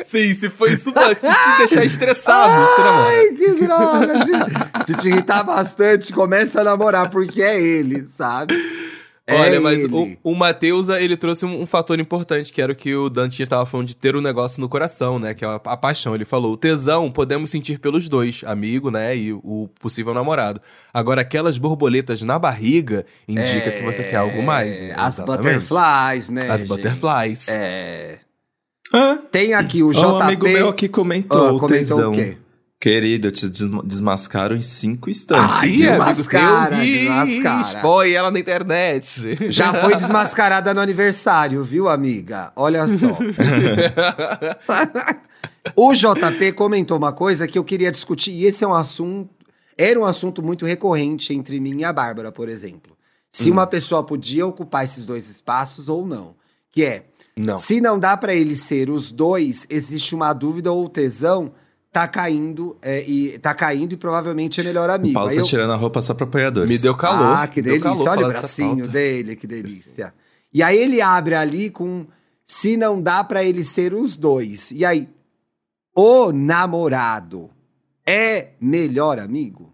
Sim, 0.05 0.33
se 0.33 0.49
foi 0.49 0.73
isso, 0.73 0.93
mano, 0.93 1.15
se 1.15 1.21
te 1.21 1.57
deixar 1.57 1.85
estressado. 1.85 2.53
Ai, 2.53 3.29
que 3.29 3.51
droga! 3.53 4.23
Se, 4.23 4.31
se 4.85 4.95
te 4.95 5.09
irritar 5.09 5.43
bastante, 5.43 6.13
começa 6.13 6.61
a 6.61 6.63
namorar, 6.63 7.09
porque 7.09 7.41
é 7.41 7.59
ele, 7.59 8.05
sabe? 8.05 8.53
É 9.31 9.39
Olha, 9.39 9.61
mas 9.61 9.85
o, 9.85 10.17
o 10.23 10.35
Matheus, 10.35 10.89
ele 10.89 11.15
trouxe 11.15 11.45
um, 11.45 11.61
um 11.61 11.65
fator 11.65 11.99
importante, 11.99 12.51
que 12.51 12.61
era 12.61 12.71
o 12.71 12.75
que 12.75 12.93
o 12.95 13.09
Dante 13.09 13.41
estava 13.41 13.65
falando 13.65 13.87
de 13.87 13.95
ter 13.95 14.15
o 14.15 14.19
um 14.19 14.21
negócio 14.21 14.59
no 14.59 14.67
coração, 14.67 15.17
né? 15.17 15.33
Que 15.33 15.45
é 15.45 15.47
a, 15.47 15.55
a, 15.55 15.77
paixão. 15.77 16.13
Ele 16.13 16.25
falou: 16.25 16.53
o 16.53 16.57
tesão 16.57 17.11
podemos 17.11 17.49
sentir 17.49 17.79
pelos 17.79 18.07
dois, 18.09 18.41
amigo, 18.45 18.91
né? 18.91 19.15
E 19.15 19.33
o 19.33 19.69
possível 19.79 20.13
namorado. 20.13 20.61
Agora, 20.93 21.21
aquelas 21.21 21.57
borboletas 21.57 22.21
na 22.21 22.37
barriga 22.37 23.05
indica 23.27 23.69
É, 23.69 23.71
que 23.71 23.83
você 23.83 24.03
quer 24.03 24.17
algo 24.17 24.41
mais. 24.43 24.79
né? 24.81 24.93
As 24.95 25.15
Exatamente. 25.19 25.43
butterflies, 25.43 26.29
né? 26.29 26.49
As 26.49 26.61
gente? 26.61 26.67
butterflies. 26.69 27.47
É. 27.47 28.19
Hã? 28.93 29.17
Tem 29.31 29.53
aqui 29.53 29.81
o 29.83 29.91
JP. 29.93 30.05
Um 30.05 30.19
amigo 30.21 30.45
meu 30.45 30.69
aqui 30.69 30.89
comentou, 30.89 31.47
Ah, 31.47 31.51
o 31.53 31.59
comentou 31.59 31.97
tesão. 31.97 32.11
o 32.11 32.15
quê? 32.15 32.37
Querido, 32.81 33.27
eu 33.27 33.31
te 33.31 33.47
desma- 33.47 33.83
desmascaro 33.85 34.55
em 34.55 34.61
cinco 34.61 35.07
instantes. 35.07 35.59
Ai, 35.59 35.71
desmascara, 35.71 36.75
amigo 36.77 36.91
teu, 37.05 37.13
desmascara. 37.25 37.61
Expõe 37.61 38.11
ela 38.13 38.31
na 38.31 38.39
internet. 38.39 39.37
Já 39.51 39.71
foi 39.71 39.95
desmascarada 39.95 40.73
no 40.73 40.81
aniversário, 40.81 41.63
viu, 41.63 41.87
amiga? 41.87 42.51
Olha 42.55 42.87
só. 42.87 43.15
o 45.75 45.93
JP 45.93 46.53
comentou 46.53 46.97
uma 46.97 47.11
coisa 47.11 47.47
que 47.47 47.57
eu 47.57 47.63
queria 47.63 47.91
discutir, 47.91 48.31
e 48.31 48.45
esse 48.45 48.63
é 48.63 48.67
um 48.67 48.73
assunto. 48.73 49.29
Era 49.77 49.99
um 49.99 50.05
assunto 50.05 50.43
muito 50.43 50.65
recorrente 50.65 51.33
entre 51.33 51.59
mim 51.59 51.79
e 51.79 51.83
a 51.85 51.93
Bárbara, 51.93 52.31
por 52.31 52.49
exemplo. 52.49 52.97
Se 53.31 53.49
Hum. 53.49 53.53
uma 53.53 53.65
pessoa 53.67 54.03
podia 54.03 54.45
ocupar 54.45 54.83
esses 54.85 55.05
dois 55.05 55.29
espaços 55.29 55.87
ou 55.87 56.05
não. 56.05 56.35
Que 56.71 56.83
é, 56.83 57.05
Não. 57.37 57.57
se 57.57 57.79
não 57.79 57.97
dá 57.99 58.15
pra 58.17 58.33
ele 58.33 58.55
ser 58.55 58.89
os 58.89 59.11
dois, 59.11 59.65
existe 59.69 60.13
uma 60.15 60.33
dúvida 60.33 60.71
ou 60.71 60.87
tesão 60.89 61.51
tá 61.91 62.07
caindo 62.07 62.77
é, 62.81 63.03
e 63.07 63.37
tá 63.39 63.53
caindo 63.53 63.93
e 63.93 63.97
provavelmente 63.97 64.61
é 64.61 64.63
melhor 64.63 64.89
O 64.89 64.93
amigo. 64.93 65.13
Paulo 65.13 65.29
Aí 65.29 65.35
tá 65.35 65.41
eu- 65.41 65.45
tirando 65.45 65.71
a 65.73 65.75
roupa 65.75 66.01
só 66.01 66.13
pra 66.13 66.25
apoiadores. 66.25 66.69
Me 66.69 66.77
deu 66.81 66.95
calor. 66.95 67.37
ah, 67.37 67.47
que 67.47 67.61
Deu 67.61 67.73
delícia. 67.79 68.05
calor 68.05 68.17
Olha 68.17 68.25
o 68.27 68.29
bracinho 68.29 68.87
dele, 68.87 69.35
que 69.35 69.45
delícia. 69.45 70.13
E 70.53 70.63
aí 70.63 70.77
ele 70.77 71.01
abre 71.01 71.35
ali 71.35 71.69
com 71.69 72.05
se 72.45 72.75
não 72.77 73.01
dá 73.01 73.23
pra 73.23 73.43
ele 73.43 73.63
ser 73.63 73.93
os 73.93 74.15
dois. 74.17 74.71
E 74.71 74.83
aí, 74.85 75.09
o 75.95 76.31
namorado 76.31 77.49
é 78.05 78.49
melhor 78.59 79.19
amigo? 79.19 79.73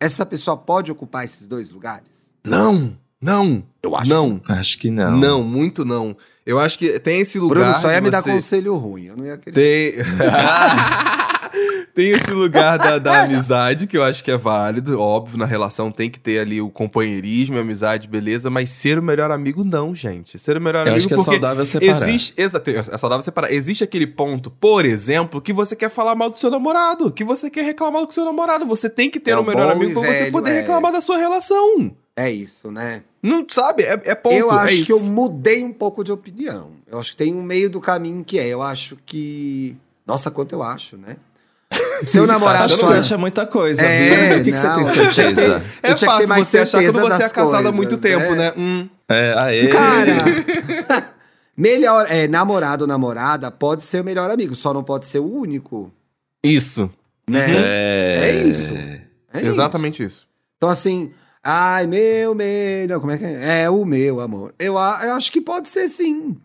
Essa 0.00 0.26
pessoa 0.26 0.56
pode 0.56 0.90
ocupar 0.90 1.24
esses 1.24 1.46
dois 1.46 1.70
lugares? 1.70 2.32
Não, 2.44 2.96
não. 3.20 3.62
Eu 3.82 3.94
acho 3.96 4.10
Não. 4.10 4.40
Acho 4.48 4.78
que 4.78 4.90
não. 4.90 5.16
Não, 5.16 5.42
muito 5.44 5.84
não. 5.84 6.16
Eu 6.44 6.58
acho 6.58 6.76
que 6.76 6.98
tem 6.98 7.20
esse 7.20 7.38
lugar. 7.38 7.60
Bruno 7.60 7.74
só 7.80 7.88
ia 7.90 8.00
me 8.00 8.10
dar 8.10 8.20
você- 8.20 8.32
conselho 8.32 8.74
ruim. 8.76 9.04
Eu 9.04 9.16
não 9.16 9.24
ia 9.24 9.36
querer. 9.38 9.54
Tem. 9.54 10.04
tem 11.94 12.10
esse 12.10 12.30
lugar 12.30 12.78
da, 12.78 12.98
da 12.98 13.22
amizade 13.22 13.86
que 13.86 13.96
eu 13.96 14.02
acho 14.02 14.24
que 14.24 14.30
é 14.30 14.36
válido. 14.36 14.98
Óbvio, 14.98 15.38
na 15.38 15.44
relação 15.44 15.92
tem 15.92 16.10
que 16.10 16.18
ter 16.18 16.38
ali 16.38 16.60
o 16.60 16.70
companheirismo, 16.70 17.58
a 17.58 17.60
amizade, 17.60 18.08
beleza. 18.08 18.48
Mas 18.48 18.70
ser 18.70 18.98
o 18.98 19.02
melhor 19.02 19.30
amigo, 19.30 19.62
não, 19.62 19.94
gente. 19.94 20.38
Ser 20.38 20.56
o 20.56 20.60
melhor 20.60 20.86
Eu 20.86 20.92
amigo 20.92 20.96
acho 20.96 21.08
que 21.08 21.14
é 21.14 21.18
saudável 21.18 21.66
separar. 21.66 22.08
Existe, 22.08 22.34
exato, 22.36 22.70
é 22.70 22.98
saudável 22.98 23.22
separar. 23.22 23.52
Existe 23.52 23.84
aquele 23.84 24.06
ponto, 24.06 24.50
por 24.50 24.84
exemplo, 24.84 25.40
que 25.40 25.52
você 25.52 25.76
quer 25.76 25.90
falar 25.90 26.14
mal 26.14 26.30
do 26.30 26.38
seu 26.38 26.50
namorado, 26.50 27.12
que 27.12 27.24
você 27.24 27.50
quer 27.50 27.64
reclamar 27.64 28.06
do 28.06 28.12
seu 28.12 28.24
namorado. 28.24 28.66
Você 28.66 28.88
tem 28.88 29.10
que 29.10 29.20
ter 29.20 29.32
É 29.32 29.36
o 29.36 29.42
o 29.42 29.46
melhor 29.46 29.70
amigo 29.70 30.00
pra 30.00 30.12
você 30.12 30.30
poder 30.30 30.50
é. 30.50 30.60
reclamar 30.60 30.92
da 30.92 31.00
sua 31.00 31.18
relação. 31.18 31.94
É 32.16 32.30
isso, 32.30 32.70
né? 32.70 33.02
Não 33.22 33.46
sabe? 33.48 33.84
É, 33.84 34.00
é 34.04 34.14
ponto. 34.14 34.34
eu 34.34 34.50
é 34.50 34.54
acho 34.54 34.74
isso. 34.74 34.86
que 34.86 34.92
eu 34.92 35.00
mudei 35.00 35.62
um 35.62 35.72
pouco 35.72 36.02
de 36.02 36.12
opinião. 36.12 36.70
Eu 36.86 36.98
acho 36.98 37.12
que 37.12 37.16
tem 37.16 37.34
um 37.34 37.42
meio 37.42 37.70
do 37.70 37.80
caminho 37.80 38.24
que 38.24 38.38
é. 38.38 38.48
Eu 38.48 38.62
acho 38.62 38.98
que. 39.06 39.76
Nossa, 40.06 40.30
quanto 40.30 40.54
eu 40.54 40.62
acho, 40.62 40.96
né? 40.96 41.16
Seu 42.06 42.26
namorado. 42.26 42.76
Você 42.76 42.94
acha 42.94 43.18
muita 43.18 43.46
coisa, 43.46 43.84
É, 43.84 44.28
viu? 44.28 44.40
O 44.40 44.44
que, 44.44 44.52
que 44.52 44.58
você 44.58 44.74
tem 44.74 44.86
certeza? 44.86 45.62
É 45.82 45.92
eu 45.92 45.98
fácil 45.98 46.28
mais 46.28 46.46
você 46.46 46.58
achar 46.58 46.82
quando 46.82 47.00
você 47.00 47.22
é 47.22 47.28
casado 47.28 47.68
há 47.68 47.72
muito 47.72 47.98
coisas, 47.98 48.20
tempo, 48.20 48.34
né? 48.34 48.46
né? 48.46 48.52
Hum. 48.56 48.88
É, 49.08 49.34
aê. 49.38 49.68
Cara, 49.68 50.14
melhor, 51.56 52.06
é, 52.08 52.26
namorado 52.28 52.84
ou 52.84 52.88
namorada 52.88 53.50
pode 53.50 53.84
ser 53.84 54.00
o 54.00 54.04
melhor 54.04 54.30
amigo, 54.30 54.54
só 54.54 54.72
não 54.72 54.82
pode 54.82 55.06
ser 55.06 55.18
o 55.18 55.26
único, 55.26 55.92
Isso. 56.42 56.90
né? 57.28 57.46
É... 57.48 58.20
É 58.22 58.44
isso. 58.44 58.72
É 58.72 59.38
isso. 59.38 59.46
Exatamente 59.46 60.02
isso. 60.04 60.26
Então 60.56 60.68
assim, 60.68 61.12
ai, 61.42 61.86
meu, 61.86 62.34
meu, 62.34 62.88
não, 62.88 63.00
como 63.00 63.12
é 63.12 63.18
que 63.18 63.24
é? 63.24 63.62
É 63.62 63.70
o 63.70 63.84
meu 63.84 64.20
amor. 64.20 64.54
Eu, 64.58 64.74
eu 64.74 65.12
acho 65.12 65.30
que 65.32 65.40
pode 65.40 65.68
ser 65.68 65.88
sim, 65.88 66.36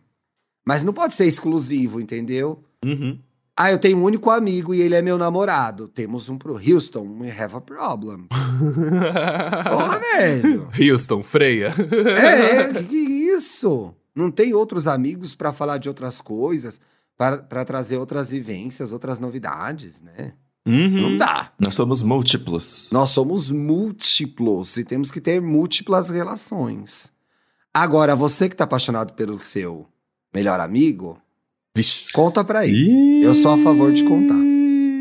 mas 0.66 0.84
não 0.84 0.94
pode 0.94 1.14
ser 1.14 1.26
exclusivo, 1.26 2.00
entendeu? 2.00 2.64
Uhum. 2.86 3.18
Ah, 3.60 3.72
eu 3.72 3.80
tenho 3.80 3.98
um 3.98 4.04
único 4.04 4.30
amigo 4.30 4.72
e 4.72 4.82
ele 4.82 4.94
é 4.94 5.02
meu 5.02 5.18
namorado. 5.18 5.88
Temos 5.88 6.30
um 6.30 6.38
pro 6.38 6.54
Houston, 6.54 7.18
we 7.20 7.32
have 7.32 7.56
a 7.56 7.60
problem. 7.60 8.28
Porra, 8.30 10.00
velho. 10.00 10.70
Houston, 10.80 11.24
freia. 11.24 11.74
É, 12.16 12.72
que, 12.72 12.84
que 12.84 12.96
isso? 12.96 13.96
Não 14.14 14.30
tem 14.30 14.54
outros 14.54 14.88
amigos 14.88 15.34
pra 15.34 15.52
falar 15.52 15.80
de 15.80 15.90
outras 15.90 16.22
coisas, 16.22 16.80
pra 17.18 17.40
pra 17.40 17.66
trazer 17.66 17.98
outras 17.98 18.30
vivências, 18.30 18.92
outras 18.92 19.20
novidades, 19.20 20.04
né? 20.04 20.34
Uhum. 20.68 21.02
Não 21.02 21.18
dá. 21.18 21.52
Nós 21.58 21.74
somos 21.74 22.04
múltiplos. 22.04 22.90
Nós 22.92 23.10
somos 23.10 23.50
múltiplos 23.50 24.78
e 24.78 24.84
temos 24.84 25.10
que 25.10 25.20
ter 25.20 25.42
múltiplas 25.42 26.12
relações. 26.12 27.12
Agora, 27.74 28.16
você 28.16 28.48
que 28.48 28.56
tá 28.56 28.66
apaixonado 28.66 29.14
pelo 29.14 29.40
seu 29.40 29.88
melhor 30.34 30.60
amigo, 30.60 31.20
Vixe. 31.78 32.12
conta 32.14 32.44
pra 32.44 32.66
ele. 32.68 33.22
Ih. 33.22 33.24
Eu 33.24 33.34
sou 33.34 33.52
a 33.54 33.58
favor 33.58 33.92
de 33.94 34.04
contar. 34.04 34.36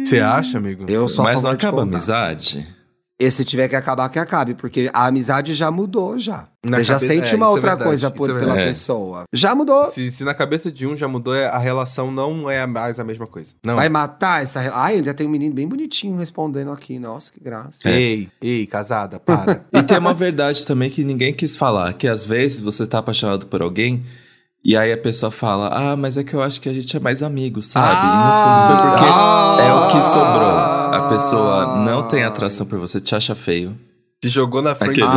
Você 0.05 0.21
acha, 0.21 0.59
amigo? 0.59 0.85
Eu 0.89 1.09
sou 1.09 1.23
a 1.25 1.29
Mas 1.29 1.43
não 1.43 1.51
favor 1.51 1.57
de 1.57 1.67
acaba 1.67 1.83
a 1.83 1.85
contar. 1.85 1.97
amizade? 1.97 2.77
E 3.19 3.31
se 3.31 3.47
tiver 3.47 3.67
que 3.67 3.75
acabar, 3.75 4.11
que 4.11 4.19
acabe, 4.19 4.53
porque 4.55 4.91
a 4.93 5.07
amizade 5.07 5.55
já 5.55 5.71
mudou 5.71 6.19
já. 6.19 6.49
Na 6.63 6.77
Você 6.77 6.85
já 6.85 6.95
cabeça- 6.97 7.13
sente 7.15 7.33
é, 7.33 7.37
uma 7.37 7.47
é 7.47 7.49
outra 7.49 7.71
verdade, 7.71 7.89
coisa 7.89 8.11
por, 8.11 8.29
é 8.29 8.39
pela 8.39 8.55
pessoa. 8.55 9.25
Já 9.33 9.55
mudou. 9.55 9.89
Se, 9.91 10.11
se 10.11 10.23
na 10.23 10.35
cabeça 10.35 10.71
de 10.71 10.87
um 10.87 10.95
já 10.95 11.09
mudou, 11.09 11.35
é- 11.35 11.47
a 11.47 11.57
relação 11.59 12.11
não 12.13 12.51
é 12.51 12.67
mais 12.67 13.01
a 13.01 13.05
mesma 13.05 13.27
coisa. 13.27 13.55
Não. 13.65 13.75
Vai 13.77 13.89
matar 13.89 14.43
essa 14.43 14.61
relação. 14.61 14.83
Ai, 14.83 14.97
ainda 14.97 15.15
tem 15.15 15.27
um 15.27 15.31
menino 15.31 15.55
bem 15.55 15.67
bonitinho 15.67 16.15
respondendo 16.19 16.71
aqui. 16.71 16.99
Nossa, 16.99 17.33
que 17.33 17.41
graça. 17.41 17.79
Ei, 17.87 18.29
ei, 18.43 18.67
casada, 18.67 19.19
para. 19.19 19.65
E 19.73 19.83
tem 19.83 19.97
uma 19.99 20.13
verdade 20.13 20.67
também 20.67 20.91
que 20.91 21.03
ninguém 21.03 21.33
quis 21.33 21.57
falar, 21.57 21.95
que 21.95 22.07
às 22.07 22.23
vezes 22.23 22.61
você 22.61 22.87
tá 22.87 22.99
apaixonado 22.99 23.47
por 23.47 23.63
alguém 23.63 24.05
e 24.69 24.77
aí 24.77 24.93
a 24.93 24.97
pessoa 24.99 25.31
fala, 25.31 25.69
ah, 25.73 25.97
mas 25.97 26.17
é 26.19 26.25
que 26.25 26.35
eu 26.35 26.43
acho 26.43 26.61
que 26.61 26.69
a 26.69 26.73
gente 26.73 26.97
é 26.97 27.01
mais 27.01 27.23
amigos, 27.23 27.67
sabe? 27.67 27.87
e 27.87 28.07
no 28.07 28.33
fundo 28.33 28.83
foi 28.83 28.91
porque 28.91 29.05
Ah! 29.13 29.57
é 29.61 29.73
o 29.73 29.89
que 29.89 30.03
sobrou. 30.03 30.59
A 30.97 31.09
pessoa 31.09 31.77
não 31.85 32.03
tem 32.09 32.25
atração 32.25 32.67
por 32.67 32.79
você, 32.79 33.01
te 33.01 33.15
acha 33.15 33.35
feio. 33.35 33.77
Te 34.21 34.31
jogou 34.31 34.63
na 34.63 34.75
friend 34.75 34.99
zone 34.99 35.13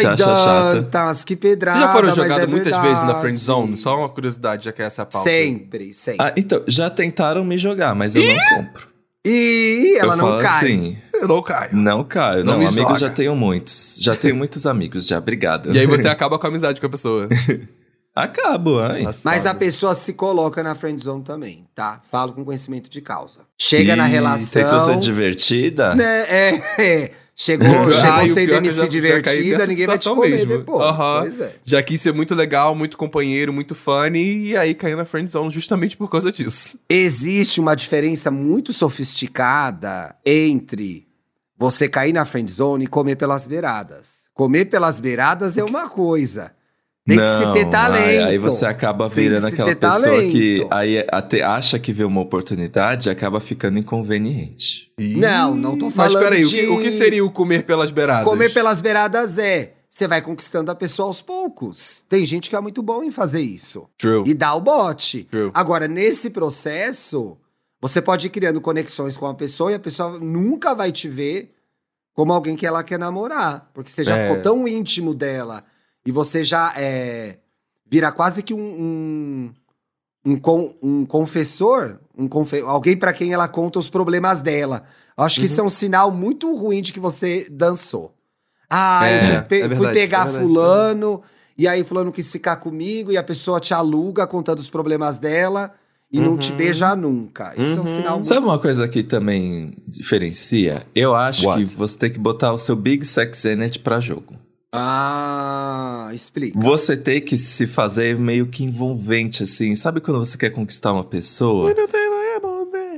Te 0.00 0.06
acha 0.08 0.16
chata? 0.36 0.74
Dantas, 0.82 1.24
que 1.24 1.36
pedrada. 1.36 1.78
Vocês 1.78 1.86
já 1.88 1.92
foram 1.94 2.14
jogados 2.14 2.42
é 2.42 2.46
muitas 2.46 2.72
verdade. 2.74 2.88
vezes 2.88 3.04
na 3.04 3.20
friend 3.20 3.38
zone? 3.38 3.76
Só 3.76 3.96
uma 3.96 4.08
curiosidade, 4.08 4.64
já 4.64 4.72
que 4.72 4.82
é 4.82 4.86
essa 4.86 5.06
pauta. 5.06 5.28
Sempre, 5.30 5.92
sempre. 5.94 6.26
Ah, 6.26 6.32
então, 6.36 6.60
já 6.66 6.90
tentaram 6.90 7.44
me 7.44 7.56
jogar, 7.56 7.94
mas 7.94 8.16
eu 8.16 8.22
não 8.24 8.34
compro. 8.56 8.88
E 9.24 9.96
ela 9.98 10.14
eu 10.14 10.16
não 10.18 10.38
cai. 10.38 10.46
assim, 10.58 10.98
Eu 11.14 11.28
não 11.28 11.42
caio. 11.42 11.70
não 11.72 12.04
caio. 12.04 12.44
Não 12.44 12.58
Não, 12.58 12.66
amigos 12.66 12.74
joga. 12.74 12.94
já 12.98 13.10
tenho 13.10 13.34
muitos. 13.36 13.96
Já 14.00 14.14
tenho 14.16 14.34
muitos 14.36 14.66
amigos, 14.66 15.06
já. 15.06 15.16
Obrigado. 15.18 15.72
E 15.74 15.78
aí 15.78 15.86
você 15.86 16.08
acaba 16.08 16.38
com 16.38 16.46
a 16.46 16.50
amizade 16.50 16.80
com 16.80 16.86
a 16.86 16.90
pessoa. 16.90 17.28
Acabo, 18.14 18.78
ai. 18.78 19.04
Mas 19.24 19.44
a 19.44 19.54
pessoa 19.54 19.94
se 19.94 20.12
coloca 20.14 20.62
na 20.62 20.74
friend 20.74 21.02
zone 21.02 21.24
também, 21.24 21.66
tá? 21.74 22.00
Falo 22.10 22.32
com 22.32 22.44
conhecimento 22.44 22.88
de 22.88 23.00
causa. 23.00 23.40
Chega 23.58 23.96
na 23.96 24.08
Ih, 24.08 24.12
relação. 24.12 24.62
Tentou 24.62 24.78
ser 24.80 24.96
divertida? 24.98 25.94
né, 25.94 26.20
é, 26.28 26.62
é. 26.78 27.10
Chegou, 27.36 27.66
Ah, 27.90 27.92
chegou 27.92 28.22
o 28.24 28.28
sem 28.28 28.46
pior 28.46 28.58
é 28.58 28.60
que 28.60 28.68
eu 28.68 28.70
MC 28.70 28.76
já- 28.76 28.80
caí 28.82 28.88
divertida, 28.90 29.66
ninguém 29.66 29.86
vai 29.88 29.98
te 29.98 30.08
comer 30.08 30.30
mesmo. 30.30 30.58
depois. 30.58 31.40
É. 31.40 31.56
Já 31.64 31.82
quis 31.82 32.00
ser 32.00 32.12
muito 32.12 32.32
legal, 32.32 32.76
muito 32.76 32.96
companheiro, 32.96 33.52
muito 33.52 33.74
funny, 33.74 34.46
e 34.50 34.56
aí 34.56 34.72
caiu 34.72 34.96
na 34.96 35.04
friend 35.04 35.28
zone 35.28 35.50
justamente 35.50 35.96
por 35.96 36.08
causa 36.08 36.30
disso. 36.30 36.78
Existe 36.88 37.58
uma 37.60 37.74
diferença 37.74 38.30
muito 38.30 38.72
sofisticada 38.72 40.14
entre 40.24 41.08
você 41.58 41.88
cair 41.88 42.12
na 42.12 42.24
friend 42.24 42.50
zone 42.52 42.84
e 42.84 42.86
comer 42.86 43.16
pelas 43.16 43.46
beiradas. 43.46 44.24
Comer 44.34 44.66
pelas 44.66 44.98
beiradas 44.98 45.56
é 45.58 45.64
uma 45.64 45.88
coisa. 45.88 46.52
Tem 47.06 47.18
que 47.18 47.28
se 47.28 47.52
ter 47.52 47.64
Não, 47.64 47.70
talento. 47.70 48.06
Aí, 48.06 48.18
aí 48.22 48.38
você 48.38 48.64
acaba 48.64 49.08
virando 49.10 49.46
aquela 49.46 49.76
pessoa 49.76 50.00
talento. 50.14 50.32
que 50.32 50.66
aí 50.70 51.04
até 51.12 51.42
acha 51.42 51.78
que 51.78 51.92
vê 51.92 52.02
uma 52.02 52.22
oportunidade 52.22 53.08
e 53.08 53.12
acaba 53.12 53.40
ficando 53.40 53.78
inconveniente. 53.78 54.90
Não, 54.98 55.54
não 55.54 55.76
tô 55.76 55.86
Mas 55.86 55.94
falando 55.94 56.22
peraí, 56.22 56.42
o 56.44 56.48
de... 56.48 56.56
que, 56.56 56.66
o 56.66 56.78
que 56.80 56.90
seria 56.90 57.22
o 57.24 57.30
comer 57.30 57.66
pelas 57.66 57.90
beiradas? 57.90 58.24
Comer 58.24 58.52
pelas 58.52 58.80
beiradas 58.80 59.36
é... 59.38 59.74
Você 59.90 60.08
vai 60.08 60.20
conquistando 60.20 60.72
a 60.72 60.74
pessoa 60.74 61.06
aos 61.06 61.22
poucos. 61.22 62.02
Tem 62.08 62.26
gente 62.26 62.50
que 62.50 62.56
é 62.56 62.60
muito 62.60 62.82
bom 62.82 63.04
em 63.04 63.12
fazer 63.12 63.40
isso. 63.42 63.88
True. 63.96 64.24
E 64.28 64.34
dá 64.34 64.52
o 64.54 64.60
bote. 64.60 65.22
True. 65.30 65.52
Agora, 65.54 65.86
nesse 65.86 66.30
processo, 66.30 67.36
você 67.80 68.02
pode 68.02 68.26
ir 68.26 68.30
criando 68.30 68.60
conexões 68.60 69.16
com 69.16 69.26
a 69.26 69.34
pessoa 69.34 69.70
e 69.70 69.74
a 69.74 69.78
pessoa 69.78 70.18
nunca 70.18 70.74
vai 70.74 70.90
te 70.90 71.06
ver 71.08 71.54
como 72.12 72.32
alguém 72.32 72.56
que 72.56 72.66
ela 72.66 72.82
quer 72.82 72.98
namorar. 72.98 73.70
Porque 73.72 73.88
você 73.88 74.02
já 74.02 74.16
É. 74.16 74.26
ficou 74.26 74.42
tão 74.42 74.66
íntimo 74.66 75.14
dela 75.14 75.62
e 76.06 76.12
você 76.12 76.42
já 76.44 76.72
é, 76.76 77.38
vira 77.90 78.10
quase 78.12 78.42
que 78.42 78.52
um, 78.54 78.58
um, 78.60 79.52
um, 80.32 80.36
con- 80.36 80.74
um 80.82 81.04
confessor, 81.06 81.98
um 82.16 82.28
confe- 82.28 82.60
alguém 82.62 82.96
pra 82.96 83.12
quem 83.12 83.32
ela 83.32 83.48
conta 83.48 83.78
os 83.78 83.88
problemas 83.88 84.40
dela. 84.40 84.84
Acho 85.16 85.40
que 85.40 85.46
isso 85.46 85.60
é 85.60 85.64
um 85.64 85.70
sinal 85.70 86.10
muito 86.10 86.54
ruim 86.56 86.82
de 86.82 86.92
que 86.92 87.00
você 87.00 87.46
dançou. 87.50 88.14
Ah, 88.68 89.06
É, 89.06 89.30
eu 89.30 89.34
fui, 89.36 89.42
pe- 89.42 89.56
é 89.60 89.60
fui 89.60 89.68
verdade, 89.68 89.94
pegar 89.94 90.20
é 90.20 90.24
verdade. 90.24 90.44
fulano, 90.46 91.22
e 91.56 91.68
aí 91.68 91.84
fulano 91.84 92.10
quis 92.10 92.30
ficar 92.32 92.56
comigo, 92.56 93.12
e 93.12 93.16
a 93.16 93.22
pessoa 93.22 93.60
te 93.60 93.72
aluga 93.72 94.26
contando 94.26 94.58
os 94.58 94.68
problemas 94.68 95.18
dela 95.20 95.72
e 96.10 96.20
não 96.20 96.36
te 96.36 96.50
Uhum. 96.50 96.56
beija 96.56 96.96
nunca. 96.96 97.54
Isso 97.56 97.78
é 97.78 97.82
um 97.82 97.84
Uhum. 97.84 97.86
sinal 97.86 98.12
muito 98.14 98.26
Sabe 98.26 98.44
uma 98.46 98.58
coisa 98.58 98.88
que 98.88 99.02
também 99.04 99.76
diferencia? 99.86 100.84
Eu 100.94 101.14
acho 101.14 101.46
What? 101.46 101.64
que 101.64 101.76
você 101.76 101.96
tem 101.98 102.10
que 102.10 102.18
botar 102.18 102.52
o 102.52 102.58
seu 102.58 102.74
Big 102.74 103.04
Sex 103.04 103.44
Energy 103.44 103.78
pra 103.78 104.00
jogo. 104.00 104.34
Ah, 104.76 106.10
explica. 106.12 106.58
Você 106.58 106.96
tem 106.96 107.20
que 107.20 107.36
se 107.38 107.66
fazer 107.66 108.18
meio 108.18 108.46
que 108.46 108.64
envolvente, 108.64 109.44
assim. 109.44 109.74
Sabe 109.74 110.00
quando 110.00 110.18
você 110.18 110.36
quer 110.36 110.50
conquistar 110.50 110.92
uma 110.92 111.04
pessoa? 111.04 111.72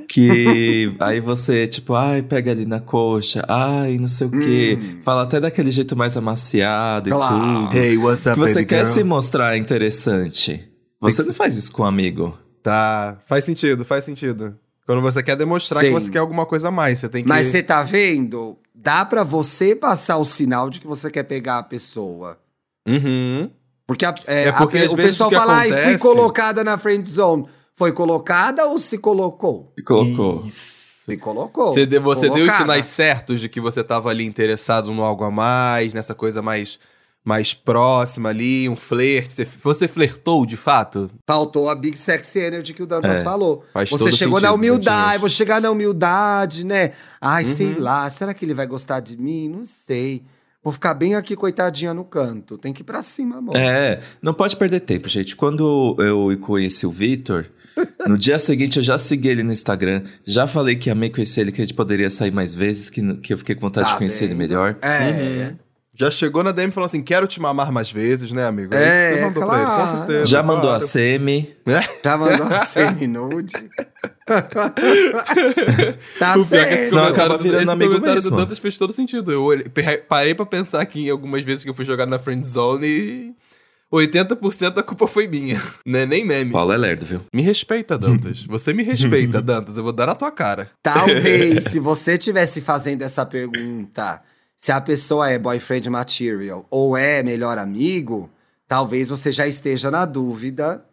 Que 0.09 0.95
aí 1.01 1.21
você, 1.21 1.67
tipo, 1.67 1.95
ai, 1.95 2.23
pega 2.23 2.51
ali 2.51 2.65
na 2.65 2.81
coxa, 2.81 3.45
ai, 3.49 3.99
não 3.99 4.09
sei 4.09 4.27
o 4.27 4.31
quê. 4.31 4.79
Hum. 4.81 5.01
Fala 5.05 5.23
até 5.23 5.39
daquele 5.39 5.71
jeito 5.71 5.95
mais 5.97 6.17
amaciado 6.17 7.11
Claro. 7.11 7.35
e 7.37 7.39
tudo. 7.67 7.77
Hey, 7.77 7.97
what's 7.99 8.23
que 8.25 8.39
você 8.39 8.65
quer 8.65 8.87
se 8.87 9.05
mostrar 9.05 9.57
interessante. 9.57 10.67
Você 11.01 11.23
que 11.23 11.29
não 11.29 11.35
faz 11.35 11.55
isso 11.55 11.71
com 11.73 11.83
um 11.83 11.87
amigo. 11.87 12.39
Tá, 12.63 13.19
faz 13.27 13.45
sentido, 13.45 13.85
faz 13.85 14.05
sentido. 14.05 14.57
Quando 14.87 15.03
você 15.03 15.23
quer 15.23 15.37
demonstrar 15.37 15.81
que 15.83 15.89
Sim. 15.89 15.93
você 15.93 16.11
quer 16.11 16.21
alguma 16.21 16.47
coisa 16.47 16.69
a 16.69 16.71
mais, 16.71 17.01
você 17.01 17.09
tem 17.09 17.23
que... 17.23 17.29
Mas 17.29 17.49
você 17.49 17.63
tá 17.63 17.83
vendo? 17.83 18.57
Dá 18.79 19.05
pra 19.05 19.25
você 19.25 19.75
passar 19.75 20.19
o 20.19 20.25
sinal 20.25 20.69
de 20.71 20.79
que 20.81 20.87
você 20.87 21.11
quer 21.11 21.23
pegar 21.25 21.59
a 21.59 21.63
pessoa. 21.63 22.39
Uhum. 22.87 23.51
Porque, 23.87 24.05
a- 24.05 24.15
é, 24.27 24.45
É 24.45 24.53
porque 24.53 24.79
a- 24.79 24.91
o 24.91 24.97
pessoal 24.97 25.31
fala, 25.31 25.57
ai, 25.59 25.69
fui 25.69 25.79
acontece- 25.79 25.99
colocada 26.03 26.63
na 26.63 26.77
friend 26.77 27.09
zone. 27.09 27.49
Foi 27.75 27.93
colocada 27.93 28.67
ou 28.67 28.79
se 28.79 28.99
colocou? 28.99 29.73
E 29.77 29.83
colocou. 29.83 30.43
Isso. 30.45 30.87
Se 31.07 31.17
colocou. 31.17 31.69
Você, 31.73 31.87
deu, 31.87 32.03
você 32.03 32.29
deu 32.29 32.47
os 32.47 32.53
sinais 32.53 32.87
certos 32.87 33.41
de 33.41 33.49
que 33.49 33.61
você 33.61 33.85
tava 33.85 34.11
ali 34.11 34.25
interessado 34.25 34.93
no 34.93 35.03
algo 35.05 35.23
a 35.25 35.31
mais, 35.31 35.95
nessa 35.95 36.15
coisa 36.15 36.43
mais, 36.43 36.79
mais 37.27 37.53
próxima 37.53 38.29
ali, 38.29 38.69
um 38.69 38.77
flerte. 38.77 39.45
Você, 39.63 39.89
flertou 39.89 40.47
de 40.47 40.57
fato? 40.57 41.11
Faltou 41.27 41.69
a 41.69 41.75
Big 41.75 41.99
Sexy 41.99 42.39
Energy 42.39 42.73
que 42.73 42.85
o 42.85 42.87
Dantas 42.87 43.19
É, 43.21 43.25
falou. 43.25 43.65
faz 43.75 43.91
Você 43.91 44.05
todo 44.05 44.17
chegou 44.17 44.39
sentido, 44.39 44.49
na 44.49 44.53
humildade, 44.55 45.19
vou 45.19 45.29
chegar 45.29 45.61
na 45.61 45.69
humildade, 45.71 46.65
né? 46.65 46.93
Ai, 47.21 47.45
sei 47.45 47.73
Uhum. 47.75 47.81
lá, 47.83 48.09
será 48.11 48.33
que 48.33 48.45
ele 48.45 48.55
vai 48.55 48.67
gostar 48.69 49.01
de 49.01 49.17
mim? 49.17 49.49
Não 49.49 49.65
sei. 49.65 50.23
Vou 50.63 50.73
ficar 50.73 50.95
bem 50.95 51.17
aqui, 51.17 51.35
coitadinha, 51.35 51.93
no 51.93 52.05
canto. 52.05 52.57
Tem 52.57 52.73
que 52.73 52.83
ir 52.83 52.85
pra 52.85 53.03
cima, 53.03 53.39
amor. 53.39 53.57
É, 53.57 54.01
não 54.23 54.33
pode 54.33 54.57
perder 54.57 54.81
tempo, 54.81 55.09
gente. 55.09 55.35
Quando 55.35 55.97
eu 55.99 56.37
conheci 56.41 56.87
o 56.87 56.91
Vitor, 56.93 57.47
no 58.07 58.17
dia 58.19 58.39
seguinte 58.39 58.77
eu 58.77 58.83
já 58.85 58.97
segui 58.99 59.29
ele 59.29 59.43
no 59.43 59.53
Instagram, 59.53 60.03
já 60.25 60.47
falei 60.47 60.77
que 60.77 60.89
amei 60.91 61.11
conhecer 61.11 61.41
ele, 61.41 61.51
que 61.53 61.61
a 61.61 61.65
gente 61.65 61.75
poderia 61.75 62.09
sair 62.09 62.31
mais 62.31 62.55
vezes, 62.55 62.89
que, 62.89 63.15
que 63.17 63.33
eu 63.33 63.39
fiquei 63.39 63.57
com 63.57 63.63
vontade 63.63 63.87
Tá 63.87 63.93
de 63.95 63.99
conhecer 63.99 64.25
ele 64.25 64.35
vendo? 64.35 64.39
melhor. 64.39 64.77
É. 64.81 65.55
Já 65.99 66.11
chegou 66.11 66.43
na 66.45 66.53
DM 66.53 66.69
e 66.69 66.73
falou 66.73 66.85
assim: 66.87 67.03
quero 67.03 67.27
te 67.27 67.41
mamar 67.41 67.73
mais 67.73 67.91
vezes, 67.91 68.31
né, 68.31 68.47
amigo? 68.47 68.75
É, 68.75 68.79
isso 68.79 69.15
que 69.15 69.19
você 69.19 69.25
mandou 69.25 69.47
pra 69.47 69.57
ele, 69.57 69.65
claro. 69.67 69.81
com 69.83 69.89
certeza. 69.99 70.25
Já 70.27 70.43
mandou 70.43 70.71
a 70.71 70.77
claro. 70.77 70.87
semi. 70.87 71.57
Já 72.05 72.17
mandou 72.19 72.47
a 72.47 72.59
semi-nude. 72.67 73.53
tá 76.19 76.35
O 76.37 76.41
é 76.41 76.45
certo. 76.45 76.89
Senão 76.89 77.03
comentário, 77.03 77.09
acaba 77.15 77.39
do, 77.39 77.43
virando 77.43 77.63
esse 77.63 77.71
amigo 77.71 77.93
comentário 77.95 78.21
do 78.21 78.25
mesmo. 78.25 78.37
Dantas 78.37 78.59
fez 78.59 78.77
todo 78.77 78.93
sentido. 78.93 79.33
Eu 79.33 79.43
olhei- 79.43 79.67
parei 80.09 80.35
pra 80.35 80.45
pensar 80.47 80.81
aqui 80.81 81.07
em 81.07 81.11
algumas 81.11 81.43
vezes 81.45 81.65
que 81.65 81.71
eu 81.71 81.75
fui 81.75 81.85
jogar 81.85 82.07
na 82.07 82.19
friend 82.19 82.47
zone 82.47 82.87
e 82.87 83.33
80% 83.93 84.71
da 84.75 84.83
culpa 84.83 85.07
foi 85.07 85.27
minha. 85.29 85.61
Não 85.87 86.01
é 86.01 86.07
nem 86.07 86.25
meme. 86.25 86.51
Paulo 86.53 86.73
é 86.73 86.77
lerdo, 86.77 87.07
viu? 87.07 87.21
Me 87.33 87.41
respeita, 87.43 87.97
Dantas. 87.97 88.45
Você 88.45 88.73
me 88.73 88.83
respeita, 88.83 89.41
Dantas. 89.41 89.79
Eu 89.79 89.85
vou 89.85 89.93
dar 89.93 90.07
na 90.07 90.15
tua 90.15 90.31
cara. 90.31 90.69
Talvez, 90.83 91.65
se 91.65 91.79
você 91.81 92.19
tivesse 92.19 92.61
fazendo 92.61 93.03
essa 93.03 93.25
pergunta, 93.25 94.21
se 94.67 94.73
a 94.73 94.81
pessoa 94.81 95.31
é 95.31 95.39
boyfriend 95.39 95.89
material 95.89 96.67
ou 96.69 96.97
é 96.97 97.23
melhor 97.23 97.57
amigo, 97.57 98.29
talvez 98.67 99.09
você 99.09 99.31
já 99.31 99.47
esteja 99.47 99.93
na 99.93 100.05
dúvida. 100.05 100.85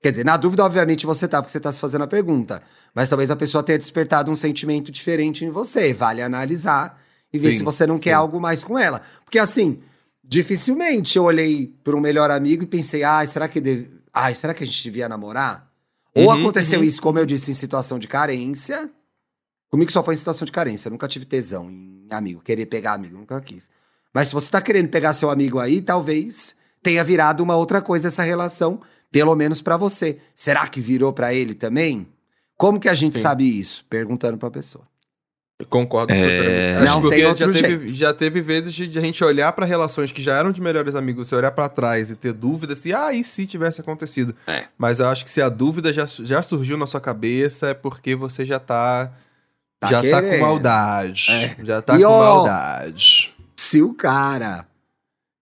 Quer 0.00 0.12
dizer, 0.12 0.24
na 0.24 0.36
dúvida, 0.36 0.64
obviamente, 0.64 1.04
você 1.04 1.26
tá, 1.26 1.42
porque 1.42 1.50
você 1.50 1.58
tá 1.58 1.72
se 1.72 1.80
fazendo 1.80 2.04
a 2.04 2.06
pergunta. 2.06 2.62
Mas 2.94 3.08
talvez 3.08 3.28
a 3.28 3.34
pessoa 3.34 3.64
tenha 3.64 3.78
despertado 3.78 4.30
um 4.30 4.36
sentimento 4.36 4.92
diferente 4.92 5.44
em 5.44 5.50
você. 5.50 5.92
Vale 5.92 6.22
analisar 6.22 7.02
e 7.32 7.36
ver 7.36 7.50
Sim, 7.50 7.58
se 7.58 7.64
você 7.64 7.84
não 7.84 7.98
quer 7.98 8.10
sim. 8.10 8.14
algo 8.14 8.40
mais 8.40 8.62
com 8.62 8.78
ela. 8.78 9.02
Porque 9.24 9.40
assim, 9.40 9.80
dificilmente 10.22 11.18
eu 11.18 11.24
olhei 11.24 11.74
para 11.82 11.96
um 11.96 12.00
melhor 12.00 12.30
amigo 12.30 12.62
e 12.62 12.66
pensei, 12.68 13.02
ai, 13.02 13.26
será 13.26 13.48
que 13.48 13.60
deve... 13.60 13.90
ai, 14.14 14.36
será 14.36 14.54
que 14.54 14.62
a 14.62 14.66
gente 14.66 14.84
devia 14.84 15.08
namorar? 15.08 15.68
Ou 16.14 16.26
Uhum, 16.26 16.30
aconteceu 16.30 16.78
uhum. 16.78 16.84
isso, 16.84 17.02
como 17.02 17.18
eu 17.18 17.26
disse, 17.26 17.50
em 17.50 17.54
situação 17.54 17.98
de 17.98 18.06
carência. 18.06 18.88
Comigo 19.76 19.92
só 19.92 20.02
foi 20.02 20.14
em 20.14 20.16
situação 20.16 20.46
de 20.46 20.52
carência. 20.52 20.88
Eu 20.88 20.92
nunca 20.92 21.06
tive 21.06 21.26
tesão 21.26 21.68
em 21.70 22.06
amigo, 22.10 22.40
querer 22.40 22.64
pegar 22.64 22.94
amigo, 22.94 23.18
nunca 23.18 23.38
quis. 23.42 23.68
Mas 24.10 24.28
se 24.28 24.34
você 24.34 24.50
tá 24.50 24.58
querendo 24.58 24.88
pegar 24.88 25.12
seu 25.12 25.28
amigo 25.28 25.58
aí, 25.58 25.82
talvez 25.82 26.56
tenha 26.82 27.04
virado 27.04 27.42
uma 27.42 27.56
outra 27.56 27.82
coisa 27.82 28.08
essa 28.08 28.22
relação, 28.22 28.80
pelo 29.12 29.36
menos 29.36 29.60
pra 29.60 29.76
você. 29.76 30.16
Será 30.34 30.66
que 30.66 30.80
virou 30.80 31.12
pra 31.12 31.34
ele 31.34 31.52
também? 31.52 32.08
Como 32.56 32.80
que 32.80 32.88
a 32.88 32.94
gente 32.94 33.16
Sim. 33.16 33.20
sabe 33.20 33.44
isso? 33.44 33.84
Perguntando 33.90 34.38
pra 34.38 34.50
pessoa. 34.50 34.88
Eu 35.58 35.66
concordo 35.66 36.10
É. 36.14 36.16
super. 36.22 36.84
Não 36.86 37.00
porque 37.02 37.16
tem 37.16 37.24
já 37.24 37.28
outro 37.28 37.52
teve, 37.52 37.94
já 37.94 38.14
teve 38.14 38.40
vezes 38.40 38.72
de, 38.72 38.88
de 38.88 38.98
a 38.98 39.02
gente 39.02 39.22
olhar 39.22 39.52
pra 39.52 39.66
relações 39.66 40.10
que 40.10 40.22
já 40.22 40.38
eram 40.38 40.52
de 40.52 40.60
melhores 40.62 40.94
amigos, 40.94 41.28
você 41.28 41.36
olhar 41.36 41.50
pra 41.50 41.68
trás 41.68 42.10
e 42.10 42.16
ter 42.16 42.32
dúvida 42.32 42.74
se, 42.74 42.94
ah, 42.94 43.12
e 43.12 43.22
se 43.22 43.46
tivesse 43.46 43.82
acontecido? 43.82 44.34
É. 44.46 44.64
Mas 44.78 45.00
eu 45.00 45.08
acho 45.08 45.22
que 45.22 45.30
se 45.30 45.42
a 45.42 45.50
dúvida 45.50 45.92
já, 45.92 46.06
já 46.06 46.42
surgiu 46.42 46.78
na 46.78 46.86
sua 46.86 47.00
cabeça, 47.02 47.68
é 47.68 47.74
porque 47.74 48.14
você 48.14 48.42
já 48.42 48.58
tá. 48.58 49.12
Tá 49.78 49.88
já 49.88 50.02
tá 50.02 50.22
com 50.22 50.28
querendo. 50.28 50.40
maldade. 50.40 51.26
É. 51.30 51.56
Já 51.64 51.82
tá 51.82 51.98
E, 51.98 52.02
com 52.02 52.08
ó, 52.08 52.18
maldade. 52.36 53.34
Se 53.56 53.82
o 53.82 53.94
cara 53.94 54.66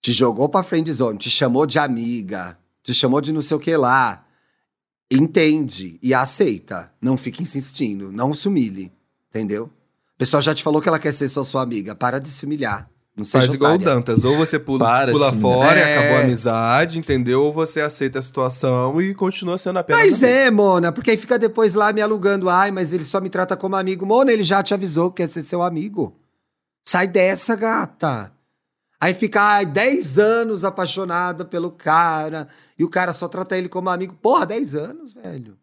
te 0.01 0.13
jogou 0.13 0.49
pra 0.49 0.63
friend 0.63 0.93
zone, 0.93 1.19
te 1.19 1.31
chamou 1.31 1.67
de 1.67 1.79
amiga, 1.79 2.59
te 2.83 2.93
chamou 2.93 3.21
de 3.21 3.33
não 3.33 3.43
sei 3.43 3.57
o 3.57 3.61
que 3.61 3.77
lá, 3.77 4.25
entende 5.11 5.99
e 6.03 6.13
aceita. 6.13 6.93
Não 7.01 7.17
fique 7.17 7.43
insistindo, 7.43 8.11
não 8.13 8.33
se 8.35 8.49
humilhe, 8.49 8.93
entendeu? 9.31 9.71
A 10.15 10.19
pessoa 10.19 10.43
já 10.43 10.55
te 10.55 10.63
falou 10.63 10.81
que 10.81 10.89
ela 10.89 10.99
quer 10.99 11.13
ser 11.13 11.29
só 11.29 11.43
sua 11.45 11.63
amiga, 11.63 11.95
para 11.95 12.19
de 12.21 12.29
se 12.29 12.45
humilhar. 12.45 12.89
Não 13.17 13.25
Faz 13.25 13.55
igual 13.55 13.73
o 13.73 13.75
otária. 13.77 13.95
Dantas. 13.95 14.25
Ou 14.25 14.37
você 14.37 14.59
pula, 14.59 14.81
Para 14.85 15.13
pula 15.13 15.31
se 15.31 15.39
fora 15.41 15.79
e 15.79 15.83
É. 15.83 15.99
acabou 15.99 16.17
a 16.19 16.21
amizade, 16.23 16.99
entendeu? 16.99 17.45
Ou 17.45 17.53
você 17.53 17.81
aceita 17.81 18.19
a 18.19 18.23
situação 18.23 19.01
e 19.01 19.15
continua 19.15 19.57
sendo 19.57 19.79
apenas. 19.79 20.03
Mas 20.03 20.23
amigo. 20.25 20.39
é, 20.39 20.51
Mona, 20.51 20.91
porque 20.93 21.13
aí 21.13 21.17
fica 21.17 21.39
depois 21.39 21.75
lá 21.75 21.93
me 21.93 22.03
alugando. 22.03 22.51
Ai, 22.51 22.71
mas 22.73 22.93
ele 22.93 23.05
só 23.05 23.21
me 23.21 23.29
trata 23.31 23.57
como 23.57 23.77
amigo. 23.77 24.05
Mona, 24.05 24.33
ele 24.33 24.43
já 24.43 24.63
te 24.65 24.75
avisou 24.75 25.11
que 25.13 25.23
quer 25.23 25.29
ser 25.29 25.45
seu 25.45 25.63
amigo. 25.63 26.17
Sai 26.89 27.07
dessa, 27.07 27.55
gata. 27.55 28.33
Aí 29.01 29.15
fica 29.15 29.41
ai, 29.43 29.67
10 29.67 30.19
anos 30.19 30.65
apaixonada 30.65 31.45
pelo 31.45 31.71
cara 31.71 32.49
e 32.79 32.83
o 32.85 32.89
cara 32.89 33.13
só 33.13 33.29
trata 33.29 33.57
ele 33.57 33.69
como 33.69 33.91
amigo. 33.91 34.15
Porra, 34.21 34.47
10 34.47 34.75
anos, 34.75 35.13
velho. 35.15 35.57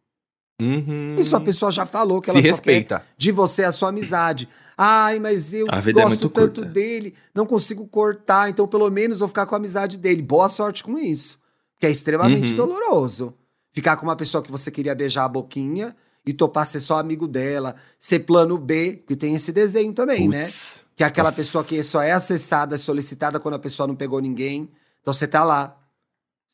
Uhum. 0.62 1.16
Isso 1.18 1.36
a 1.36 1.42
pessoa 1.42 1.72
já 1.72 1.86
falou 1.86 2.22
que 2.22 2.32
Se 2.32 2.38
ela 2.38 2.42
só 2.48 2.52
respeita. 2.52 3.04
de 3.18 3.32
você 3.32 3.64
a 3.64 3.72
sua 3.72 3.90
amizade. 3.90 4.48
Ai, 4.84 5.20
mas 5.20 5.54
eu 5.54 5.68
é 5.72 5.92
gosto 5.94 6.08
muito 6.10 6.30
tanto 6.30 6.62
curta. 6.62 6.70
dele, 6.72 7.14
não 7.36 7.46
consigo 7.46 7.86
cortar, 7.88 8.50
então 8.50 8.68
pelo 8.68 8.90
menos 8.90 9.20
vou 9.20 9.28
ficar 9.28 9.46
com 9.46 9.54
a 9.54 9.58
amizade 9.58 9.98
dele. 9.98 10.22
Boa 10.22 10.50
sorte 10.50 10.84
com 10.84 10.98
isso. 10.98 11.38
Que 11.80 11.86
é 11.86 11.92
extremamente 11.92 12.52
Uhum. 12.52 12.56
doloroso. 12.58 13.34
Ficar 13.74 13.96
com 13.98 14.06
uma 14.06 14.16
pessoa 14.16 14.42
que 14.42 14.52
você 14.52 14.72
queria 14.72 14.96
beijar 14.96 15.26
a 15.26 15.30
boquinha 15.30 15.96
e 16.26 16.34
topar 16.34 16.66
ser 16.66 16.80
só 16.80 16.98
amigo 16.98 17.28
dela, 17.28 17.76
ser 18.00 18.20
plano 18.22 18.58
B, 18.58 19.04
que 19.08 19.16
tem 19.16 19.36
esse 19.36 19.52
desenho 19.52 19.94
também, 19.94 20.28
né? 20.28 20.44
Putz. 20.44 20.84
Que 20.96 21.04
é 21.04 21.08
aquela 21.08 21.30
Nossa. 21.30 21.42
pessoa 21.42 21.64
que 21.64 21.82
só 21.84 22.02
é 22.02 22.12
acessada, 22.12 22.78
solicitada 22.78 23.40
quando 23.40 23.56
a 23.56 23.60
pessoa 23.60 23.86
não 23.88 23.96
pegou 23.96 24.20
ninguém. 24.20 24.70
Então 25.02 25.14
você 25.14 25.28
tá 25.28 25.44
lá. 25.44 25.78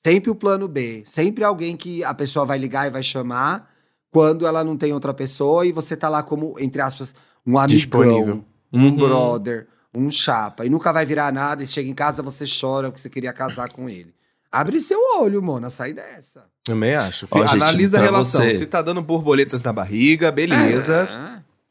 Sempre 0.06 0.30
o 0.30 0.36
plano 0.36 0.68
B. 0.68 1.04
Sempre 1.06 1.44
alguém 1.44 1.76
que 1.76 2.04
a 2.04 2.14
pessoa 2.14 2.46
vai 2.46 2.58
ligar 2.58 2.88
e 2.88 2.90
vai 2.92 3.04
chamar 3.04 3.70
quando 4.12 4.48
ela 4.48 4.64
não 4.64 4.78
tem 4.78 4.94
outra 4.94 5.14
pessoa 5.14 5.66
e 5.66 5.72
você 5.72 5.96
tá 5.98 6.08
lá 6.08 6.24
como, 6.24 6.56
entre 6.60 6.82
aspas, 6.82 7.14
um 7.48 7.58
amigão, 7.58 7.66
Disponível. 7.78 8.46
um 8.74 8.84
Uhum. 8.88 8.96
brother, 8.96 9.68
um 9.94 10.12
chapa. 10.12 10.66
E 10.66 10.70
nunca 10.70 10.92
vai 10.92 11.06
virar 11.06 11.32
nada 11.32 11.64
e 11.64 11.68
chega 11.68 11.90
em 11.90 11.94
casa 11.94 12.22
você 12.22 12.46
chora 12.46 12.90
porque 12.90 13.00
você 13.02 13.10
queria 13.10 13.32
casar 13.34 13.70
com 13.70 13.90
ele. 13.90 14.14
Abre 14.52 14.80
seu 14.80 15.00
olho, 15.20 15.42
Mona, 15.42 15.70
sai 15.70 15.94
dessa. 15.94 16.44
Também 16.64 16.94
acho. 16.96 17.28
Ó, 17.32 17.46
gente, 17.46 17.62
Analisa 17.64 17.98
a 17.98 18.00
pra 18.02 18.10
relação. 18.10 18.42
você- 18.42 18.58
Se 18.58 18.66
tá 18.66 18.82
dando 18.82 19.02
borboletas 19.02 19.64
na 19.64 19.74
barriga, 19.74 20.32
beleza. 20.32 21.08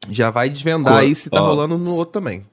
É. 0.08 0.12
Já 0.12 0.30
vai 0.30 0.48
desvendar 0.50 0.96
aí 0.98 1.14
se 1.14 1.28
tá 1.30 1.42
ó, 1.42 1.46
rolando 1.48 1.78
no 1.78 1.90
outro 1.96 2.12
também. 2.12 2.46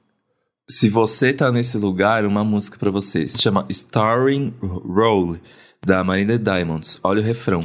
Se 0.70 0.90
você 0.90 1.34
tá 1.34 1.52
nesse 1.52 1.78
lugar, 1.78 2.26
uma 2.26 2.44
música 2.44 2.78
pra 2.78 2.90
você. 2.90 3.28
Se 3.28 3.42
chama 3.42 3.66
Starring 3.70 4.54
Role, 4.62 5.42
da 5.86 6.04
Marina 6.04 6.38
Diamonds. 6.40 7.00
Olha 7.04 7.20
o 7.22 7.24
refrão. 7.24 7.62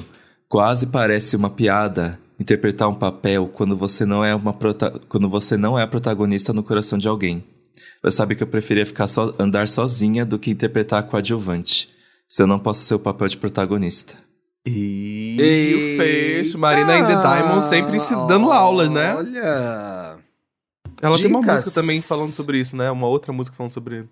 Quase 0.48 0.86
parece 0.88 1.36
uma 1.36 1.48
piada 1.50 2.18
interpretar 2.38 2.88
um 2.88 2.94
papel 2.94 3.48
quando 3.48 3.76
você 3.76 4.04
não 4.04 4.24
é 4.24 4.34
uma 4.34 4.52
prota- 4.52 5.00
quando 5.08 5.28
você 5.28 5.56
não 5.56 5.78
é 5.78 5.82
a 5.82 5.86
protagonista 5.86 6.52
no 6.52 6.62
coração 6.62 6.98
de 6.98 7.08
alguém. 7.08 7.44
Você 8.02 8.16
sabe 8.16 8.34
que 8.36 8.42
eu 8.42 8.46
preferia 8.46 8.86
ficar 8.86 9.08
só 9.08 9.34
andar 9.38 9.66
sozinha 9.68 10.24
do 10.24 10.38
que 10.38 10.50
interpretar 10.50 11.00
a 11.00 11.02
coadjuvante. 11.02 11.88
Se 12.28 12.42
eu 12.42 12.46
não 12.46 12.58
posso 12.58 12.82
ser 12.84 12.94
o 12.94 12.98
papel 12.98 13.26
de 13.28 13.36
protagonista. 13.36 14.14
Rio 14.66 15.96
fez 15.96 16.54
Marina 16.54 16.94
and 16.98 17.04
the 17.06 17.16
Diamond 17.22 17.68
sempre 17.68 17.98
se 18.00 18.14
dando 18.26 18.52
aulas, 18.52 18.90
né? 18.90 19.14
Olha. 19.14 20.18
Ela 21.00 21.16
tem 21.16 21.26
uma 21.28 21.40
Dicas. 21.40 21.64
música 21.64 21.80
também 21.80 22.02
falando 22.02 22.30
sobre 22.32 22.58
isso, 22.60 22.76
né? 22.76 22.90
Uma 22.90 23.06
outra 23.06 23.32
música 23.32 23.56
falando 23.56 23.72
sobre 23.72 24.04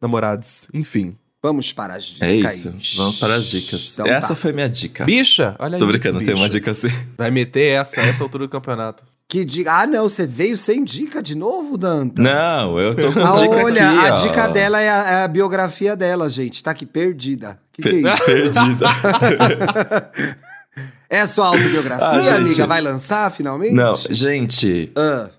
namorados. 0.00 0.68
Enfim. 0.72 1.16
Vamos 1.42 1.72
para 1.72 1.94
as 1.94 2.04
dicas. 2.06 2.28
É 2.28 2.34
isso. 2.34 2.74
Vamos 2.96 3.18
para 3.18 3.34
as 3.36 3.48
dicas. 3.48 3.92
Então 3.92 4.06
essa 4.06 4.28
tá. 4.28 4.34
foi 4.34 4.52
minha 4.52 4.68
dica. 4.68 5.04
Bicha, 5.04 5.54
olha 5.58 5.78
Tô 5.78 5.84
isso, 5.84 5.92
brincando, 5.92 6.18
tem 6.18 6.34
uma 6.34 6.44
bicha. 6.46 6.58
dica 6.58 6.70
assim. 6.72 6.88
Vai 7.16 7.30
meter 7.30 7.78
essa, 7.80 8.00
essa 8.00 8.22
altura 8.22 8.46
do 8.46 8.50
campeonato. 8.50 9.04
Que 9.28 9.44
dica? 9.44 9.72
Ah, 9.72 9.86
não, 9.86 10.08
você 10.08 10.26
veio 10.26 10.56
sem 10.56 10.82
dica 10.82 11.22
de 11.22 11.36
novo, 11.36 11.76
Dantas? 11.76 12.24
Não, 12.24 12.78
eu 12.80 12.94
tô 12.94 13.12
com 13.12 13.20
Ah, 13.20 13.34
dica 13.34 13.56
olha, 13.64 13.88
aqui, 13.88 13.98
a 13.98 14.12
ó. 14.14 14.22
dica 14.26 14.46
dela 14.48 14.80
é 14.80 14.88
a, 14.88 15.10
é 15.10 15.24
a 15.24 15.28
biografia 15.28 15.94
dela, 15.94 16.28
gente. 16.30 16.62
Tá 16.62 16.70
aqui 16.72 16.86
perdida. 16.86 17.60
Que 17.72 17.82
que 17.82 17.88
é 17.88 17.92
Per- 18.16 18.44
isso? 18.44 18.54
Perdida. 18.54 18.86
É 21.10 21.20
a 21.20 21.26
sua 21.26 21.46
autobiografia, 21.46 22.06
Ah, 22.06 22.22
gente. 22.22 22.34
amiga? 22.36 22.66
Vai 22.66 22.80
lançar 22.82 23.30
finalmente? 23.32 23.72
Não, 23.72 23.94
gente, 24.10 24.92
Ah, 24.94 25.30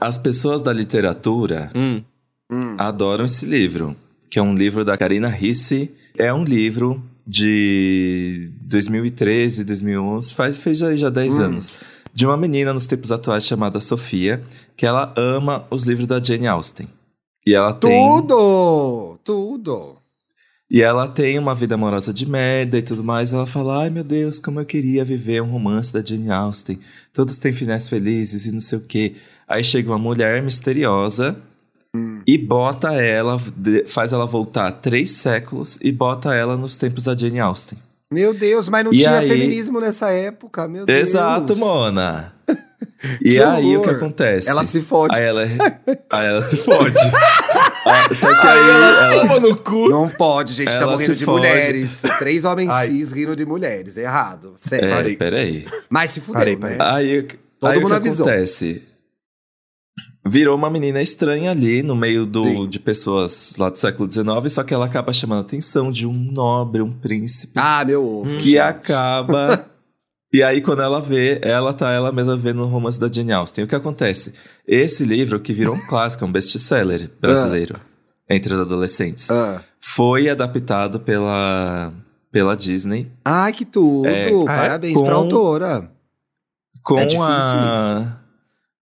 as 0.00 0.18
pessoas 0.18 0.60
da 0.60 0.72
literatura 0.72 1.70
Hum. 1.74 2.02
hum. 2.52 2.74
adoram 2.78 3.24
esse 3.24 3.46
livro, 3.46 3.96
que 4.34 4.38
é 4.40 4.42
um 4.42 4.52
livro 4.52 4.84
da 4.84 4.96
Karina 4.98 5.28
Risse. 5.28 5.92
É 6.18 6.34
um 6.34 6.42
livro 6.42 7.00
de 7.24 8.50
2013, 8.62 9.62
2011, 9.62 10.34
faz, 10.34 10.56
fez 10.56 10.82
aí 10.82 10.96
já 10.96 11.08
10 11.08 11.38
Hum. 11.38 11.40
anos. 11.42 11.72
De 12.12 12.26
uma 12.26 12.36
menina 12.36 12.72
nos 12.74 12.84
tempos 12.84 13.12
atuais 13.12 13.46
chamada 13.46 13.80
Sofia, 13.80 14.42
que 14.76 14.84
ela 14.84 15.14
ama 15.16 15.64
os 15.70 15.84
livros 15.84 16.08
da 16.08 16.20
Jane 16.20 16.48
Austen. 16.48 16.88
E 17.46 17.54
ela 17.54 17.72
tem 17.74 17.92
Tudo! 17.92 19.20
Tudo! 19.22 19.98
E 20.68 20.82
ela 20.82 21.06
tem 21.06 21.38
uma 21.38 21.54
vida 21.54 21.76
amorosa 21.76 22.12
de 22.12 22.28
merda 22.28 22.76
e 22.76 22.82
tudo 22.82 23.04
mais. 23.04 23.32
Ela 23.32 23.46
fala: 23.46 23.84
Ai 23.84 23.90
meu 23.90 24.02
Deus, 24.02 24.40
como 24.40 24.58
eu 24.58 24.66
queria 24.66 25.04
viver 25.04 25.42
um 25.42 25.50
romance 25.52 25.92
da 25.92 26.04
Jane 26.04 26.28
Austen. 26.32 26.80
Todos 27.12 27.38
têm 27.38 27.52
finais 27.52 27.88
felizes 27.88 28.46
e 28.46 28.50
não 28.50 28.60
sei 28.60 28.78
o 28.78 28.80
quê. 28.80 29.14
Aí 29.46 29.62
chega 29.62 29.90
uma 29.92 29.98
mulher 29.98 30.42
misteriosa 30.42 31.36
e 32.26 32.36
bota 32.38 32.92
ela, 32.94 33.40
faz 33.86 34.12
ela 34.12 34.26
voltar 34.26 34.70
três 34.72 35.10
séculos 35.12 35.78
e 35.82 35.92
bota 35.92 36.34
ela 36.34 36.56
nos 36.56 36.76
tempos 36.76 37.04
da 37.04 37.16
Jane 37.16 37.40
Austen. 37.40 37.78
Meu 38.12 38.32
Deus, 38.34 38.68
mas 38.68 38.84
não 38.84 38.92
E 38.92 38.98
tinha 38.98 39.18
aí- 39.18 39.28
feminismo 39.28 39.80
nessa 39.80 40.10
época, 40.10 40.68
meu 40.68 40.84
Deus. 40.86 41.08
Exato, 41.08 41.56
Mona. 41.56 42.32
E 43.20 43.32
Que 43.34 43.42
aí 43.42 43.76
o 43.76 43.82
que 43.82 43.90
acontece? 43.90 44.48
Ela 44.48 44.64
se 44.64 44.80
fode. 44.80 45.18
Aí 45.18 45.24
ela, 45.26 45.42
aí 46.10 46.26
ela 46.26 46.40
se 46.42 46.56
fode. 46.56 46.98
Ah, 47.86 48.08
Só 48.14 48.28
que 48.28 48.46
aí 48.46 48.70
ela, 48.70 49.20
Toma 49.20 49.40
no 49.40 49.60
cu! 49.60 49.90
Não 49.90 50.08
pode, 50.08 50.54
gente, 50.54 50.68
tá 50.68 50.76
Ela 50.76 50.92
morrendo 50.92 51.12
se 51.12 51.18
de 51.18 51.24
fode. 51.26 51.36
mulheres. 51.46 52.02
Três 52.18 52.44
homens 52.46 52.70
Ai. 52.70 52.88
cis 52.88 53.12
rindo 53.12 53.36
de 53.36 53.44
mulheres. 53.44 53.98
Errado. 53.98 54.54
Sério. 54.56 55.12
É, 55.12 55.16
peraí. 55.16 55.66
Mas 55.90 56.10
se 56.12 56.20
fudeu, 56.22 56.40
Parei, 56.40 56.56
né? 56.56 56.78
Aí, 56.80 57.28
Todo 57.60 57.70
aí 57.72 57.76
mundo 57.80 57.88
o 57.94 58.00
que 58.00 58.08
avisou. 58.08 58.26
acontece? 58.26 58.82
Virou 60.26 60.56
uma 60.56 60.70
menina 60.70 61.00
estranha 61.02 61.50
ali 61.50 61.82
no 61.82 61.94
meio 61.94 62.24
do, 62.26 62.42
Sim. 62.44 62.68
de 62.68 62.78
pessoas 62.80 63.54
lá 63.58 63.68
do 63.68 63.76
século 63.78 64.10
XIX, 64.10 64.26
só 64.52 64.64
que 64.64 64.72
ela 64.74 64.86
acaba 64.86 65.12
chamando 65.12 65.38
a 65.38 65.42
atenção 65.42 65.90
de 65.92 66.06
um 66.06 66.12
nobre, 66.12 66.82
um 66.82 66.90
príncipe, 66.90 67.52
Ah, 67.56 67.84
meu 67.84 68.02
ovo. 68.04 68.38
que 68.38 68.58
acaba. 68.58 69.66
e 70.32 70.42
aí, 70.42 70.60
quando 70.60 70.82
ela 70.82 71.00
vê, 71.00 71.38
ela 71.42 71.72
tá 71.74 71.90
ela 71.92 72.10
mesma 72.10 72.36
vendo 72.36 72.62
o 72.62 72.66
romance 72.66 72.98
da 72.98 73.10
Jane 73.12 73.32
Austen. 73.32 73.64
O 73.64 73.68
que 73.68 73.74
acontece? 73.74 74.32
Esse 74.66 75.04
livro, 75.04 75.38
que 75.38 75.52
virou 75.52 75.74
um 75.76 75.80
clássico, 75.86 76.24
um 76.24 76.32
best-seller 76.32 77.10
brasileiro 77.20 77.76
entre 78.28 78.54
os 78.54 78.60
adolescentes, 78.60 79.30
Ah. 79.30 79.60
foi 79.78 80.28
adaptado 80.30 80.98
pela, 80.98 81.92
pela 82.32 82.56
Disney 82.56 83.12
Ai, 83.24 83.52
que 83.52 83.66
tudo. 83.66 84.08
É, 84.08 84.30
Parabéns 84.44 84.94
com- 84.96 85.04
pra 85.04 85.14
autora. 85.14 85.90
com 86.82 86.98
É 86.98 87.06
a. 87.20 88.16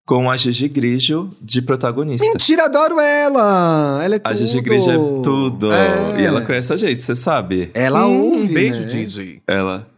Com 0.05 0.29
a 0.31 0.37
Gigi 0.37 0.69
Grigio 0.69 1.31
de 1.41 1.63
protagonista. 1.63 2.27
Mentira, 2.27 2.65
adoro 2.65 2.99
ela. 2.99 4.01
Ela 4.03 4.17
é 4.17 4.19
tudo. 4.19 4.33
A 4.33 4.35
Gigi 4.35 4.61
Grigio 4.61 4.91
é 4.91 5.23
tudo. 5.23 5.73
É. 5.73 6.21
E 6.21 6.25
ela 6.25 6.41
conhece 6.43 6.73
a 6.73 6.77
gente, 6.77 7.01
você 7.01 7.15
sabe? 7.15 7.71
Ela 7.73 8.07
ouve, 8.07 8.39
um 8.39 8.47
beijo, 8.49 8.81
né? 8.83 8.87
DJ. 8.89 9.41
Ela. 9.47 9.89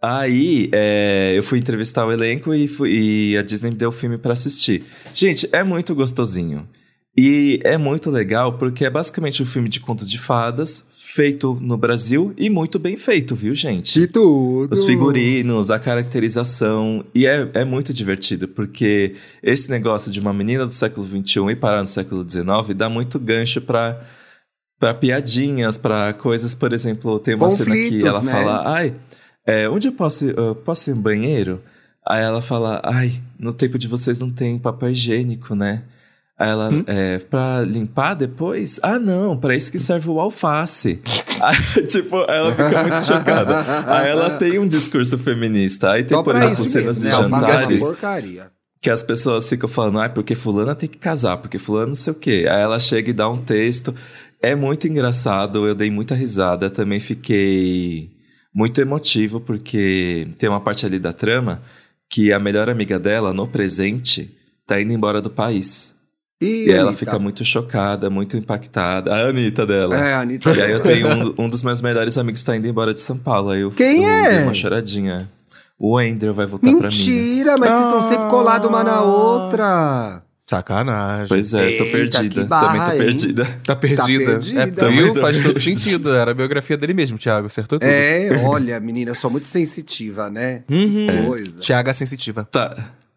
Aí, 0.00 0.68
é, 0.72 1.32
eu 1.34 1.42
fui 1.42 1.58
entrevistar 1.58 2.06
o 2.06 2.12
elenco 2.12 2.52
e, 2.54 2.68
fui- 2.68 2.90
e 3.32 3.38
a 3.38 3.42
Disney 3.42 3.70
me 3.70 3.76
deu 3.76 3.88
o 3.88 3.92
filme 3.92 4.18
pra 4.18 4.34
assistir. 4.34 4.84
Gente, 5.14 5.48
é 5.50 5.62
muito 5.64 5.94
gostosinho. 5.94 6.68
E 7.16 7.60
é 7.62 7.78
muito 7.78 8.10
legal 8.10 8.54
porque 8.54 8.84
é 8.84 8.90
basicamente 8.90 9.42
um 9.42 9.46
filme 9.46 9.68
de 9.68 9.78
conto 9.78 10.04
de 10.04 10.18
fadas, 10.18 10.84
feito 11.14 11.56
no 11.60 11.76
Brasil 11.76 12.34
e 12.36 12.50
muito 12.50 12.76
bem 12.76 12.96
feito, 12.96 13.36
viu, 13.36 13.54
gente? 13.54 14.00
Que 14.00 14.06
tudo. 14.08 14.72
Os 14.72 14.84
figurinos, 14.84 15.70
a 15.70 15.78
caracterização. 15.78 17.04
E 17.14 17.24
é, 17.24 17.48
é 17.54 17.64
muito 17.64 17.94
divertido, 17.94 18.48
porque 18.48 19.14
esse 19.40 19.70
negócio 19.70 20.10
de 20.10 20.18
uma 20.18 20.32
menina 20.32 20.66
do 20.66 20.72
século 20.72 21.06
XXI 21.06 21.50
e 21.50 21.56
parar 21.56 21.82
no 21.82 21.88
século 21.88 22.28
XIX 22.28 22.74
dá 22.76 22.90
muito 22.90 23.20
gancho 23.20 23.60
pra, 23.60 24.04
pra 24.80 24.92
piadinhas, 24.92 25.76
pra 25.76 26.12
coisas, 26.14 26.52
por 26.52 26.72
exemplo, 26.72 27.20
tem 27.20 27.36
uma 27.36 27.48
cena 27.48 27.76
que 27.76 27.82
Conflitos, 27.82 28.08
ela 28.08 28.22
né? 28.22 28.32
fala, 28.32 28.74
ai, 28.74 28.94
é, 29.46 29.68
onde 29.68 29.86
eu 29.86 29.92
posso, 29.92 30.24
eu 30.24 30.56
posso 30.56 30.90
ir 30.90 30.94
no 30.94 31.00
banheiro? 31.00 31.62
Aí 32.04 32.24
ela 32.24 32.42
fala, 32.42 32.82
ai, 32.84 33.22
no 33.38 33.52
tempo 33.52 33.78
de 33.78 33.86
vocês 33.86 34.18
não 34.18 34.30
tem 34.30 34.58
papel 34.58 34.90
higiênico, 34.90 35.54
né? 35.54 35.84
Aí 36.44 36.50
ela, 36.50 36.68
Hum? 36.70 36.84
é, 36.86 37.18
pra 37.18 37.62
limpar 37.62 38.14
depois? 38.14 38.78
Ah, 38.82 38.98
não, 38.98 39.36
pra 39.36 39.54
isso 39.56 39.72
que 39.72 39.78
serve 39.78 40.08
o 40.10 40.20
alface. 40.20 41.00
Aí, 41.40 41.86
tipo, 41.86 42.16
ela 42.28 42.50
fica 42.52 42.82
muito 42.82 43.04
chocada. 43.04 43.64
Aí 43.86 44.08
ela 44.10 44.30
tem 44.30 44.58
um 44.58 44.66
discurso 44.68 45.16
feminista. 45.18 45.92
Aí 45.92 46.04
tem, 46.04 46.16
Só 46.16 46.22
por 46.22 46.36
exemplo, 46.36 46.64
cenas 46.66 46.98
mesmo, 46.98 47.00
de 47.02 47.04
né? 47.04 47.12
É 47.12 47.16
uma 47.26 47.40
jantares 47.40 47.82
porcaria. 47.82 48.50
que 48.82 48.90
as 48.90 49.02
pessoas 49.02 49.48
ficam 49.48 49.68
falando, 49.68 50.00
ah, 50.00 50.08
porque 50.08 50.34
fulana 50.34 50.74
tem 50.74 50.88
que 50.88 50.98
casar, 50.98 51.38
porque 51.38 51.58
fulano 51.58 51.88
não 51.88 51.94
sei 51.94 52.12
o 52.12 52.16
quê. 52.16 52.46
Aí 52.50 52.60
ela 52.60 52.78
chega 52.78 53.10
e 53.10 53.12
dá 53.14 53.28
um 53.28 53.38
texto. 53.38 53.94
É 54.42 54.54
muito 54.54 54.86
engraçado, 54.86 55.66
eu 55.66 55.74
dei 55.74 55.90
muita 55.90 56.14
risada. 56.14 56.68
Também 56.68 57.00
fiquei 57.00 58.10
muito 58.54 58.80
emotivo, 58.80 59.40
porque 59.40 60.28
tem 60.38 60.48
uma 60.48 60.60
parte 60.60 60.84
ali 60.86 60.98
da 60.98 61.12
trama 61.12 61.62
que 62.10 62.32
a 62.32 62.38
melhor 62.38 62.68
amiga 62.70 62.98
dela, 62.98 63.32
no 63.32 63.48
presente, 63.48 64.36
tá 64.66 64.80
indo 64.80 64.92
embora 64.92 65.20
do 65.20 65.30
país. 65.30 65.93
E, 66.40 66.66
E 66.66 66.70
ela 66.70 66.92
fica 66.92 67.18
muito 67.18 67.44
chocada, 67.44 68.10
muito 68.10 68.36
impactada. 68.36 69.14
A 69.14 69.28
Anitta 69.28 69.64
dela. 69.64 69.96
É, 69.96 70.14
a 70.14 70.20
Anitta. 70.20 70.50
E 70.50 70.60
aí 70.60 70.72
eu 70.72 70.80
tenho 70.80 71.08
um, 71.08 71.34
um 71.44 71.48
dos 71.48 71.62
meus 71.62 71.80
melhores 71.80 72.18
amigos 72.18 72.42
tá 72.42 72.56
indo 72.56 72.66
embora 72.66 72.92
de 72.92 73.00
São 73.00 73.16
Paulo. 73.16 73.50
Aí 73.50 73.60
eu, 73.60 73.70
Quem 73.70 74.02
eu 74.04 74.08
é? 74.10 74.30
dei 74.36 74.42
uma 74.44 74.54
choradinha. 74.54 75.28
O 75.78 75.98
Andrew 75.98 76.32
vai 76.34 76.46
voltar 76.46 76.70
pra 76.70 76.76
Minas. 76.88 77.06
Mentira, 77.06 77.56
mas 77.58 77.72
vocês 77.72 77.84
estão 77.86 78.02
sempre 78.02 78.28
colados 78.30 78.68
uma 78.68 78.84
na 78.84 79.02
outra. 79.02 80.22
Sacanagem. 80.46 81.26
Pois 81.28 81.54
é, 81.54 81.78
tô 81.78 81.84
Eita, 81.84 81.96
perdida. 82.18 82.42
que 82.42 82.48
barra, 82.48 82.66
Também 82.66 82.86
tô 82.86 82.92
hein? 82.92 82.98
perdida. 82.98 83.48
Tá 83.64 83.74
perdida. 83.76 84.24
perdida. 84.24 84.62
É, 84.62 84.90
viu? 84.90 85.14
Faz 85.14 85.36
todo 85.42 85.54
perdida. 85.54 85.80
sentido. 85.80 86.14
Era 86.14 86.30
a 86.32 86.34
biografia 86.34 86.76
dele 86.76 86.92
mesmo, 86.92 87.16
Thiago. 87.16 87.46
Acertou 87.46 87.78
tudo. 87.78 87.88
É, 87.88 88.28
olha, 88.44 88.78
menina, 88.78 89.12
eu 89.12 89.14
sou 89.14 89.30
muito 89.30 89.46
sensitiva, 89.46 90.28
né? 90.30 90.62
Uhum. 90.70 91.26
Coisa. 91.28 91.60
Thiago 91.60 91.88
é 91.88 91.92
sensitiva. 91.94 92.46
Tá. 92.50 92.76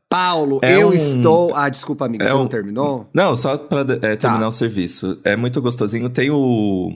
Paulo, 0.10 0.60
É 0.62 0.82
eu 0.82 0.90
um- 0.90 0.94
estou. 0.94 1.54
Ah, 1.56 1.68
desculpa, 1.70 2.06
amigo, 2.06 2.24
É 2.24 2.28
você 2.28 2.34
um- 2.34 2.38
não 2.40 2.48
terminou? 2.48 3.10
Não, 3.14 3.36
só 3.36 3.58
pra 3.58 3.82
é, 3.82 4.16
terminar 4.16 4.40
Tá. 4.42 4.48
o 4.48 4.52
serviço. 4.52 5.20
É 5.24 5.36
muito 5.36 5.62
gostosinho. 5.62 6.10
Tem 6.10 6.30
o 6.32 6.94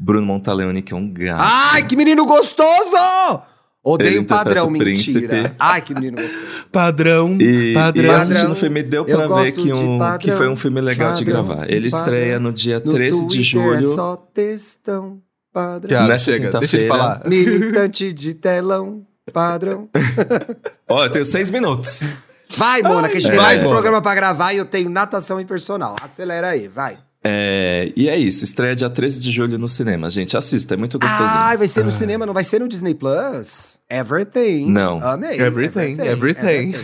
Bruno 0.00 0.26
Montaleone, 0.26 0.80
que 0.80 0.92
é 0.94 0.96
um 0.96 1.12
gato. 1.12 1.42
Ai, 1.44 1.86
que 1.86 1.94
menino 1.96 2.24
gostoso! 2.24 3.42
Odeio 3.84 4.24
padrão, 4.24 4.68
mentira. 4.68 4.84
príncipe. 4.90 5.28
Ai, 5.58 5.80
que 5.82 5.94
menino 5.94 6.16
gostoso. 6.20 6.44
Padrão. 6.72 7.36
E, 7.40 7.72
padrão. 7.74 8.04
e 8.04 8.10
assistindo 8.10 8.52
o 8.52 8.54
filme 8.54 8.82
deu 8.82 9.04
Eu 9.06 9.16
pra 9.16 9.42
ver 9.42 9.52
que, 9.52 9.62
de 9.62 9.72
um, 9.72 9.98
padrão, 9.98 10.18
que 10.18 10.32
foi 10.32 10.48
um 10.48 10.56
filme 10.56 10.80
legal 10.80 11.12
de 11.12 11.24
padrão, 11.24 11.46
gravar. 11.46 11.70
Ele 11.70 11.90
padrão. 11.90 12.04
estreia 12.06 12.40
no 12.40 12.52
dia 12.52 12.82
No 12.84 12.92
13 12.92 13.20
de 13.26 13.26
Twitter 13.26 13.44
julho. 13.44 13.92
É 13.92 13.94
só 13.94 14.16
textão, 14.16 15.20
padrão. 15.52 16.06
Nessa 16.06 16.24
chega. 16.24 16.50
Deixa 16.58 16.76
ele 16.76 16.88
falar. 16.88 17.22
Militante 17.26 18.12
de 18.12 18.34
telão, 18.34 19.06
padrão. 19.32 19.88
Ó, 20.88 21.04
eu 21.04 21.10
tenho 21.10 21.24
seis 21.24 21.50
minutos. 21.50 22.14
Vai, 22.56 22.82
Mona, 22.82 23.08
que 23.08 23.16
a 23.16 23.20
gente 23.20 23.28
É. 23.28 23.32
tem 23.32 23.40
mais 23.40 23.58
Vai, 23.58 23.66
um 23.66 23.70
programa 23.70 24.00
pra 24.02 24.14
gravar 24.14 24.52
e 24.52 24.56
eu 24.58 24.64
tenho 24.64 24.88
natação 24.90 25.40
e 25.40 25.44
personal. 25.44 25.96
Acelera 26.02 26.48
aí, 26.48 26.66
vai. 26.68 26.96
É, 27.22 27.92
e 27.96 28.08
é 28.08 28.16
isso, 28.16 28.44
estreia 28.44 28.76
dia 28.76 28.88
13 28.88 29.20
de 29.20 29.30
julho 29.32 29.58
no 29.58 29.68
cinema, 29.68 30.08
gente. 30.08 30.36
Assista, 30.36 30.74
é 30.74 30.76
muito 30.76 30.98
gostosinho. 30.98 31.28
Ah, 31.30 31.56
vai 31.56 31.66
ser 31.68 31.84
no 31.84 31.90
cinema, 31.92 32.24
não 32.24 32.32
vai 32.32 32.44
ser 32.44 32.60
no 32.60 32.68
Disney 32.68 32.94
Plus? 32.94 33.76
Everything. 33.90 34.70
Não. 34.70 35.02
Amei. 35.02 35.38
Everything, 35.40 36.00
everything. 36.00 36.74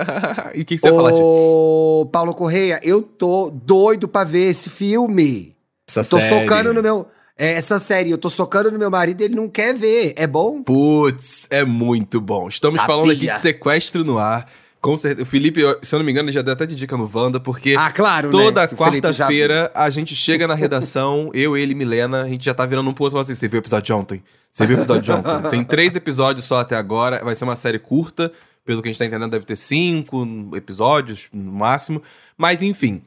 e 0.54 0.62
o 0.62 0.64
que, 0.64 0.76
que 0.76 0.78
você 0.78 0.88
ia 0.88 0.94
falar, 0.94 1.10
Thiago? 1.10 1.24
Ô, 1.24 2.08
Paulo 2.10 2.34
Correia, 2.34 2.80
eu 2.82 3.02
tô 3.02 3.50
doido 3.50 4.08
pra 4.08 4.24
ver 4.24 4.48
esse 4.48 4.70
filme. 4.70 5.54
Essa 5.88 6.02
Tô 6.04 6.18
série. 6.18 6.40
socando 6.40 6.72
no 6.72 6.82
meu. 6.82 7.06
É, 7.36 7.52
essa 7.52 7.78
série, 7.78 8.10
eu 8.10 8.18
tô 8.18 8.30
socando 8.30 8.70
no 8.70 8.78
meu 8.78 8.90
marido 8.90 9.20
e 9.20 9.24
ele 9.24 9.34
não 9.34 9.48
quer 9.48 9.74
ver. 9.74 10.14
É 10.16 10.26
bom? 10.26 10.62
Putz, 10.62 11.46
é 11.50 11.64
muito 11.64 12.20
bom. 12.20 12.48
Estamos 12.48 12.80
Sabia. 12.80 12.94
falando 12.94 13.10
aqui 13.12 13.26
de 13.30 13.38
Sequestro 13.38 14.04
no 14.04 14.18
Ar, 14.18 14.46
Com 14.82 14.96
certeza. 14.96 15.22
O 15.22 15.26
Felipe, 15.26 15.60
se 15.82 15.94
eu 15.94 16.00
não 16.00 16.04
me 16.04 16.10
engano, 16.10 16.28
ele 16.28 16.34
já 16.34 16.42
deu 16.42 16.52
até 16.52 16.66
de 16.66 16.74
dica 16.74 16.96
no 16.96 17.08
Wanda, 17.14 17.38
porque 17.38 17.76
Ah, 17.78 17.90
claro, 17.92 18.26
né? 18.26 18.32
toda 18.32 18.64
o 18.64 18.68
Felipe 18.76 19.12
já 19.12 19.26
quarta-feira 19.26 19.70
a 19.74 19.88
gente 19.88 20.12
chega 20.14 20.46
na 20.48 20.54
redação, 20.56 21.30
eu, 21.34 21.56
ele 21.56 21.70
e 21.70 21.74
Milena, 21.74 22.22
a 22.22 22.28
gente 22.28 22.44
já 22.44 22.52
tá 22.52 22.66
virando 22.66 22.90
um 22.90 22.92
pro 22.92 23.04
outro 23.04 23.14
e 23.14 23.18
fala 23.18 23.22
assim: 23.22 23.34
você 23.36 23.46
viu 23.46 23.60
o 23.60 23.62
episódio 23.62 23.86
de 23.86 23.92
ontem? 23.92 24.22
Você 24.50 24.66
viu 24.66 24.76
o 24.76 24.80
episódio 24.80 25.02
de 25.02 25.12
ontem? 25.12 25.50
Tem 25.50 25.64
três 25.64 25.94
episódios 25.94 26.44
só 26.44 26.58
até 26.60 26.76
agora, 26.76 27.24
vai 27.24 27.34
ser 27.34 27.44
uma 27.44 27.54
série 27.56 27.78
curta, 27.78 28.30
pelo 28.64 28.82
que 28.82 28.88
a 28.88 28.92
gente 28.92 28.98
tá 28.98 29.06
entendendo, 29.06 29.30
deve 29.30 29.46
ter 29.46 29.56
cinco 29.56 30.26
episódios 30.54 31.28
no 31.32 31.52
máximo. 31.52 32.02
Mas 32.36 32.60
enfim. 32.60 33.00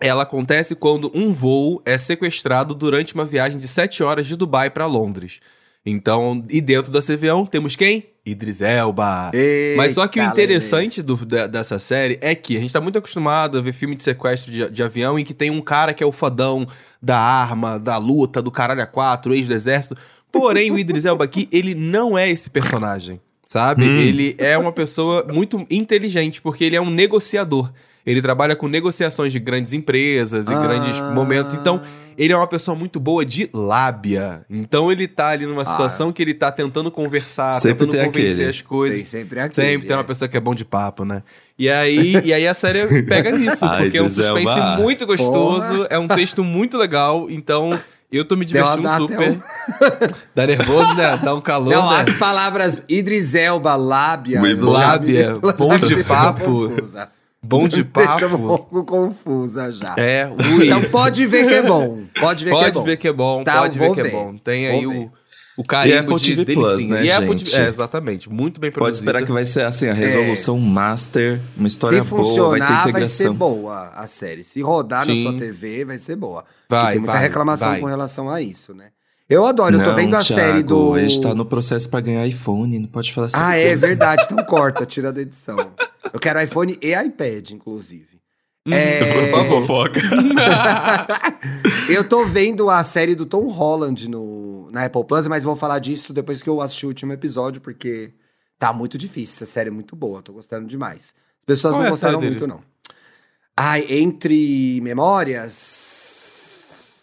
Ela 0.00 0.22
acontece 0.22 0.74
quando 0.74 1.10
um 1.14 1.34
voo 1.34 1.82
é 1.84 1.98
sequestrado 1.98 2.74
durante 2.74 3.14
uma 3.14 3.26
viagem 3.26 3.58
de 3.58 3.68
sete 3.68 4.02
horas 4.02 4.26
de 4.26 4.34
Dubai 4.34 4.70
pra 4.70 4.86
Londres. 4.86 5.40
Então, 5.84 6.42
e 6.48 6.60
dentro 6.62 6.90
desse 6.90 7.12
avião 7.12 7.44
temos 7.44 7.76
quem? 7.76 8.06
Idris 8.24 8.60
Elba. 8.60 9.30
Mas 9.76 9.94
só 9.94 10.06
que 10.06 10.18
o 10.18 10.22
Eita, 10.22 10.32
interessante 10.32 11.02
do- 11.02 11.24
da- 11.24 11.46
dessa 11.46 11.78
série 11.78 12.18
é 12.20 12.34
que 12.34 12.56
a 12.56 12.60
gente 12.60 12.72
tá 12.72 12.80
muito 12.80 12.98
acostumado 12.98 13.58
a 13.58 13.60
ver 13.60 13.72
filme 13.72 13.96
de 13.96 14.04
sequestro 14.04 14.52
de, 14.52 14.68
de 14.70 14.82
avião 14.82 15.18
em 15.18 15.24
que 15.24 15.32
tem 15.34 15.50
um 15.50 15.60
cara 15.60 15.94
que 15.94 16.02
é 16.02 16.06
o 16.06 16.12
fodão 16.12 16.66
da 17.02 17.18
arma, 17.18 17.78
da 17.78 17.96
luta, 17.96 18.42
do 18.42 18.50
caralho 18.50 18.82
a 18.82 18.86
quatro, 18.86 19.34
ex 19.34 19.48
do 19.48 19.54
exército. 19.54 19.96
Porém, 20.30 20.70
o 20.70 20.78
Idris 20.78 21.04
Elba 21.06 21.24
aqui, 21.24 21.48
ele 21.50 21.74
não 21.74 22.16
é 22.16 22.30
esse 22.30 22.50
personagem, 22.50 23.20
sabe? 23.46 23.84
Hum. 23.84 24.00
Ele 24.00 24.34
é 24.38 24.56
uma 24.56 24.70
pessoa 24.70 25.26
muito 25.32 25.66
inteligente, 25.70 26.40
porque 26.40 26.62
ele 26.62 26.76
é 26.76 26.80
um 26.80 26.90
negociador. 26.90 27.70
Ele 28.06 28.22
trabalha 28.22 28.54
com 28.56 28.66
negociações 28.68 29.32
de 29.32 29.38
grandes 29.38 29.72
empresas 29.72 30.46
e 30.46 30.52
Ah. 30.52 30.60
grandes 30.60 31.00
momentos. 31.14 31.54
Então, 31.54 31.80
ele 32.16 32.32
é 32.32 32.36
uma 32.36 32.46
pessoa 32.46 32.74
muito 32.76 32.98
boa 33.00 33.24
de 33.24 33.48
lábia. 33.52 34.44
Então, 34.48 34.90
ele 34.90 35.06
tá 35.08 35.28
ali 35.28 35.46
numa 35.46 35.64
situação 35.64 36.12
que 36.12 36.22
ele 36.22 36.34
tá 36.34 36.50
tentando 36.52 36.90
conversar, 36.90 37.52
Sempre 37.54 37.86
tentando 37.86 38.00
tem 38.02 38.06
convencer 38.06 38.32
aquele. 38.32 38.48
as 38.50 38.62
coisas. 38.62 38.96
Tem 38.98 39.04
sempre 39.04 39.40
aquele. 39.40 39.54
Sempre 39.54 39.86
tem 39.86 39.96
uma 39.96 40.02
é. 40.02 40.06
pessoa 40.06 40.28
que 40.28 40.36
é 40.36 40.40
bom 40.40 40.54
de 40.54 40.64
papo, 40.64 41.04
né? 41.04 41.22
E 41.58 41.68
aí, 41.68 42.14
e 42.24 42.32
aí 42.32 42.48
a 42.48 42.54
série 42.54 43.02
pega 43.02 43.30
nisso, 43.30 43.64
Ai, 43.68 43.82
porque 43.82 43.98
é 43.98 44.02
um 44.02 44.06
é 44.06 44.08
suspense 44.08 44.60
muito 44.78 45.06
gostoso, 45.06 45.86
é 45.90 45.98
um 45.98 46.08
texto 46.08 46.42
muito 46.42 46.78
legal, 46.78 47.26
então 47.28 47.78
eu 48.10 48.24
tô 48.24 48.34
me 48.34 48.44
divertindo 48.46 48.88
até 48.88 48.96
super. 48.96 49.30
um- 49.32 49.40
Dá 50.34 50.46
nervoso, 50.46 50.94
né? 50.96 51.18
Dá 51.22 51.34
um 51.34 51.40
calor, 51.40 51.70
Não, 51.72 51.90
né? 51.90 52.00
as 52.00 52.14
palavras 52.14 52.84
Idris 52.88 53.34
Elba, 53.34 53.76
lábia. 53.76 54.40
Lábia, 54.58 55.38
já 55.42 55.52
bom 55.52 55.78
de 55.78 56.02
papo. 56.02 56.72
Bom 57.42 57.66
de 57.68 57.82
Deixa 57.84 58.26
um 58.26 58.30
papo. 58.30 58.38
pouco 58.46 58.84
confusa 58.84 59.70
já. 59.72 59.94
É, 59.96 60.26
ui. 60.28 60.66
Então 60.66 60.82
pode 60.90 61.26
ver 61.26 61.46
que 61.48 61.54
é 61.54 61.62
bom. 61.62 62.04
Pode 62.20 62.44
ver 62.44 62.50
que 62.50 62.56
é 62.56 62.60
pode 62.60 62.74
bom. 62.74 62.82
ver 62.84 62.96
que 62.96 63.08
é 63.08 63.12
bom, 63.12 63.44
Tá, 63.44 63.58
pode 63.60 63.78
ver 63.78 63.92
que 63.94 64.00
é 64.00 64.10
bom. 64.10 64.36
Tem 64.36 64.66
aí 64.68 64.80
ver. 64.80 64.86
o, 64.86 65.12
o 65.56 65.64
carimbo 65.64 65.94
E 65.94 65.96
é 65.96 65.98
Apple 66.00 66.16
de 66.20 66.36
TV 66.36 66.54
Plus, 66.54 66.84
né, 66.86 67.04
E 67.04 67.08
é 67.08 67.14
Apple 67.14 67.38
gente? 67.38 67.50
TV- 67.50 67.62
É, 67.64 67.68
exatamente. 67.68 68.30
Muito 68.30 68.60
bem 68.60 68.70
Pode 68.70 68.74
produzido. 68.80 69.04
esperar 69.08 69.24
que 69.26 69.32
vai 69.32 69.44
ser 69.46 69.62
assim, 69.62 69.88
a 69.88 69.94
resolução 69.94 70.58
master, 70.58 71.40
uma 71.56 71.66
história 71.68 72.02
Se 72.04 72.08
boa, 72.10 72.20
vai 72.22 72.28
ter 72.28 72.36
funcionar, 72.66 72.68
vai, 72.68 72.84
ser 72.84 72.90
integração. 72.90 73.34
boa 73.34 73.88
a 73.94 74.06
série. 74.06 74.44
Se 74.44 74.60
rodar 74.60 75.06
na 75.06 75.14
Sim. 75.14 75.22
sua 75.22 75.36
TV, 75.36 75.84
vai 75.86 75.98
ser 75.98 76.16
boa. 76.16 76.44
Vai, 76.68 76.80
Porque 76.80 76.92
tem 76.92 76.98
muita 77.00 77.12
vai, 77.14 77.22
reclamação 77.22 77.68
vai. 77.70 77.80
com 77.80 77.86
relação 77.86 78.30
a 78.30 78.42
isso, 78.42 78.74
né? 78.74 78.88
Eu 79.30 79.46
adoro, 79.46 79.76
eu 79.76 79.80
tô 79.80 79.86
Não, 79.86 79.94
vendo 79.94 80.16
a 80.16 80.18
Thiago, 80.18 80.42
série 80.42 80.62
do. 80.64 80.94
A 80.94 81.00
gente 81.00 81.20
tá 81.22 81.32
no 81.34 81.46
processo 81.46 81.88
pra 81.88 82.00
ganhar 82.00 82.26
iPhone, 82.26 82.76
não 82.80 82.88
pode 82.88 83.14
falar 83.14 83.28
essas 83.28 83.40
Ah, 83.40 83.56
é 83.56 83.62
coisas. 83.62 83.80
verdade, 83.80 84.24
então 84.24 84.42
corta, 84.44 84.84
tira 84.84 85.12
da 85.12 85.20
edição. 85.22 85.56
Eu 86.12 86.18
quero 86.18 86.42
iPhone 86.42 86.76
e 86.82 86.92
iPad, 86.92 87.50
inclusive. 87.52 88.08
É, 88.68 89.32
Uma 89.32 89.44
fofoca. 89.44 90.00
eu 91.88 92.02
tô 92.08 92.24
vendo 92.26 92.68
a 92.68 92.82
série 92.84 93.14
do 93.14 93.24
Tom 93.24 93.46
Holland 93.48 94.08
no, 94.08 94.68
na 94.70 94.84
Apple 94.84 95.04
Plus, 95.04 95.26
mas 95.28 95.42
vou 95.44 95.56
falar 95.56 95.78
disso 95.78 96.12
depois 96.12 96.42
que 96.42 96.48
eu 96.50 96.60
assistir 96.60 96.86
o 96.86 96.88
último 96.88 97.12
episódio, 97.12 97.60
porque 97.60 98.12
tá 98.58 98.72
muito 98.72 98.98
difícil. 98.98 99.36
Essa 99.44 99.46
série 99.46 99.68
é 99.68 99.72
muito 99.72 99.94
boa, 99.96 100.22
tô 100.22 100.32
gostando 100.32 100.66
demais. 100.66 101.14
As 101.40 101.44
pessoas 101.46 101.72
Qual 101.72 101.80
não 101.82 101.86
é 101.86 101.90
gostaram 101.90 102.20
muito, 102.20 102.46
não. 102.46 102.60
Ai, 103.56 103.86
entre 103.88 104.80
memórias. 104.82 106.09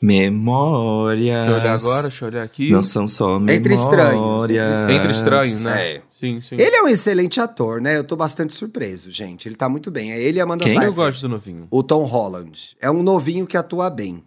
Memórias. 0.02 1.46
Deixa 1.46 1.52
eu 1.52 1.62
olhar 1.62 1.74
agora, 1.74 2.02
deixa 2.04 2.26
eu 2.26 2.30
olhar 2.30 2.44
aqui. 2.44 2.72
Não 2.72 2.84
são 2.84 3.08
só 3.08 3.40
memórias. 3.40 3.58
Entre 3.58 3.74
estranhos, 3.74 4.90
Entre 4.90 5.12
estranhos, 5.12 5.62
né? 5.62 5.88
É. 5.96 6.02
Sim, 6.20 6.42
sim. 6.42 6.56
Ele 6.56 6.76
é 6.76 6.82
um 6.82 6.88
excelente 6.88 7.40
ator, 7.40 7.80
né? 7.80 7.98
Eu 7.98 8.04
tô 8.04 8.16
bastante 8.16 8.54
surpreso, 8.54 9.12
gente. 9.12 9.48
Ele 9.48 9.56
tá 9.56 9.70
muito 9.70 9.92
bem. 9.92 10.12
É 10.12 10.20
ele 10.20 10.38
e 10.38 10.42
a 10.42 10.44
Amanda 10.46 10.64
Quem? 10.64 10.74
Eu 10.74 10.80
Seyfried. 10.80 10.96
gosto 10.96 11.22
do 11.22 11.30
novinho. 11.30 11.68
O 11.70 11.84
Tom 11.84 12.04
Holland. 12.04 12.76
É 12.82 12.90
um 12.90 13.04
novinho 13.04 13.46
que 13.46 13.56
atua 13.56 13.90
bem. 13.90 14.24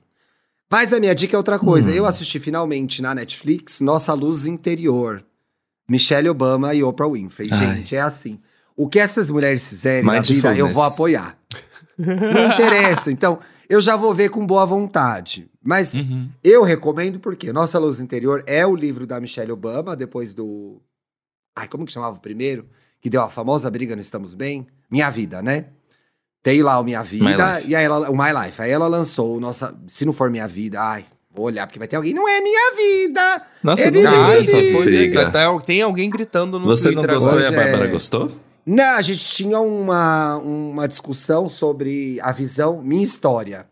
Mas 0.70 0.92
a 0.92 1.00
minha 1.00 1.14
dica 1.14 1.34
é 1.34 1.38
outra 1.38 1.58
coisa. 1.58 1.90
Eu 1.90 2.06
assisti 2.06 2.38
finalmente 2.38 3.02
na 3.02 3.12
Netflix 3.12 3.80
Nossa 3.80 4.14
Luz 4.14 4.46
Interior. 4.46 5.24
Michelle 5.88 6.28
Obama 6.28 6.72
e 6.72 6.84
Oprah 6.84 7.08
Winfrey. 7.08 7.48
Ai. 7.50 7.58
Gente, 7.58 7.96
é 7.96 8.00
assim. 8.00 8.38
O 8.76 8.88
que 8.88 9.00
essas 9.00 9.28
mulheres 9.28 9.68
fizerem 9.68 10.04
na 10.04 10.20
vida, 10.20 10.54
eu 10.54 10.68
vou 10.68 10.84
apoiar. 10.84 11.36
Não 12.34 12.52
interessa. 12.52 13.10
Então, 13.12 13.38
eu 13.68 13.80
já 13.80 13.96
vou 13.96 14.14
ver 14.14 14.30
com 14.30 14.46
boa 14.46 14.64
vontade. 14.66 15.48
Mas 15.62 15.94
Uhum. 15.94 16.28
eu 16.42 16.62
recomendo 16.64 17.20
porque 17.20 17.52
Nossa 17.52 17.78
Luz 17.78 18.00
Interior 18.00 18.42
é 18.46 18.66
o 18.66 18.74
livro 18.74 19.06
da 19.06 19.20
Michelle 19.20 19.52
Obama, 19.52 19.94
depois 19.94 20.32
do. 20.32 20.80
Ai, 21.56 21.68
como 21.68 21.84
que 21.84 21.92
chamava 21.92 22.16
o 22.16 22.20
primeiro? 22.20 22.66
Que 23.00 23.10
deu 23.10 23.22
a 23.22 23.28
famosa 23.28 23.70
briga 23.70 23.94
no 23.94 24.00
Estamos 24.00 24.34
Bem? 24.34 24.66
Minha 24.90 25.10
Vida, 25.10 25.42
né? 25.42 25.66
Tem 26.42 26.62
lá 26.62 26.78
o 26.80 26.84
Minha 26.84 27.02
Vida 27.02 27.60
e 27.66 27.74
aí 27.76 27.84
ela, 27.84 28.10
o 28.10 28.16
My 28.16 28.32
Life. 28.44 28.60
Aí 28.62 28.70
ela 28.70 28.86
lançou 28.88 29.36
o 29.36 29.40
Nossa. 29.40 29.74
Se 29.86 30.04
não 30.06 30.12
for 30.12 30.30
Minha 30.30 30.48
Vida, 30.48 30.80
ai, 30.80 31.04
vou 31.30 31.44
olhar 31.46 31.66
porque 31.66 31.78
vai 31.78 31.86
ter 31.86 31.96
alguém. 31.96 32.14
Não 32.14 32.26
é 32.28 32.40
Minha 32.40 32.74
Vida! 32.76 33.42
Nossa, 33.62 33.82
É 33.82 33.90
não 33.90 34.00
Ah, 34.26 34.34
essa 34.34 34.56
briga. 34.82 35.30
Tá- 35.30 35.60
Tem 35.60 35.82
alguém 35.82 36.08
gritando 36.08 36.58
no 36.58 36.64
Você 36.66 36.88
não 36.90 37.02
Twitter 37.02 37.14
gostou 37.16 37.32
agora. 37.38 37.44
e 37.44 37.46
a 37.46 37.50
Hoje 37.50 37.58
é- 37.58 37.70
Bárbara 37.70 37.90
gostou? 37.90 38.32
Não, 38.66 38.96
a 38.96 39.02
gente 39.02 39.24
tinha 39.24 39.58
uma, 39.60 40.36
uma 40.38 40.86
discussão 40.86 41.48
sobre 41.48 42.18
a 42.22 42.32
visão, 42.32 42.80
minha 42.82 43.02
história. 43.04 43.66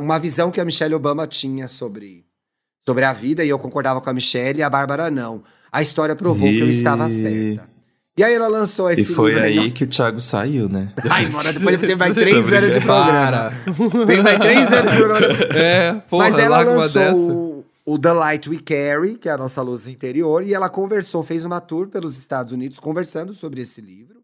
Uma 0.00 0.18
visão 0.18 0.50
que 0.50 0.60
a 0.60 0.64
Michelle 0.64 0.94
Obama 0.94 1.26
tinha 1.26 1.66
sobre, 1.66 2.24
sobre 2.86 3.04
a 3.04 3.12
vida, 3.12 3.44
e 3.44 3.48
eu 3.48 3.58
concordava 3.58 4.00
com 4.00 4.10
a 4.10 4.12
Michelle 4.12 4.58
e 4.60 4.62
a 4.62 4.68
Bárbara 4.70 5.10
não. 5.10 5.42
A 5.72 5.82
história 5.82 6.14
provou 6.14 6.48
que 6.48 6.60
eu 6.60 6.68
estava 6.68 7.08
E- 7.08 7.12
certa. 7.56 7.78
E 8.18 8.24
aí 8.24 8.34
ela 8.34 8.48
lançou 8.48 8.90
E 8.90 8.94
esse 8.94 9.14
foi 9.14 9.30
livro. 9.32 9.44
aí 9.44 9.70
que 9.70 9.84
o 9.84 9.86
Thiago 9.86 10.20
saiu, 10.20 10.68
né? 10.68 10.92
Ai, 11.08 11.26
mano, 11.28 11.52
depois 11.52 11.78
teve 11.80 11.94
mais 11.96 12.14
três 12.16 12.52
anos 12.52 12.72
de 12.72 12.80
programa. 12.80 13.52
Teve 14.06 14.22
mais 14.22 14.38
três 14.38 14.72
anos 14.72 14.90
de 14.92 14.96
programa. 14.98 15.26
É, 15.54 15.92
porra, 16.08 16.24
Mas 16.30 16.38
ela 16.38 16.58
lançou 16.62 17.00
dessa. 17.00 17.16
o, 17.16 17.64
o 17.86 17.96
The 17.98 18.12
Light 18.12 18.50
We 18.50 18.58
Carry, 18.58 19.14
que 19.18 19.28
é 19.28 19.32
a 19.32 19.36
nossa 19.38 19.62
luz 19.62 19.86
interior, 19.86 20.42
e 20.42 20.52
ela 20.52 20.68
conversou, 20.68 21.22
fez 21.22 21.44
uma 21.44 21.60
tour 21.60 21.86
pelos 21.86 22.18
Estados 22.18 22.52
Unidos 22.52 22.80
conversando 22.80 23.32
sobre 23.34 23.60
esse 23.62 23.80
livro. 23.80 24.17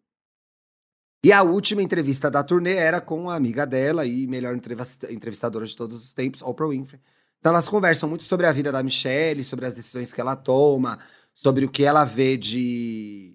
E 1.24 1.32
a 1.32 1.42
última 1.42 1.82
entrevista 1.82 2.30
da 2.30 2.42
turnê 2.42 2.74
era 2.74 3.00
com 3.00 3.30
a 3.30 3.34
amiga 3.34 3.66
dela 3.66 4.04
e 4.04 4.26
melhor 4.26 4.54
entrevista- 4.54 5.10
entrevistadora 5.10 5.64
de 5.64 5.74
todos 5.74 6.04
os 6.04 6.12
tempos, 6.12 6.42
Oprah 6.42 6.68
Winfrey. 6.68 7.00
Então 7.40 7.50
elas 7.50 7.66
conversam 7.66 8.06
muito 8.06 8.24
sobre 8.24 8.46
a 8.46 8.52
vida 8.52 8.70
da 8.70 8.82
Michelle, 8.82 9.42
sobre 9.42 9.64
as 9.64 9.72
decisões 9.72 10.12
que 10.12 10.20
ela 10.20 10.36
toma, 10.36 10.98
sobre 11.32 11.64
o 11.64 11.70
que 11.70 11.82
ela 11.82 12.04
vê 12.04 12.36
de. 12.36 13.34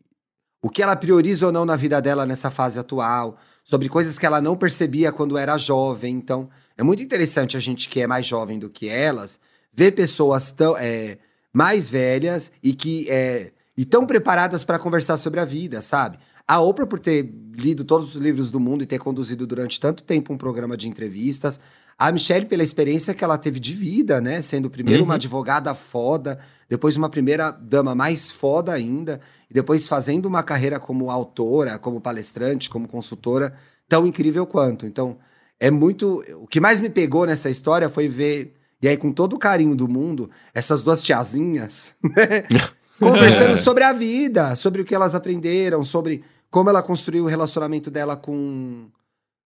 O 0.62 0.70
que 0.70 0.84
ela 0.84 0.96
prioriza 0.96 1.48
ou 1.48 1.52
não 1.52 1.66
na 1.66 1.76
vida 1.76 2.00
dela 2.00 2.28
nessa 2.28 2.52
fase 2.52 2.78
atual, 2.78 3.40
sobre 3.64 3.90
coisas 3.90 4.20
que 4.20 4.26
ela 4.26 4.40
não 4.40 4.56
percebia 4.56 5.12
quando 5.12 5.36
era 5.36 5.58
jovem. 5.58 6.14
Então, 6.14 6.48
é 6.78 6.84
muito 6.84 7.02
interessante 7.02 7.58
a 7.58 7.60
gente 7.60 7.90
que 7.90 8.02
é 8.02 8.06
mais 8.06 8.28
jovem 8.28 8.60
do 8.60 8.70
que 8.70 8.88
elas 8.88 9.40
ver 9.74 9.94
pessoas 9.94 10.52
tão, 10.52 10.78
é, 10.78 11.18
mais 11.52 11.90
velhas 11.90 12.52
e 12.62 12.72
que 12.72 13.10
é, 13.10 13.52
e 13.76 13.84
tão 13.84 14.06
preparadas 14.06 14.64
para 14.64 14.78
conversar 14.78 15.18
sobre 15.18 15.40
a 15.40 15.46
vida, 15.46 15.82
sabe? 15.82 16.20
A 16.48 16.60
Oprah, 16.60 16.88
por 16.88 17.00
ter 17.00 17.32
lido 17.60 17.84
todos 17.84 18.16
os 18.16 18.22
livros 18.22 18.50
do 18.50 18.60
mundo 18.60 18.84
e 18.84 18.88
ter 18.88 18.98
conduzido 18.98 19.46
durante 19.46 19.80
tanto 19.80 20.02
tempo 20.04 20.34
um 20.34 20.38
programa 20.38 20.76
de 20.76 20.88
entrevistas. 20.90 21.60
A 21.98 22.12
Michelle, 22.12 22.46
pela 22.46 22.64
experiência 22.64 23.14
que 23.14 23.24
ela 23.24 23.38
teve 23.38 23.60
de 23.60 23.74
vida, 23.74 24.22
né? 24.22 24.42
Sendo 24.42 24.70
primeiro 24.70 25.04
uma 25.04 25.12
Uhum. 25.14 25.16
advogada 25.16 25.76
foda, 25.76 26.40
depois 26.70 26.96
uma 26.96 27.10
primeira 27.10 27.52
dama 27.52 27.94
mais 27.94 28.32
foda 28.32 28.72
ainda, 28.72 29.20
e 29.50 29.54
depois 29.54 29.88
fazendo 29.88 30.26
uma 30.26 30.42
carreira 30.42 30.80
como 30.80 31.12
autora, 31.12 31.78
como 31.78 32.00
palestrante, 32.00 32.70
como 32.70 32.88
consultora, 32.88 33.54
tão 33.88 34.08
incrível 34.08 34.46
quanto. 34.46 34.86
Então, 34.86 35.18
é 35.60 35.70
muito. 35.70 36.24
O 36.42 36.48
que 36.48 36.62
mais 36.62 36.80
me 36.80 36.90
pegou 36.90 37.26
nessa 37.26 37.50
história 37.50 37.90
foi 37.90 38.08
ver, 38.08 38.54
e 38.82 38.88
aí, 38.88 38.96
com 38.96 39.12
todo 39.12 39.34
o 39.34 39.40
carinho 39.40 39.76
do 39.76 39.88
mundo, 39.90 40.30
essas 40.54 40.82
duas 40.82 41.04
tiazinhas, 41.04 41.94
né? 42.02 42.46
Conversando 42.98 43.58
sobre 43.58 43.84
a 43.84 43.92
vida, 43.94 44.56
sobre 44.56 44.82
o 44.82 44.86
que 44.86 44.94
elas 44.96 45.16
aprenderam, 45.16 45.84
sobre 45.86 46.22
como 46.50 46.70
ela 46.70 46.82
construiu 46.82 47.26
o 47.26 47.28
relacionamento 47.28 47.90
dela 47.92 48.16
com 48.16 48.90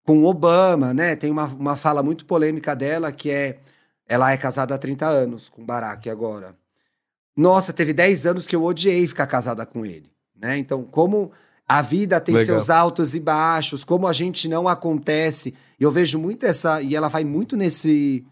com 0.06 0.26
Obama, 0.26 0.94
né? 0.94 1.16
Tem 1.16 1.32
uma, 1.32 1.46
uma 1.46 1.76
fala 1.78 2.04
muito 2.04 2.26
polêmica 2.26 2.76
dela 2.76 3.12
que 3.12 3.32
é 3.32 3.60
ela 4.06 4.32
é 4.32 4.38
casada 4.38 4.76
há 4.76 4.78
30 4.78 5.06
anos 5.08 5.50
com 5.50 5.62
o 5.62 5.66
Barack 5.66 6.10
agora. 6.10 6.56
Nossa, 7.36 7.72
teve 7.72 7.94
10 7.94 8.26
anos 8.28 8.46
que 8.46 8.56
eu 8.56 8.64
odiei 8.64 9.08
ficar 9.08 9.26
casada 9.26 9.66
com 9.66 9.86
ele, 9.86 10.12
né? 10.36 10.58
Então, 10.58 10.84
como 10.84 11.32
a 11.68 11.82
vida 11.82 12.20
tem 12.20 12.36
Legal. 12.36 12.58
seus 12.58 12.70
altos 12.70 13.16
e 13.16 13.20
baixos, 13.20 13.84
como 13.84 14.08
a 14.08 14.14
gente 14.14 14.48
não 14.48 14.68
acontece. 14.68 15.54
E 15.80 15.84
eu 15.84 15.92
vejo 15.92 16.20
muito 16.20 16.46
essa 16.46 16.82
e 16.82 16.96
ela 16.96 17.08
vai 17.08 17.24
muito 17.24 17.56
nesse 17.56 18.26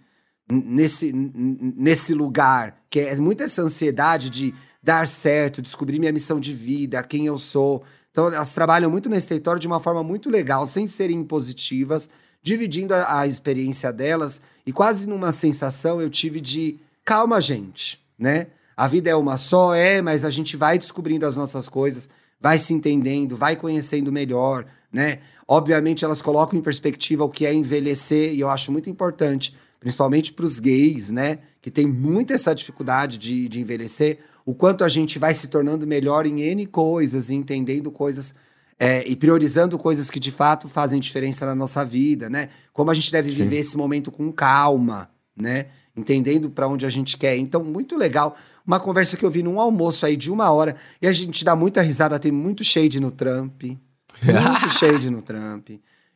nesse 0.49 1.13
nesse 1.13 2.13
lugar, 2.13 2.75
que 2.89 2.99
é 2.99 3.15
muito 3.15 3.41
essa 3.41 3.61
ansiedade 3.61 4.29
de 4.29 4.53
dar 4.83 5.07
certo, 5.07 5.61
descobrir 5.61 5.99
minha 5.99 6.11
missão 6.11 6.39
de 6.39 6.53
vida, 6.53 7.01
quem 7.03 7.25
eu 7.25 7.37
sou, 7.37 7.83
Então, 8.11 8.27
elas 8.27 8.53
trabalham 8.53 8.91
muito 8.91 9.09
nesse 9.09 9.29
território 9.29 9.59
de 9.59 9.67
uma 9.67 9.79
forma 9.79 10.03
muito 10.03 10.29
legal, 10.29 10.67
sem 10.67 10.85
serem 10.85 11.19
impositivas, 11.19 12.09
dividindo 12.43 12.93
a, 12.93 13.21
a 13.21 13.27
experiência 13.27 13.91
delas. 13.91 14.41
E 14.65 14.73
quase 14.73 15.07
numa 15.07 15.31
sensação 15.31 16.01
eu 16.01 16.09
tive 16.09 16.41
de 16.41 16.79
calma, 17.05 17.39
gente, 17.39 17.99
né? 18.19 18.47
A 18.75 18.87
vida 18.87 19.09
é 19.09 19.15
uma 19.15 19.37
só, 19.37 19.73
é, 19.73 20.01
mas 20.01 20.25
a 20.25 20.29
gente 20.29 20.57
vai 20.57 20.77
descobrindo 20.77 21.25
as 21.25 21.37
nossas 21.37 21.69
coisas, 21.69 22.09
vai 22.39 22.57
se 22.57 22.73
entendendo, 22.73 23.35
vai 23.35 23.55
conhecendo 23.55 24.11
melhor, 24.11 24.65
né? 24.91 25.19
Obviamente, 25.47 26.03
elas 26.03 26.21
colocam 26.21 26.57
em 26.57 26.61
perspectiva 26.61 27.23
o 27.23 27.29
que 27.29 27.45
é 27.45 27.53
envelhecer, 27.53 28.33
e 28.33 28.39
eu 28.39 28.49
acho 28.49 28.71
muito 28.71 28.89
importante, 28.89 29.55
principalmente 29.79 30.33
para 30.33 30.45
os 30.45 30.59
gays, 30.59 31.11
né? 31.11 31.39
Que 31.61 31.69
tem 31.69 31.85
muita 31.85 32.33
essa 32.33 32.55
dificuldade 32.55 33.17
de, 33.17 33.47
de 33.47 33.61
envelhecer, 33.61 34.19
o 34.45 34.53
quanto 34.53 34.83
a 34.83 34.89
gente 34.89 35.19
vai 35.19 35.33
se 35.33 35.47
tornando 35.47 35.85
melhor 35.87 36.25
em 36.25 36.41
N 36.41 36.65
coisas, 36.65 37.29
e 37.29 37.35
entendendo 37.35 37.91
coisas 37.91 38.33
é, 38.79 39.07
e 39.07 39.15
priorizando 39.15 39.77
coisas 39.77 40.09
que 40.09 40.19
de 40.19 40.31
fato 40.31 40.67
fazem 40.67 40.99
diferença 40.99 41.45
na 41.45 41.53
nossa 41.53 41.85
vida, 41.85 42.29
né? 42.31 42.49
Como 42.73 42.89
a 42.89 42.95
gente 42.95 43.11
deve 43.11 43.29
Sim. 43.29 43.35
viver 43.35 43.57
esse 43.57 43.77
momento 43.77 44.11
com 44.11 44.31
calma, 44.31 45.07
né? 45.37 45.67
Entendendo 45.95 46.49
para 46.49 46.67
onde 46.67 46.83
a 46.83 46.89
gente 46.89 47.15
quer. 47.15 47.37
Então, 47.37 47.63
muito 47.63 47.95
legal. 47.95 48.35
Uma 48.65 48.79
conversa 48.79 49.15
que 49.15 49.23
eu 49.23 49.29
vi 49.29 49.43
num 49.43 49.59
almoço 49.59 50.03
aí 50.03 50.17
de 50.17 50.31
uma 50.31 50.49
hora 50.49 50.75
e 50.99 51.05
a 51.05 51.13
gente 51.13 51.45
dá 51.45 51.55
muita 51.55 51.79
risada, 51.83 52.17
tem 52.17 52.31
muito 52.31 52.63
shade 52.63 52.99
no 52.99 53.11
Trump. 53.11 53.61
Muito 54.21 54.69
shade 54.77 55.09
no 55.09 55.21
Trump. 55.21 55.69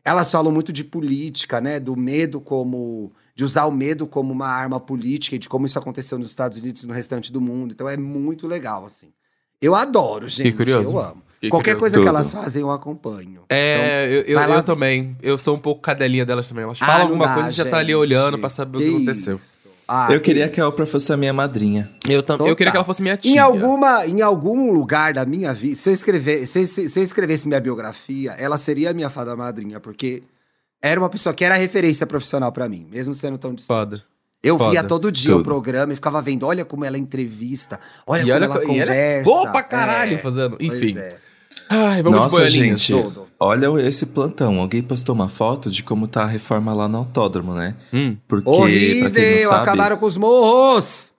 Elas 0.03 0.31
falam 0.31 0.51
muito 0.51 0.71
de 0.71 0.83
política, 0.83 1.59
né? 1.59 1.79
Do 1.79 1.95
medo 1.95 2.39
como. 2.39 3.11
De 3.35 3.43
usar 3.43 3.65
o 3.65 3.71
medo 3.71 4.07
como 4.07 4.31
uma 4.31 4.47
arma 4.47 4.79
política 4.79 5.35
e 5.35 5.39
de 5.39 5.49
como 5.49 5.65
isso 5.65 5.77
aconteceu 5.77 6.17
nos 6.17 6.27
Estados 6.29 6.57
Unidos 6.57 6.83
e 6.83 6.87
no 6.87 6.93
restante 6.93 7.31
do 7.33 7.41
mundo. 7.41 7.73
Então 7.73 7.87
é 7.89 7.97
muito 7.97 8.47
legal, 8.47 8.85
assim. 8.85 9.09
Eu 9.61 9.75
adoro, 9.75 10.27
gente. 10.27 10.53
curioso. 10.53 10.91
Eu 10.91 10.99
amo. 10.99 11.21
Fiquei 11.35 11.49
Qualquer 11.49 11.71
curioso. 11.75 11.79
coisa 11.79 11.95
que 11.97 12.01
Tudo. 12.01 12.09
elas 12.09 12.31
fazem, 12.33 12.61
eu 12.61 12.71
acompanho. 12.71 13.41
É, 13.49 14.07
eu, 14.09 14.21
eu, 14.21 14.35
vai 14.39 14.47
lá 14.47 14.55
eu 14.57 14.63
também. 14.63 15.17
Eu 15.21 15.37
sou 15.37 15.55
um 15.55 15.59
pouco 15.59 15.81
cadelinha 15.81 16.25
delas 16.25 16.47
também. 16.47 16.63
Elas 16.63 16.81
Ah, 16.81 16.85
falam 16.85 17.01
alguma 17.03 17.27
dá, 17.27 17.33
coisa 17.35 17.49
e 17.51 17.53
já 17.53 17.65
tá 17.65 17.77
ali 17.77 17.93
olhando 17.93 18.39
pra 18.39 18.49
saber 18.49 18.77
o 18.77 18.81
que 18.81 18.87
aconteceu. 18.95 19.35
isso. 19.35 19.55
Ah, 19.87 20.07
eu 20.11 20.19
queria 20.19 20.49
que 20.49 20.59
a 20.59 20.67
Oprah 20.67 20.85
fosse 20.87 21.13
a 21.13 21.17
minha 21.17 21.31
madrinha. 21.33 21.91
Eu, 22.09 22.23
tam... 22.23 22.37
eu 22.47 22.55
queria 22.55 22.71
que 22.71 22.77
ela 22.77 22.85
fosse 22.85 23.03
minha 23.03 23.15
tia. 23.17 23.31
Em, 23.31 23.37
alguma, 23.37 24.07
em 24.07 24.19
algum 24.21 24.71
lugar 24.71 25.13
da 25.13 25.25
minha 25.25 25.53
vida, 25.53 25.75
se 25.75 25.89
eu, 25.89 25.93
escrever, 25.93 26.47
se, 26.47 26.65
se- 26.65 26.89
se 26.89 26.99
eu 26.99 27.03
escrevesse 27.03 27.47
minha 27.47 27.59
biografia, 27.59 28.31
ela 28.31 28.57
seria 28.57 28.89
a 28.89 28.93
minha 28.93 29.11
fada 29.11 29.35
madrinha, 29.35 29.79
porque 29.79 30.23
era 30.89 30.99
uma 30.99 31.09
pessoa 31.09 31.33
que 31.33 31.43
era 31.43 31.55
referência 31.55 32.05
profissional 32.05 32.51
pra 32.51 32.67
mim, 32.69 32.87
mesmo 32.91 33.13
sendo 33.13 33.37
tão 33.37 33.53
distante. 33.53 33.77
Foda. 33.77 34.03
Eu 34.43 34.57
via 34.57 34.67
foda. 34.81 34.83
todo 34.87 35.11
dia 35.11 35.31
o 35.31 35.37
Tudo. 35.37 35.43
programa 35.45 35.91
e 35.93 35.95
ficava 35.95 36.21
vendo, 36.21 36.45
olha 36.45 36.63
como 36.63 36.85
ela 36.85 36.97
entrevista, 36.97 37.79
olha 38.05 38.21
E 38.21 38.23
como 38.25 38.35
olha 38.35 38.45
ela 38.45 38.55
e 38.63 38.79
ela 38.79 38.93
é 38.93 39.23
conversa. 39.23 39.23
boa 39.23 39.51
pra 39.51 39.63
caralho 39.63 40.13
É, 40.15 40.17
fazendo. 40.19 40.57
Enfim. 40.59 40.97
é. 40.97 41.17
Ai, 41.67 42.03
vamos 42.03 42.19
Nossa, 42.19 42.47
gente, 42.47 42.93
Tudo. 42.93 43.27
olha 43.39 43.81
esse 43.87 44.05
plantão. 44.05 44.59
Alguém 44.59 44.83
postou 44.83 45.15
uma 45.15 45.27
foto 45.27 45.71
de 45.71 45.81
como 45.81 46.07
tá 46.07 46.21
a 46.21 46.27
reforma 46.27 46.71
lá 46.75 46.87
no 46.87 46.99
autódromo, 46.99 47.55
né? 47.55 47.75
Hum. 47.91 48.15
Porque, 48.27 48.43
pra 48.43 48.53
quem 48.53 48.61
Horrível, 48.61 49.41
não 49.41 49.49
sabe... 49.49 49.61
acabaram 49.63 49.97
com 49.97 50.05
os 50.05 50.15
morros! 50.17 51.09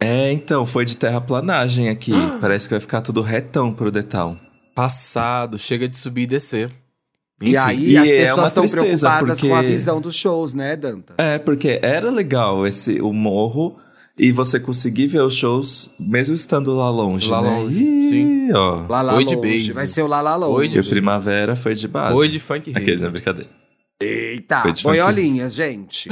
É, 0.00 0.30
então, 0.32 0.64
foi 0.64 0.84
de 0.84 0.96
terraplanagem 0.96 1.88
aqui. 1.88 2.12
Parece 2.40 2.68
que 2.68 2.74
vai 2.74 2.80
ficar 2.80 3.00
tudo 3.00 3.20
retão 3.20 3.72
pro 3.74 3.90
Detal. 3.90 4.36
Passado, 4.76 5.58
chega 5.58 5.88
de 5.88 5.96
subir 5.96 6.22
e 6.22 6.26
descer. 6.26 6.72
E 7.40 7.48
Enfim. 7.48 7.56
aí 7.56 7.90
E 7.92 7.96
as 7.96 8.08
é 8.08 8.26
pessoas 8.26 8.46
estão 8.48 8.64
preocupadas 8.66 9.40
com 9.40 9.46
a 9.54 9.56
porque- 9.58 9.68
visão 9.68 10.00
dos 10.00 10.14
shows, 10.14 10.52
né, 10.52 10.76
Danta? 10.76 11.14
É, 11.16 11.38
porque 11.38 11.78
era 11.82 12.10
legal 12.10 12.66
esse 12.66 13.00
o 13.00 13.12
morro 13.14 13.78
e 14.18 14.30
você 14.30 14.60
conseguir 14.60 15.06
ver 15.06 15.22
os 15.22 15.34
shows 15.34 15.90
mesmo 15.98 16.34
estando 16.34 16.70
lá 16.74 16.90
longe, 16.90 17.30
Lá 17.30 17.40
né? 17.40 17.48
longe, 17.48 17.78
Ih, 17.82 18.10
sim. 18.10 18.52
ó. 18.52 18.84
Lá 18.88 19.00
lá 19.00 19.14
Oi 19.14 19.24
de 19.24 19.34
longe, 19.36 19.48
base. 19.56 19.72
vai 19.72 19.86
ser 19.86 20.02
o 20.02 20.06
lá 20.06 20.20
lá 20.20 20.36
longe. 20.36 20.52
Oi 20.54 20.68
de 20.68 20.76
E 20.76 20.80
o 20.80 20.84
Primavera 20.84 21.56
foi 21.56 21.74
de 21.74 21.88
base. 21.88 22.14
Oi 22.14 22.28
de 22.28 22.38
funk 22.38 22.72
Aquele, 22.76 23.02
não, 23.02 23.10
brincadeira. 23.10 23.48
Eita, 24.02 24.60
Foi 24.62 24.72
de 24.72 24.82
boiolinhas, 24.82 25.54
gente. 25.54 26.08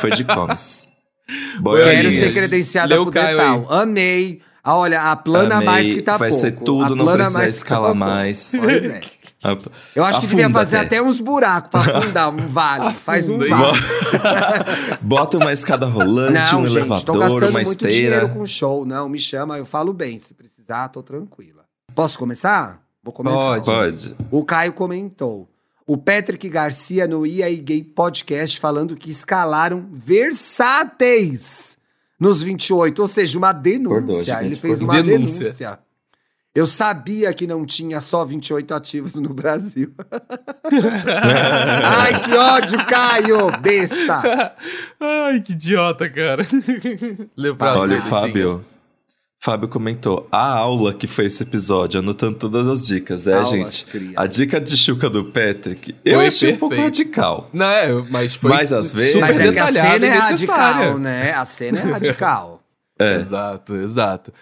Foi 0.00 0.10
de 0.10 0.24
comes. 0.24 0.86
Quero 1.26 1.62
Boiolinhas. 1.62 2.14
ser 2.14 2.32
credenciada 2.32 2.94
Leu 2.94 3.04
pro 3.04 3.12
Caio 3.12 3.36
Detal. 3.38 3.66
Amei. 3.70 4.40
Ah, 4.64 4.76
olha, 4.76 5.00
a 5.00 5.16
plana 5.16 5.56
Amei. 5.56 5.66
mais 5.66 5.92
que 5.92 6.02
tá 6.02 6.16
Vai 6.18 6.28
pouco. 6.28 6.44
ser 6.44 6.52
tudo, 6.52 6.84
a 6.84 6.90
não 6.90 6.96
plana 6.98 7.16
precisa 7.24 7.48
escalar 7.48 7.92
tá 7.92 7.98
pouco. 7.98 7.98
mais. 7.98 8.52
Pois 8.58 8.84
é. 8.86 9.00
A- 9.42 9.58
Eu 9.96 10.04
acho 10.04 10.20
que 10.20 10.26
devia 10.26 10.44
afunda 10.46 10.58
fazer 10.60 10.76
até 10.76 11.02
uns 11.02 11.20
buracos 11.20 11.70
pra 11.70 11.80
afundar 11.98 12.28
um 12.32 12.46
vale. 12.46 12.92
Faz 13.04 13.28
um 13.28 13.36
Afunda, 13.36 13.48
vale. 13.56 13.78
Bota 15.02 15.36
uma 15.38 15.52
escada 15.52 15.86
rolante, 15.86 16.52
Não, 16.52 16.60
um 16.62 16.66
gente, 16.66 17.04
tô 17.04 17.14
elevador, 17.14 17.18
gastando 17.18 17.42
uma 17.50 17.50
muito 17.62 17.68
esteira. 17.70 17.92
dinheiro 17.92 18.28
com 18.28 18.46
show. 18.46 18.84
Não, 18.86 19.08
me 19.08 19.18
chama, 19.18 19.58
eu 19.58 19.66
falo 19.66 19.92
bem. 19.92 20.18
Se 20.18 20.32
precisar, 20.34 20.88
tô 20.88 21.02
tranquila. 21.02 21.64
Posso 21.94 22.18
começar? 22.18 22.80
Vou 23.02 23.12
começar. 23.12 23.36
Pode. 23.60 23.64
Pode. 23.64 24.16
O 24.30 24.44
Caio 24.44 24.72
comentou. 24.72 25.48
O 25.84 25.98
Patrick 25.98 26.48
Garcia 26.48 27.08
no 27.08 27.26
IA 27.26 27.50
e 27.50 27.56
Gay 27.56 27.82
Podcast 27.82 28.60
falando 28.60 28.94
que 28.94 29.10
escalaram 29.10 29.88
versáteis 29.92 31.76
nos 32.18 32.40
28, 32.42 33.02
ou 33.02 33.08
seja, 33.08 33.36
uma 33.36 33.52
denúncia. 33.52 34.22
Gigante, 34.24 34.44
Ele 34.44 34.54
fez 34.54 34.80
uma 34.80 35.02
Denúncia. 35.02 35.44
denúncia. 35.46 35.78
Eu 36.54 36.66
sabia 36.66 37.32
que 37.32 37.46
não 37.46 37.64
tinha 37.64 37.98
só 38.00 38.24
28 38.26 38.74
ativos 38.74 39.14
no 39.14 39.30
Brasil. 39.32 39.90
Ai, 41.82 42.20
que 42.20 42.34
ódio, 42.34 42.86
Caio! 42.86 43.50
Besta! 43.58 44.54
Ai, 45.00 45.40
que 45.40 45.52
idiota, 45.52 46.10
cara. 46.10 46.42
Lembrar 47.36 47.78
Olha 47.78 47.98
Fábio. 48.00 48.64
Fábio 49.42 49.66
comentou 49.68 50.28
a 50.30 50.52
aula 50.58 50.94
que 50.94 51.06
foi 51.08 51.24
esse 51.26 51.42
episódio, 51.42 51.98
anotando 51.98 52.38
todas 52.38 52.68
as 52.68 52.86
dicas. 52.86 53.26
É, 53.26 53.32
Aulas, 53.34 53.48
gente. 53.50 53.86
cria. 53.86 54.12
A 54.14 54.26
dica 54.26 54.60
de 54.60 54.76
Chuca 54.76 55.10
do 55.10 55.24
Patrick, 55.24 55.96
eu 56.04 56.18
Foi 56.18 56.26
achei 56.28 56.52
um 56.52 56.58
pouco 56.58 56.76
perfeito. 56.76 56.98
radical. 57.08 57.50
Não, 57.52 57.66
é, 57.66 57.88
mas 58.08 58.34
foi 58.36 58.50
Mas 58.50 58.72
às 58.72 58.92
vezes- 58.92 59.16
Mas 59.20 59.40
é 59.40 59.50
que 59.52 59.58
a 59.58 59.66
cena 59.66 60.06
é 60.06 60.10
radical, 60.10 60.98
né? 60.98 61.32
A 61.32 61.44
cena 61.44 61.78
é 61.80 61.82
radical. 61.82 62.62
É. 63.00 63.16
Exato, 63.16 63.74
exato. 63.76 64.32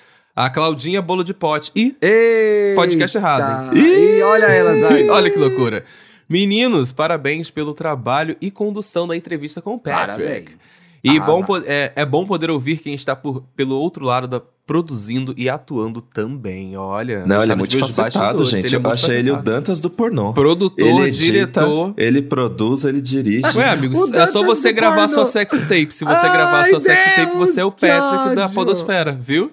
A 0.40 0.48
Claudinha 0.48 1.02
Bolo 1.02 1.22
de 1.22 1.34
Pote. 1.34 1.70
E! 1.76 2.72
Podcast 2.74 3.14
errado, 3.14 3.76
Ih, 3.76 4.22
olha 4.22 4.46
elas 4.46 4.90
aí. 4.90 5.06
olha 5.10 5.30
que 5.30 5.38
loucura. 5.38 5.84
Meninos, 6.26 6.92
parabéns 6.92 7.50
pelo 7.50 7.74
trabalho 7.74 8.34
e 8.40 8.50
condução 8.50 9.06
da 9.06 9.14
entrevista 9.14 9.60
com 9.60 9.74
o 9.74 9.78
Patrick. 9.78 10.16
Parabéns. 10.24 10.89
E 11.02 11.16
Arrasa. 11.18 11.26
bom, 11.26 11.44
é, 11.66 11.92
é 11.96 12.04
bom 12.04 12.26
poder 12.26 12.50
ouvir 12.50 12.78
quem 12.78 12.94
está 12.94 13.16
por, 13.16 13.42
pelo 13.56 13.76
outro 13.76 14.04
lado 14.04 14.26
da 14.28 14.40
produzindo 14.66 15.34
e 15.36 15.48
atuando 15.48 16.00
também. 16.00 16.76
Olha, 16.76 17.26
Não, 17.26 17.42
ele 17.42 17.50
é 17.50 17.54
muito 17.56 17.76
facetado, 17.76 18.12
bastidores, 18.38 18.48
gente. 18.50 18.66
ele 18.66 18.76
é 18.76 18.86
eu 18.86 18.92
achei 18.92 19.16
ele 19.16 19.30
o. 19.32 19.36
Dantas 19.42 19.80
do 19.80 19.90
pornô. 19.90 20.32
Produtor, 20.32 20.86
ele 20.86 21.08
edita, 21.08 21.24
diretor. 21.24 21.94
ele 21.96 22.22
produz, 22.22 22.84
ele 22.84 23.00
dirige. 23.00 23.58
Ué, 23.58 23.68
amigo, 23.68 23.98
O 23.98 24.14
é 24.14 24.26
só 24.28 24.44
você 24.44 24.72
gravar 24.72 25.08
pornô. 25.08 25.14
sua 25.14 25.26
sexy 25.26 25.58
tape. 25.62 25.92
Se 25.92 26.04
você 26.04 26.24
Ai, 26.24 26.32
gravar 26.32 26.66
sua 26.66 26.78
sexy 26.78 27.16
tape, 27.16 27.36
Deus, 27.36 27.50
você 27.50 27.60
é 27.62 27.64
o 27.64 27.72
Patrick 27.72 28.36
da. 28.36 28.48
Podosfera, 28.48 29.10
viu? 29.20 29.50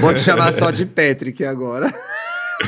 Vou 0.00 0.12
te 0.12 0.22
chamar 0.22 0.52
só 0.52 0.72
de 0.72 0.84
Patrick 0.86 1.44
agora. 1.44 1.88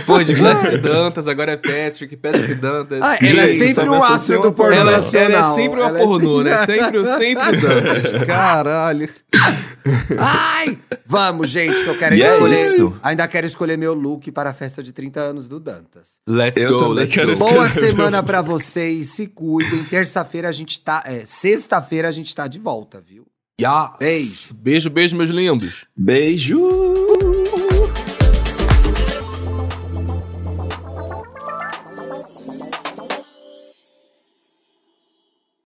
Pô, 0.06 0.22
de 0.22 0.34
Glass 0.34 0.70
de 0.70 0.78
Dantas, 0.78 1.26
agora 1.26 1.52
é 1.52 1.56
Patrick, 1.56 2.16
Patrick 2.16 2.54
Dantas. 2.54 3.00
Ah, 3.02 3.16
ela 3.20 3.42
é 3.42 3.48
sempre 3.48 3.88
um 3.88 4.00
ser 4.00 4.06
astro 4.12 4.36
uma 4.36 4.42
do 4.42 4.52
pornô. 4.52 4.72
Ela, 4.76 4.82
ela 4.92 4.96
nacional. 4.98 5.52
é 5.52 5.62
sempre 5.62 5.80
uma 5.80 5.88
Ela 5.88 5.98
é 5.98 6.02
pornô, 6.04 6.42
né? 6.42 6.56
sempre- 6.66 7.06
Sempre, 7.06 7.06
sempre 7.18 7.56
o 7.56 7.60
Dantas. 7.60 8.12
Caralho. 8.26 9.08
Ai! 10.18 10.78
Vamos, 11.06 11.50
gente, 11.50 11.82
que 11.82 11.88
eu 11.88 11.98
quero 11.98 12.14
E 12.14 12.22
é 12.22 12.32
escolher. 12.34 12.54
isso. 12.54 12.96
Ainda 13.02 13.26
quero 13.26 13.46
escolher 13.46 13.76
meu 13.76 13.92
look 13.94 14.30
para 14.30 14.50
a 14.50 14.54
festa 14.54 14.82
de 14.82 14.92
30 14.92 15.18
anos 15.20 15.48
do 15.48 15.58
Dantas. 15.58 16.20
Let's 16.28 16.62
Eu 16.62 16.78
go, 16.78 16.88
let's 16.92 17.12
quero 17.12 17.26
go. 17.28 17.32
escolher. 17.32 17.54
Boa 17.54 17.68
semana 17.68 18.22
pra 18.22 18.40
vocês, 18.42 19.08
se 19.08 19.26
cuidem. 19.26 19.82
Terça-feira 19.84 20.48
a 20.48 20.52
gente 20.52 20.80
tá. 20.80 21.02
É, 21.04 21.22
sexta-feira 21.26 22.08
a 22.08 22.12
gente 22.12 22.32
tá 22.34 22.46
de 22.46 22.58
volta, 22.58 23.00
viu? 23.04 23.26
Yes. 23.60 23.98
Beijo. 23.98 24.54
Beijo, 24.54 24.90
beijo, 24.90 25.16
meus 25.16 25.30
lindos. 25.30 25.84
Beijo! 25.96 27.29